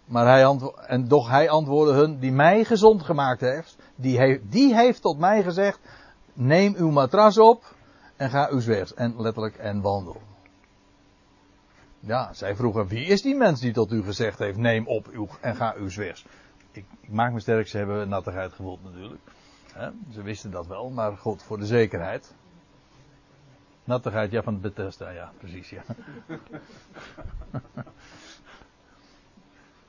Maar 0.05 0.27
hij 0.27 0.47
antwo- 0.47 0.75
en 0.87 1.09
doch 1.09 1.29
hij 1.29 1.51
antwoordde 1.51 1.95
hun, 1.95 2.19
die 2.19 2.33
mij 2.33 2.65
gezond 2.65 3.03
gemaakt 3.03 3.41
heeft, 3.41 3.77
die 3.97 4.19
heeft, 4.19 4.41
die 4.51 4.75
heeft 4.75 5.03
tot 5.03 5.19
mij 5.19 5.43
gezegd, 5.43 5.79
neem 6.33 6.75
uw 6.75 6.91
matras 6.91 7.39
op 7.39 7.75
en 8.17 8.31
ga 8.31 8.49
uw 8.51 8.61
weers. 8.61 8.95
En 8.95 9.15
letterlijk, 9.17 9.57
en 9.57 9.81
wandel. 9.81 10.21
Ja, 12.01 12.33
zij 12.33 12.57
vroegen, 12.57 12.87
wie 12.87 13.07
is 13.07 13.23
die 13.23 13.37
mens 13.37 13.61
die 13.61 13.73
tot 13.73 13.93
u 13.93 14.03
gezegd 14.03 14.39
heeft, 14.39 14.59
neem 14.59 14.87
op 14.87 15.09
uw 15.13 15.29
en 15.41 15.57
ga 15.57 15.75
uw 15.77 15.89
weers. 15.89 16.27
Ik, 16.73 16.85
ik 17.01 17.11
maak 17.13 17.33
me 17.33 17.41
sterk, 17.41 17.69
ze 17.69 17.77
hebben 17.77 18.09
nattigheid 18.09 18.53
gevoeld 18.53 18.85
natuurlijk. 18.85 19.21
Ze 20.13 20.23
wisten 20.23 20.51
dat 20.51 20.67
wel, 20.67 20.91
maar 20.91 21.17
goed, 21.17 21.43
voor 21.43 21.59
de 21.59 21.67
zekerheid. 21.67 22.35
Nattigheid, 23.85 24.31
ja, 24.31 24.43
van 24.43 24.61
Bethesda, 24.61 25.11
ja, 25.11 25.33
precies, 25.39 25.71
ja. 25.71 25.83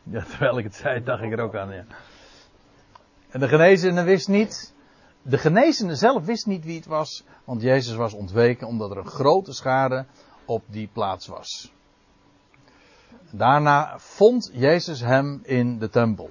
ja, 0.03 0.23
terwijl 0.23 0.57
ik 0.57 0.63
het 0.63 0.75
zei, 0.75 1.03
dacht 1.03 1.23
ik 1.23 1.31
er 1.31 1.39
ook 1.39 1.55
aan, 1.55 1.73
ja. 1.73 1.85
En 3.29 3.39
de 3.39 3.47
genezene 3.47 4.03
wist 4.03 4.27
niet, 4.27 4.73
de 5.21 5.37
genezene 5.37 5.95
zelf 5.95 6.25
wist 6.25 6.45
niet 6.45 6.65
wie 6.65 6.75
het 6.75 6.85
was, 6.85 7.23
want 7.43 7.61
Jezus 7.61 7.95
was 7.95 8.13
ontweken 8.13 8.67
omdat 8.67 8.91
er 8.91 8.97
een 8.97 9.07
grote 9.07 9.53
schade 9.53 10.05
op 10.45 10.63
die 10.67 10.89
plaats 10.93 11.27
was. 11.27 11.73
Daarna 13.31 13.99
vond 13.99 14.49
Jezus 14.53 14.99
hem 14.99 15.39
in 15.43 15.79
de 15.79 15.89
tempel. 15.89 16.29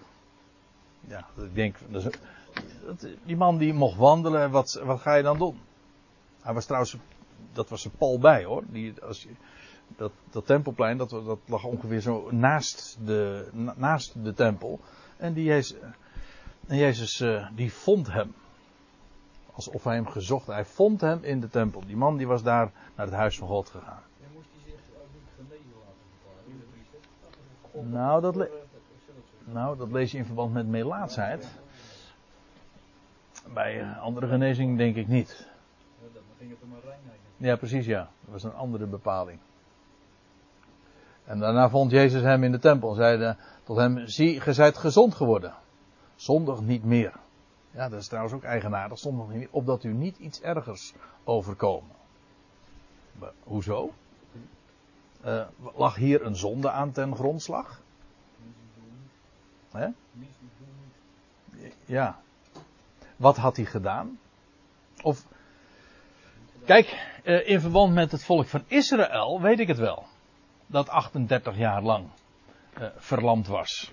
Ja, 1.01 1.27
ik 1.37 1.55
denk, 1.55 1.77
die 3.25 3.37
man 3.37 3.59
die 3.59 3.73
mocht 3.73 3.97
wandelen, 3.97 4.51
wat, 4.51 4.81
wat 4.85 5.01
ga 5.01 5.15
je 5.15 5.23
dan 5.23 5.39
doen? 5.39 5.61
Hij 6.43 6.55
was 6.55 6.65
trouwens, 6.65 6.97
dat 7.53 7.69
was 7.69 7.85
een 7.85 7.91
pal 7.99 8.19
bij 8.19 8.45
hoor. 8.45 8.63
Die, 8.67 8.95
als 9.03 9.23
je, 9.23 9.29
dat, 9.97 10.13
dat 10.31 10.47
tempelplein, 10.47 10.97
dat, 10.97 11.11
dat 11.11 11.39
lag 11.47 11.65
ongeveer 11.65 12.01
zo 12.01 12.29
naast 12.31 12.99
de, 13.05 13.49
na- 13.53 13.75
naast 13.77 14.25
de 14.25 14.35
tempel. 14.35 14.81
En 15.17 15.33
die 15.33 15.45
Jezus, 15.45 15.79
en 16.67 16.77
Jezus 16.77 17.21
eh, 17.21 17.47
die 17.55 17.73
vond 17.73 18.13
hem. 18.13 18.35
Alsof 19.53 19.85
hij 19.85 19.95
hem 19.95 20.07
gezocht. 20.07 20.47
Hij 20.47 20.65
vond 20.65 21.01
hem 21.01 21.19
in 21.23 21.41
de 21.41 21.49
tempel. 21.49 21.83
Die 21.87 21.97
man 21.97 22.17
die 22.17 22.27
was 22.27 22.43
daar 22.43 22.71
naar 22.97 23.07
het 23.07 23.15
huis 23.15 23.39
van 23.39 23.49
God 23.49 23.69
gegaan. 23.69 24.03
En 24.23 24.29
moest 24.35 24.47
hij 24.53 24.71
zich 24.73 24.81
ook 24.97 25.09
niet 25.15 25.23
genezen 25.37 25.73
laten? 27.75 27.91
Nou, 27.91 28.21
dat, 28.21 28.37
le- 28.37 28.51
nou, 29.45 29.77
dat 29.79 29.91
lees 29.93 30.11
je 30.13 30.19
in 30.19 30.25
verband 30.25 30.53
met 30.53 30.67
melaatsheid. 30.67 31.47
Bij 33.55 33.81
eh, 33.81 34.03
andere 34.03 34.27
genezing 34.29 34.79
denk 34.79 34.97
ik 34.97 35.09
niet. 35.09 35.49
Ja, 36.01 36.07
Dan 36.15 36.23
ging 36.39 36.51
het 36.51 36.59
om 36.63 36.73
een 36.73 36.81
reinheid. 36.85 37.19
Ja, 37.45 37.57
precies 37.57 37.87
ja. 37.87 38.09
Dat 38.21 38.33
was 38.33 38.43
een 38.43 38.55
andere 38.55 38.87
bepaling. 38.87 39.39
En 41.25 41.39
daarna 41.39 41.69
vond 41.69 41.91
Jezus 41.91 42.23
hem 42.23 42.45
in 42.45 42.53
de 42.53 42.59
tempel 42.59 42.89
en 42.91 42.97
zeide 42.97 43.37
tot 43.65 43.77
hem, 43.77 44.07
zie, 44.07 44.41
ge 44.41 44.53
zijt 44.53 44.77
gezond 44.77 45.15
geworden. 45.15 45.55
Zondig 46.15 46.61
niet 46.61 46.85
meer. 46.85 47.13
Ja, 47.71 47.89
dat 47.89 48.01
is 48.01 48.07
trouwens 48.07 48.35
ook 48.35 48.43
eigenaardig. 48.43 48.99
Zondig 48.99 49.29
niet 49.29 49.37
meer, 49.37 49.49
opdat 49.51 49.85
u 49.85 49.93
niet 49.93 50.19
iets 50.19 50.41
ergers 50.41 50.95
overkomen. 51.25 51.97
Maar, 53.19 53.33
hoezo? 53.43 53.93
Eh, 55.21 55.47
lag 55.75 55.95
hier 55.95 56.25
een 56.25 56.37
zonde 56.37 56.71
aan 56.71 56.93
ten 56.93 57.15
grondslag? 57.15 57.81
Hè? 59.71 59.89
Ja. 61.85 62.21
Wat 63.17 63.37
had 63.37 63.57
hij 63.57 63.65
gedaan? 63.65 64.19
Of 65.03 65.27
Kijk, 66.65 67.17
eh, 67.25 67.49
in 67.49 67.61
verband 67.61 67.95
met 67.95 68.13
het 68.13 68.25
volk 68.25 68.47
van 68.47 68.65
Israël 68.67 69.41
weet 69.41 69.61
ik 69.61 69.69
het 69.69 69.79
wel. 69.79 70.05
Dat 70.67 70.89
38 70.89 71.57
jaar 71.57 71.83
lang 71.83 72.09
eh, 72.73 72.87
verlamd 72.97 73.47
was. 73.47 73.93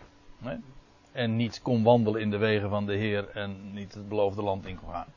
En 1.12 1.36
niet 1.36 1.62
kon 1.62 1.84
wandelen 1.84 2.22
in 2.22 2.30
de 2.30 2.38
wegen 2.38 2.70
van 2.70 2.86
de 2.86 2.96
Heer 2.96 3.30
en 3.30 3.74
niet 3.74 3.94
het 3.94 4.10
beloofde 4.10 4.42
land 4.42 4.66
in 4.66 4.80
kon 4.80 4.90
gaan. 4.90 5.14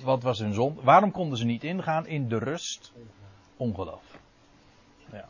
Wat 0.00 0.22
was 0.22 0.38
hun 0.38 0.52
zon? 0.52 0.78
Waarom 0.82 1.10
konden 1.10 1.38
ze 1.38 1.44
niet 1.44 1.64
ingaan 1.64 2.06
in 2.06 2.28
de 2.28 2.38
rust? 2.38 2.92
Ongeloof. 3.56 4.18
Ja. 5.12 5.28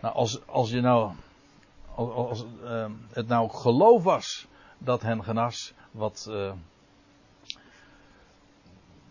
Nou, 0.00 0.14
als, 0.14 0.46
als 0.46 0.70
je 0.70 0.80
nou. 0.80 1.12
Als, 1.94 2.44
eh, 2.64 2.90
het 3.12 3.28
nou 3.28 3.50
geloof 3.50 4.02
was 4.02 4.46
dat 4.78 5.02
hen 5.02 5.24
genas, 5.24 5.72
wat. 5.90 6.30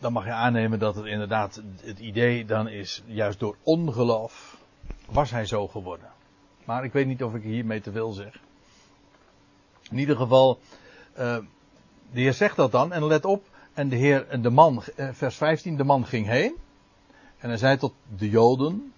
Dan 0.06 0.14
mag 0.14 0.26
je 0.26 0.32
aannemen 0.32 0.80
dat 0.80 0.96
het 0.96 1.06
inderdaad 1.06 1.62
het 1.82 2.00
idee 2.00 2.46
dan 2.46 2.68
is, 2.68 3.04
juist 3.06 3.40
door 3.40 3.56
ongeloof 3.64 4.58
was 5.10 5.32
hij 5.32 5.46
zo 5.46 5.68
geworden. 5.68 6.10
Maar 6.66 6.84
ik 6.84 6.94
weet 6.94 7.08
niet 7.08 7.24
of 7.24 7.34
ik 7.34 7.44
hiermee 7.44 7.82
te 7.82 7.92
veel 7.92 8.12
zeg. 8.12 8.40
In 9.90 9.98
ieder 9.98 10.16
geval, 10.16 10.60
eh, 11.14 11.38
de 12.12 12.20
Heer 12.20 12.34
zegt 12.34 12.56
dat 12.56 12.72
dan 12.72 12.94
en 12.94 13.06
let 13.06 13.26
op. 13.26 13.50
En 13.74 13.90
de 13.90 13.96
Heer, 13.96 14.28
en 14.28 14.42
de 14.42 14.50
man, 14.50 14.84
eh, 14.96 15.10
vers 15.12 15.36
15, 15.36 15.78
de 15.78 15.84
man 15.84 16.06
ging 16.06 16.28
heen. 16.28 16.56
En 17.38 17.50
hij 17.50 17.58
zei 17.58 17.78
tot 17.78 17.94
de 18.18 18.30
Joden, 18.30 18.94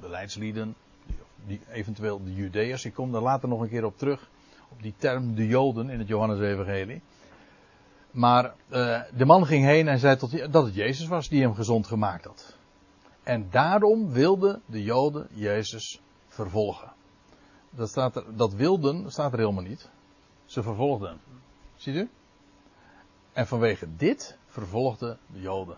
de 0.00 0.08
leidslieden, 0.08 0.74
die, 1.06 1.16
die, 1.46 1.60
eventueel 1.72 2.24
de 2.24 2.34
Judeërs. 2.34 2.84
Ik 2.84 2.94
kom 2.94 3.12
daar 3.12 3.22
later 3.22 3.48
nog 3.48 3.60
een 3.60 3.68
keer 3.68 3.84
op 3.84 3.98
terug. 3.98 4.28
Op 4.68 4.82
die 4.82 4.94
term 4.96 5.34
de 5.34 5.46
Joden 5.46 5.90
in 5.90 5.98
het 5.98 6.08
Johannes-evangelie. 6.08 7.00
Maar 8.14 8.54
eh, 8.68 9.00
de 9.14 9.24
man 9.24 9.46
ging 9.46 9.64
heen 9.64 9.88
en 9.88 9.98
zei 9.98 10.16
tot, 10.16 10.52
dat 10.52 10.64
het 10.64 10.74
Jezus 10.74 11.06
was 11.06 11.28
die 11.28 11.42
hem 11.42 11.54
gezond 11.54 11.86
gemaakt 11.86 12.24
had. 12.24 12.56
En 13.22 13.50
daarom 13.50 14.10
wilden 14.10 14.62
de 14.66 14.82
Joden 14.82 15.28
Jezus 15.32 16.00
vervolgen. 16.28 16.92
Dat, 17.70 17.88
staat 17.88 18.16
er, 18.16 18.36
dat 18.36 18.54
wilden 18.54 19.10
staat 19.12 19.32
er 19.32 19.38
helemaal 19.38 19.62
niet. 19.62 19.90
Ze 20.44 20.62
vervolgden 20.62 21.08
hem. 21.08 21.18
Ziet 21.76 21.94
u? 21.94 22.10
En 23.32 23.46
vanwege 23.46 23.96
dit 23.96 24.38
vervolgden 24.46 25.18
de 25.26 25.40
Joden 25.40 25.76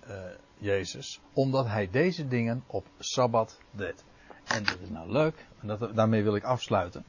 eh, 0.00 0.14
Jezus. 0.58 1.20
Omdat 1.32 1.66
hij 1.66 1.90
deze 1.90 2.28
dingen 2.28 2.64
op 2.66 2.86
Sabbat 2.98 3.60
deed. 3.70 4.04
En 4.44 4.64
dat 4.64 4.78
is 4.80 4.88
nou 4.88 5.10
leuk. 5.10 5.46
En 5.60 5.66
dat, 5.66 5.94
daarmee 5.94 6.22
wil 6.22 6.36
ik 6.36 6.44
afsluiten. 6.44 7.04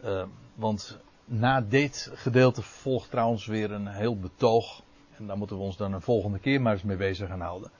Eh, 0.00 0.24
want 0.54 0.98
na 1.26 1.60
dit 1.60 2.10
gedeelte 2.14 2.62
volgt 2.62 3.10
trouwens 3.10 3.46
weer 3.46 3.70
een 3.70 3.86
heel 3.86 4.18
betoog. 4.18 4.82
En 5.16 5.26
daar 5.26 5.38
moeten 5.38 5.56
we 5.56 5.62
ons 5.62 5.76
dan 5.76 5.92
een 5.92 6.00
volgende 6.00 6.38
keer 6.38 6.60
maar 6.60 6.72
eens 6.72 6.82
mee 6.82 6.96
bezig 6.96 7.28
gaan 7.28 7.40
houden. 7.40 7.70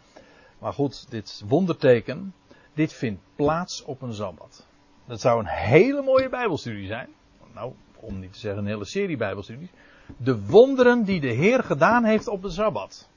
Maar 0.59 0.73
goed, 0.73 1.11
dit 1.11 1.43
wonderteken, 1.47 2.35
dit 2.75 2.93
vindt 2.93 3.21
plaats 3.35 3.83
op 3.85 4.03
een 4.03 4.15
Sabbat. 4.15 4.67
Dat 5.05 5.21
zou 5.21 5.41
een 5.41 5.47
hele 5.47 6.03
mooie 6.03 6.29
Bijbelstudie 6.29 6.87
zijn. 6.87 7.09
Nou, 7.55 7.73
om 7.97 8.19
niet 8.19 8.33
te 8.33 8.39
zeggen 8.39 8.61
een 8.61 8.67
hele 8.67 8.85
serie 8.85 9.17
Bijbelstudies. 9.17 9.71
De 10.17 10.47
wonderen 10.47 11.05
die 11.05 11.21
de 11.21 11.33
Heer 11.33 11.63
gedaan 11.63 12.05
heeft 12.05 12.29
op 12.29 12.43
de 12.43 12.51
Sabbat. 12.51 13.09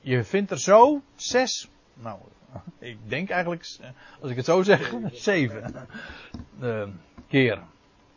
Je 0.00 0.24
vindt 0.24 0.50
er 0.50 0.58
zo 0.58 1.02
zes, 1.14 1.68
nou, 1.94 2.18
ik 2.78 2.98
denk 3.06 3.30
eigenlijk, 3.30 3.78
als 4.20 4.30
ik 4.30 4.36
het 4.36 4.44
zo 4.44 4.62
zeg, 4.62 4.94
zeven 5.12 5.88
uh, 6.60 6.88
keer 7.28 7.62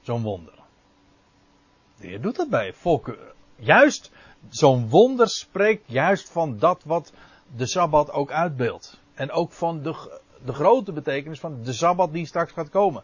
zo'n 0.08 0.22
wonder. 0.22 0.54
De 2.00 2.08
Heer 2.08 2.22
doet 2.22 2.36
dat 2.36 2.50
bij 2.50 2.74
volken. 2.74 3.18
Juist, 3.56 4.12
zo'n 4.50 4.90
wonder 4.90 5.30
spreekt 5.30 5.84
juist 5.86 6.30
van 6.30 6.58
dat 6.58 6.84
wat 6.84 7.14
de 7.56 7.66
Sabbat 7.66 8.12
ook 8.12 8.32
uitbeeldt. 8.32 9.00
En 9.14 9.32
ook 9.32 9.52
van 9.52 9.82
de, 9.82 10.20
de 10.46 10.54
grote 10.54 10.92
betekenis 10.92 11.40
van 11.40 11.64
de 11.64 11.74
Sabbat 11.74 12.14
die 12.14 12.26
straks 12.26 12.52
gaat 12.52 12.70
komen. 12.70 13.04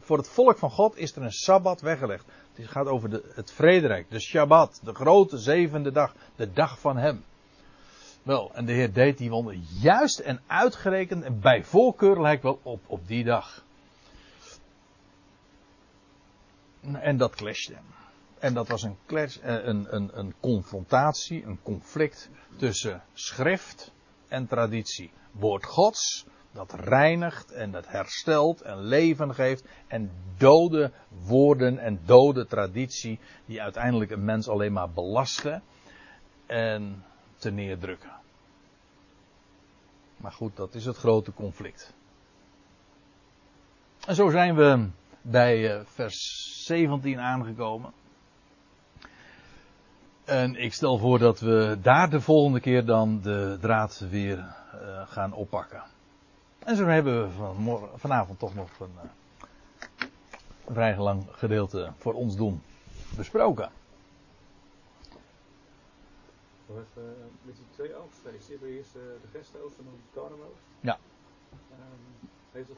voor 0.00 0.16
het 0.16 0.28
volk 0.28 0.58
van 0.58 0.70
God 0.70 0.96
is 0.96 1.16
er 1.16 1.22
een 1.22 1.32
sabbat 1.32 1.80
weggelegd. 1.80 2.24
Het 2.54 2.68
gaat 2.68 2.86
over 2.86 3.10
de, 3.10 3.32
het 3.34 3.52
vrederijk, 3.52 4.10
de 4.10 4.20
Shabbat, 4.20 4.80
de 4.82 4.94
grote 4.94 5.38
zevende 5.38 5.92
dag, 5.92 6.14
de 6.36 6.52
dag 6.52 6.78
van 6.78 6.96
hem. 6.96 7.24
Wel, 8.22 8.50
en 8.54 8.64
de 8.64 8.72
Heer 8.72 8.92
deed 8.92 9.18
die 9.18 9.30
wonder 9.30 9.56
juist 9.80 10.18
en 10.18 10.40
uitgerekend 10.46 11.24
en 11.24 11.40
bij 11.40 11.64
voorkeur 11.64 12.20
lijkt 12.20 12.42
wel 12.42 12.58
op, 12.62 12.80
op 12.86 13.06
die 13.06 13.24
dag. 13.24 13.64
En 16.92 17.16
dat 17.16 17.34
clashte. 17.34 17.74
En 18.38 18.54
dat 18.54 18.68
was 18.68 18.82
een, 18.82 18.96
clash, 19.06 19.36
eh, 19.36 19.64
een, 19.64 19.86
een, 19.94 20.10
een 20.18 20.34
confrontatie, 20.40 21.44
een 21.44 21.58
conflict 21.62 22.30
tussen 22.56 23.02
schrift 23.12 23.92
en 24.28 24.46
traditie. 24.46 25.10
Woord 25.32 25.64
Gods, 25.64 26.26
dat 26.52 26.72
reinigt 26.72 27.52
en 27.52 27.70
dat 27.70 27.88
herstelt 27.88 28.60
en 28.60 28.78
leven 28.78 29.34
geeft. 29.34 29.64
En 29.86 30.10
dode 30.36 30.92
woorden 31.08 31.78
en 31.78 32.00
dode 32.04 32.46
traditie 32.46 33.18
die 33.46 33.62
uiteindelijk 33.62 34.10
een 34.10 34.24
mens 34.24 34.48
alleen 34.48 34.72
maar 34.72 34.90
belasten 34.90 35.62
en 36.46 37.04
te 37.36 37.50
neerdrukken. 37.50 38.12
Maar 40.16 40.32
goed, 40.32 40.56
dat 40.56 40.74
is 40.74 40.84
het 40.84 40.96
grote 40.96 41.32
conflict. 41.32 41.94
En 44.06 44.14
zo 44.14 44.30
zijn 44.30 44.54
we 44.54 44.88
bij 45.26 45.74
eh, 45.74 45.80
vers 45.84 46.16
17 46.64 47.18
aangekomen. 47.18 47.92
En 50.24 50.56
ik 50.56 50.72
stel 50.72 50.98
voor 50.98 51.18
dat 51.18 51.40
we 51.40 51.78
daar 51.82 52.10
de 52.10 52.20
volgende 52.20 52.60
keer 52.60 52.84
dan 52.84 53.20
de 53.20 53.58
draad 53.60 53.98
weer 54.10 54.38
uh, 54.38 55.08
gaan 55.08 55.32
oppakken. 55.32 55.82
En 56.58 56.76
zo 56.76 56.86
hebben 56.86 57.22
we 57.22 57.32
van 57.32 57.88
vanavond 57.96 58.38
toch 58.38 58.54
nog 58.54 58.80
een, 58.80 58.94
uh, 58.96 59.10
een 60.66 60.74
vrij 60.74 60.96
lang 60.96 61.26
gedeelte 61.30 61.92
voor 61.98 62.14
ons 62.14 62.36
doen 62.36 62.62
besproken. 63.16 63.70
We 66.66 66.72
hebben 66.94 67.30
met 67.42 67.56
die 67.56 67.66
twee 67.70 67.94
oogstfeesten. 67.94 68.68
Eerst 68.68 68.92
de 68.92 69.28
gerstenoogst 69.32 69.78
en 69.78 69.84
dan 69.84 69.94
de 69.94 70.20
tarweoogst. 70.20 70.64
Ja. 70.80 70.98
Um, 71.72 72.28
heeft 72.52 72.68
dat 72.68 72.76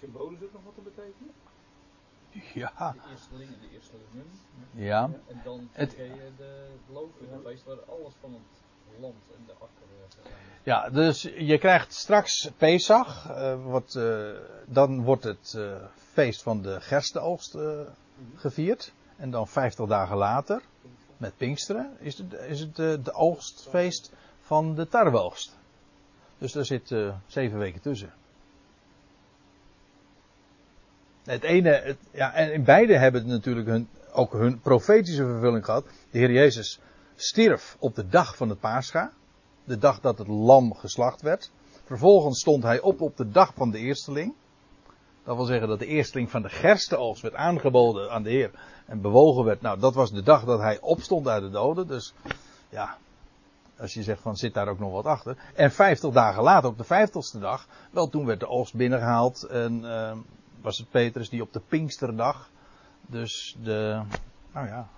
symbolisch 0.00 0.42
ook 0.42 0.52
nog 0.52 0.62
wat 0.64 0.74
te 0.74 0.80
betekenen? 0.80 1.30
Ja. 2.54 2.92
De 2.92 3.10
eersteling 3.10 3.50
en 3.52 3.60
de 3.60 3.74
eerstelingen. 3.74 4.26
Ja. 4.72 5.10
En 5.28 5.40
dan 5.44 5.68
Het- 5.72 5.94
ken 5.94 6.04
je 6.14 6.30
de 6.36 6.66
loofhuttenfeest 6.92 7.64
waar 7.64 7.76
alles 7.88 8.12
van 8.20 8.32
het 8.32 9.00
land 9.00 9.14
en 9.36 9.42
de 9.46 9.52
akker 9.52 9.66
eh. 10.24 10.32
Ja, 10.62 10.90
dus 10.90 11.22
je 11.22 11.58
krijgt 11.58 11.92
straks 11.92 12.50
Pesach. 12.56 13.30
eh, 13.30 13.62
wordt, 13.62 13.94
eh, 13.94 14.30
dan 14.66 15.02
wordt 15.02 15.24
het 15.24 15.54
eh, 15.56 15.76
feest 16.12 16.42
van 16.42 16.62
de 16.62 16.80
gerstenoogst 16.80 17.54
eh, 17.54 17.80
gevierd. 18.34 18.92
En 19.16 19.30
dan 19.30 19.48
50 19.48 19.86
dagen 19.86 20.16
later, 20.16 20.62
met 21.16 21.36
Pinksteren, 21.36 21.96
is 21.98 22.18
het, 22.18 22.32
is 22.32 22.60
het 22.60 22.76
de 22.76 23.12
oogstfeest 23.12 24.12
van 24.40 24.74
de 24.74 24.88
tarweoogst. 24.88 25.58
Dus 26.38 26.52
daar 26.52 26.64
zit 26.64 26.94
zeven 27.26 27.58
weken 27.58 27.80
tussen. 27.80 28.12
Het 31.24 31.42
ene, 31.42 31.70
het, 31.70 31.96
ja, 32.12 32.32
en 32.34 32.52
in 32.52 32.64
beide 32.64 32.96
hebben 32.96 33.26
natuurlijk 33.26 33.66
hun, 33.66 33.88
ook 34.12 34.32
hun 34.32 34.60
profetische 34.60 35.24
vervulling 35.24 35.64
gehad. 35.64 35.84
De 36.10 36.18
Heer 36.18 36.32
Jezus 36.32 36.80
stierf 37.16 37.76
op 37.78 37.94
de 37.94 38.08
dag 38.08 38.36
van 38.36 38.48
het 38.48 38.60
Pascha. 38.60 39.12
De 39.64 39.78
dag 39.78 40.00
dat 40.00 40.18
het 40.18 40.28
lam 40.28 40.74
geslacht 40.74 41.22
werd. 41.22 41.50
Vervolgens 41.84 42.40
stond 42.40 42.62
hij 42.62 42.80
op 42.80 43.00
op 43.00 43.16
de 43.16 43.28
dag 43.28 43.52
van 43.54 43.70
de 43.70 43.78
eersteling. 43.78 44.34
Dat 45.24 45.36
wil 45.36 45.44
zeggen 45.44 45.68
dat 45.68 45.78
de 45.78 45.86
eersteling 45.86 46.30
van 46.30 46.42
de 46.42 46.48
gerstenoogst 46.48 47.22
werd 47.22 47.34
aangeboden 47.34 48.10
aan 48.10 48.22
de 48.22 48.30
Heer. 48.30 48.50
En 48.86 49.00
bewogen 49.00 49.44
werd. 49.44 49.60
Nou, 49.60 49.78
dat 49.78 49.94
was 49.94 50.10
de 50.10 50.22
dag 50.22 50.44
dat 50.44 50.60
hij 50.60 50.80
opstond 50.80 51.28
uit 51.28 51.42
de 51.42 51.50
doden. 51.50 51.86
Dus 51.86 52.14
ja, 52.68 52.96
als 53.78 53.94
je 53.94 54.02
zegt 54.02 54.20
van 54.22 54.36
zit 54.36 54.54
daar 54.54 54.68
ook 54.68 54.78
nog 54.78 54.92
wat 54.92 55.04
achter. 55.04 55.36
En 55.54 55.72
vijftig 55.72 56.12
dagen 56.12 56.42
later, 56.42 56.70
op 56.70 56.78
de 56.78 56.84
vijftigste 56.84 57.38
dag, 57.38 57.66
wel 57.90 58.08
toen 58.08 58.26
werd 58.26 58.40
de 58.40 58.48
oogst 58.48 58.74
binnengehaald. 58.74 59.42
En 59.42 59.84
eh, 59.84 60.16
was 60.62 60.78
het 60.78 60.90
Petrus 60.90 61.28
die 61.28 61.42
op 61.42 61.52
de 61.52 61.60
Pinksterdag, 61.68 62.50
dus 63.00 63.56
de, 63.62 64.02
nou 64.52 64.66
ja, 64.66 64.88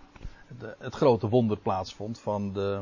de, 0.59 0.75
het 0.79 0.95
grote 0.95 1.29
wonder 1.29 1.57
plaatsvond 1.59 2.21
van 2.21 2.53
de, 2.53 2.81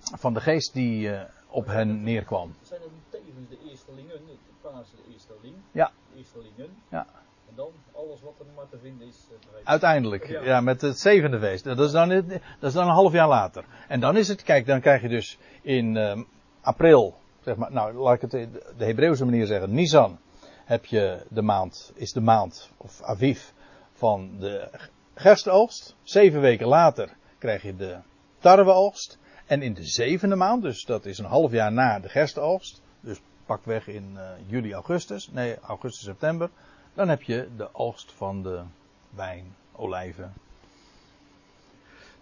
van 0.00 0.34
de 0.34 0.40
geest 0.40 0.72
die 0.72 1.12
eh, 1.12 1.22
op 1.48 1.66
hen 1.66 2.02
neerkwam. 2.02 2.54
Zijn 2.62 2.80
er 2.80 2.86
tevens 3.10 3.48
de 3.48 3.58
eerstelingen, 3.70 4.26
de 4.26 4.36
Pasen 4.60 4.96
de 4.96 5.12
eersteling, 5.12 5.54
Ja. 5.72 5.90
de 6.12 6.18
eerstelingen. 6.18 6.76
Ja. 6.88 7.06
En 7.48 7.54
dan 7.54 7.68
alles 7.94 8.20
wat 8.22 8.34
er 8.38 8.46
maar 8.56 8.68
te 8.70 8.78
vinden 8.78 9.06
is. 9.08 9.26
eh. 9.30 9.66
Uiteindelijk, 9.66 10.26
Ja. 10.28 10.42
ja, 10.42 10.60
met 10.60 10.80
het 10.80 10.98
zevende 10.98 11.38
feest. 11.40 11.64
Dat 11.64 11.80
is, 11.80 11.92
dan, 11.92 12.08
dat 12.08 12.40
is 12.60 12.72
dan 12.72 12.86
een 12.86 12.94
half 12.94 13.12
jaar 13.12 13.28
later. 13.28 13.64
En 13.88 14.00
dan 14.00 14.16
is 14.16 14.28
het, 14.28 14.42
kijk, 14.42 14.66
dan 14.66 14.80
krijg 14.80 15.02
je 15.02 15.08
dus 15.08 15.38
in 15.62 15.96
ehm, 15.96 16.22
april, 16.60 17.14
zeg 17.40 17.56
maar, 17.56 17.72
nou 17.72 17.94
laat 17.94 18.14
ik 18.14 18.20
het 18.20 18.34
in 18.34 18.52
de 18.76 18.84
Hebreeuwse 18.84 19.24
manier 19.24 19.46
zeggen, 19.46 19.74
Nisan, 19.74 20.18
heb 20.66 20.84
je 20.84 21.26
de 21.28 21.42
maand, 21.42 21.92
is 21.94 22.12
de 22.12 22.20
maand, 22.20 22.70
of 22.76 23.02
Aviv, 23.02 23.50
van 23.92 24.38
de 24.38 24.70
gerstoogst. 25.14 25.94
Zeven 26.02 26.40
weken 26.40 26.66
later 26.66 27.16
krijg 27.38 27.62
je 27.62 27.76
de 27.76 27.98
tarweoogst. 28.38 29.18
En 29.46 29.62
in 29.62 29.74
de 29.74 29.84
zevende 29.84 30.36
maand, 30.36 30.62
dus 30.62 30.84
dat 30.84 31.06
is 31.06 31.18
een 31.18 31.24
half 31.24 31.52
jaar 31.52 31.72
na 31.72 31.98
de 31.98 32.08
gerstoogst, 32.08 32.82
dus 33.00 33.20
pakweg 33.46 33.86
in 33.86 34.16
eh, 34.16 34.30
juli, 34.46 34.72
augustus, 34.72 35.28
nee, 35.30 35.58
augustus, 35.60 36.04
september, 36.04 36.50
dan 36.94 37.08
heb 37.08 37.22
je 37.22 37.48
de 37.56 37.74
oogst 37.74 38.12
van 38.12 38.42
de 38.42 38.62
wijn, 39.10 39.54
olijven. 39.72 40.32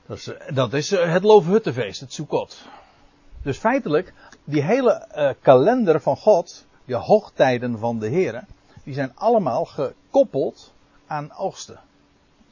Dat 0.06 0.16
is, 0.16 0.26
eh, 0.26 0.54
dat 0.54 0.72
is 0.72 0.92
eh, 0.92 1.12
het 1.12 1.22
Loofhuttenfeest, 1.22 2.00
het 2.00 2.12
Sukkot. 2.12 2.66
Dus 3.42 3.58
feitelijk, 3.58 4.12
die 4.44 4.62
hele 4.62 5.36
kalender 5.40 6.00
van 6.00 6.16
God, 6.16 6.66
de 6.84 6.96
hoogtijden 6.96 7.78
van 7.78 7.98
de 7.98 8.08
Heren, 8.08 8.46
die 8.82 8.94
zijn 8.94 9.12
allemaal 9.14 9.64
gekoppeld 9.64 10.72
aan 11.06 11.32
oogsten. 11.32 11.80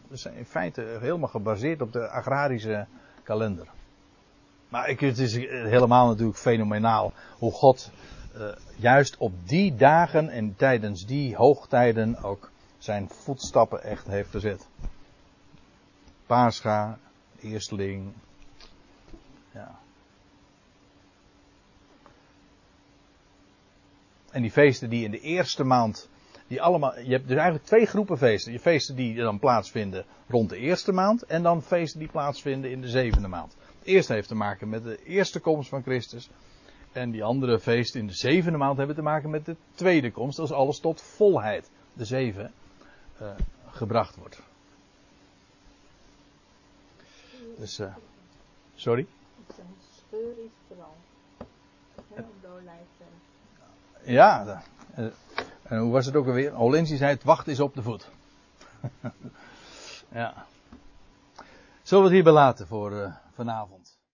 Dat 0.09 0.19
zijn 0.19 0.35
in 0.35 0.45
feite 0.45 0.99
helemaal 1.01 1.29
gebaseerd 1.29 1.83
op 1.83 1.93
de 1.93 2.09
agrarische 2.09 2.87
kalender. 3.23 3.67
Maar 4.69 4.89
het 4.89 5.19
is 5.19 5.35
helemaal 5.47 6.07
natuurlijk 6.07 6.39
fenomenaal 6.39 7.13
hoe 7.39 7.53
God 7.53 7.91
eh, 8.35 8.47
juist 8.77 9.17
op 9.17 9.33
die 9.45 9.77
dagen 9.77 10.29
en 10.29 10.57
tijdens 10.57 11.07
die 11.07 11.37
hoogtijden 11.37 12.23
ook 12.23 12.51
zijn 12.79 13.09
voetstappen 13.09 13.83
echt 13.83 14.07
heeft 14.07 14.31
gezet. 14.31 14.67
Pascha, 16.27 16.99
eersteling. 17.41 18.13
En 24.33 24.43
die 24.43 24.51
feesten 24.51 24.91
die 24.91 25.05
in 25.05 25.11
de 25.11 25.21
eerste 25.21 25.65
maand, 25.65 26.09
die 26.47 26.63
allemaal, 26.63 26.99
je 26.99 27.11
hebt 27.11 27.29
dus 27.29 27.37
eigenlijk 27.37 27.67
twee 27.67 27.87
groepen 27.87 28.19
feesten. 28.19 28.53
Je 28.53 28.61
feesten 28.61 28.97
die 28.97 29.17
dan 29.17 29.39
plaatsvinden 29.39 30.05
rond 30.29 30.49
de 30.51 30.57
eerste 30.57 30.93
maand 30.93 31.23
en 31.23 31.43
dan 31.43 31.63
feesten 31.63 31.99
die 31.99 32.09
plaatsvinden 32.09 32.71
in 32.71 32.81
de 32.81 32.89
zevende 32.89 33.29
maand. 33.29 33.57
Het 33.79 33.87
eerste 33.89 34.13
heeft 34.13 34.29
te 34.29 34.35
maken 34.35 34.69
met 34.69 34.85
de 34.85 35.05
eerste 35.05 35.41
komst 35.41 35.69
van 35.69 35.83
Christus. 35.83 36.31
En 36.93 37.11
die 37.11 37.25
andere 37.25 37.61
feesten 37.61 38.01
in 38.01 38.07
de 38.07 38.13
zevende 38.13 38.59
maand 38.59 38.77
hebben 38.77 38.97
te 38.97 39.03
maken 39.03 39.31
met 39.31 39.45
de 39.45 39.57
tweede 39.75 40.11
komst. 40.11 40.39
Als 40.39 40.53
alles 40.53 40.79
tot 40.79 41.01
volheid, 41.01 41.71
de 41.93 42.05
zeven, 42.05 42.53
eh, 43.19 43.27
gebracht 43.67 44.17
wordt. 44.17 44.43
Dus, 47.59 47.79
eh, 47.79 47.95
sorry? 48.75 49.07
Scheur 50.13 50.35
is 50.45 50.51
vooral. 50.69 50.97
Op 52.09 52.27
de 52.41 52.49
olijfberg. 52.49 53.02
Ja, 54.05 54.63
eh, 54.95 55.05
en 55.63 55.79
hoe 55.79 55.93
was 55.93 56.07
het 56.07 56.17
ook 56.17 56.27
alweer? 56.27 56.55
Olensi 56.55 56.97
zei 56.97 57.11
het 57.11 57.25
wacht 57.25 57.49
is 57.49 57.61
op 57.61 57.75
de 57.75 57.83
voet. 57.83 58.09
ja. 60.13 60.47
Zullen 61.83 62.05
we 62.05 62.09
het 62.09 62.25
hierbij 62.25 62.33
laten 62.33 62.67
voor 62.67 62.93
eh, 62.93 63.13
vanavond? 63.35 63.82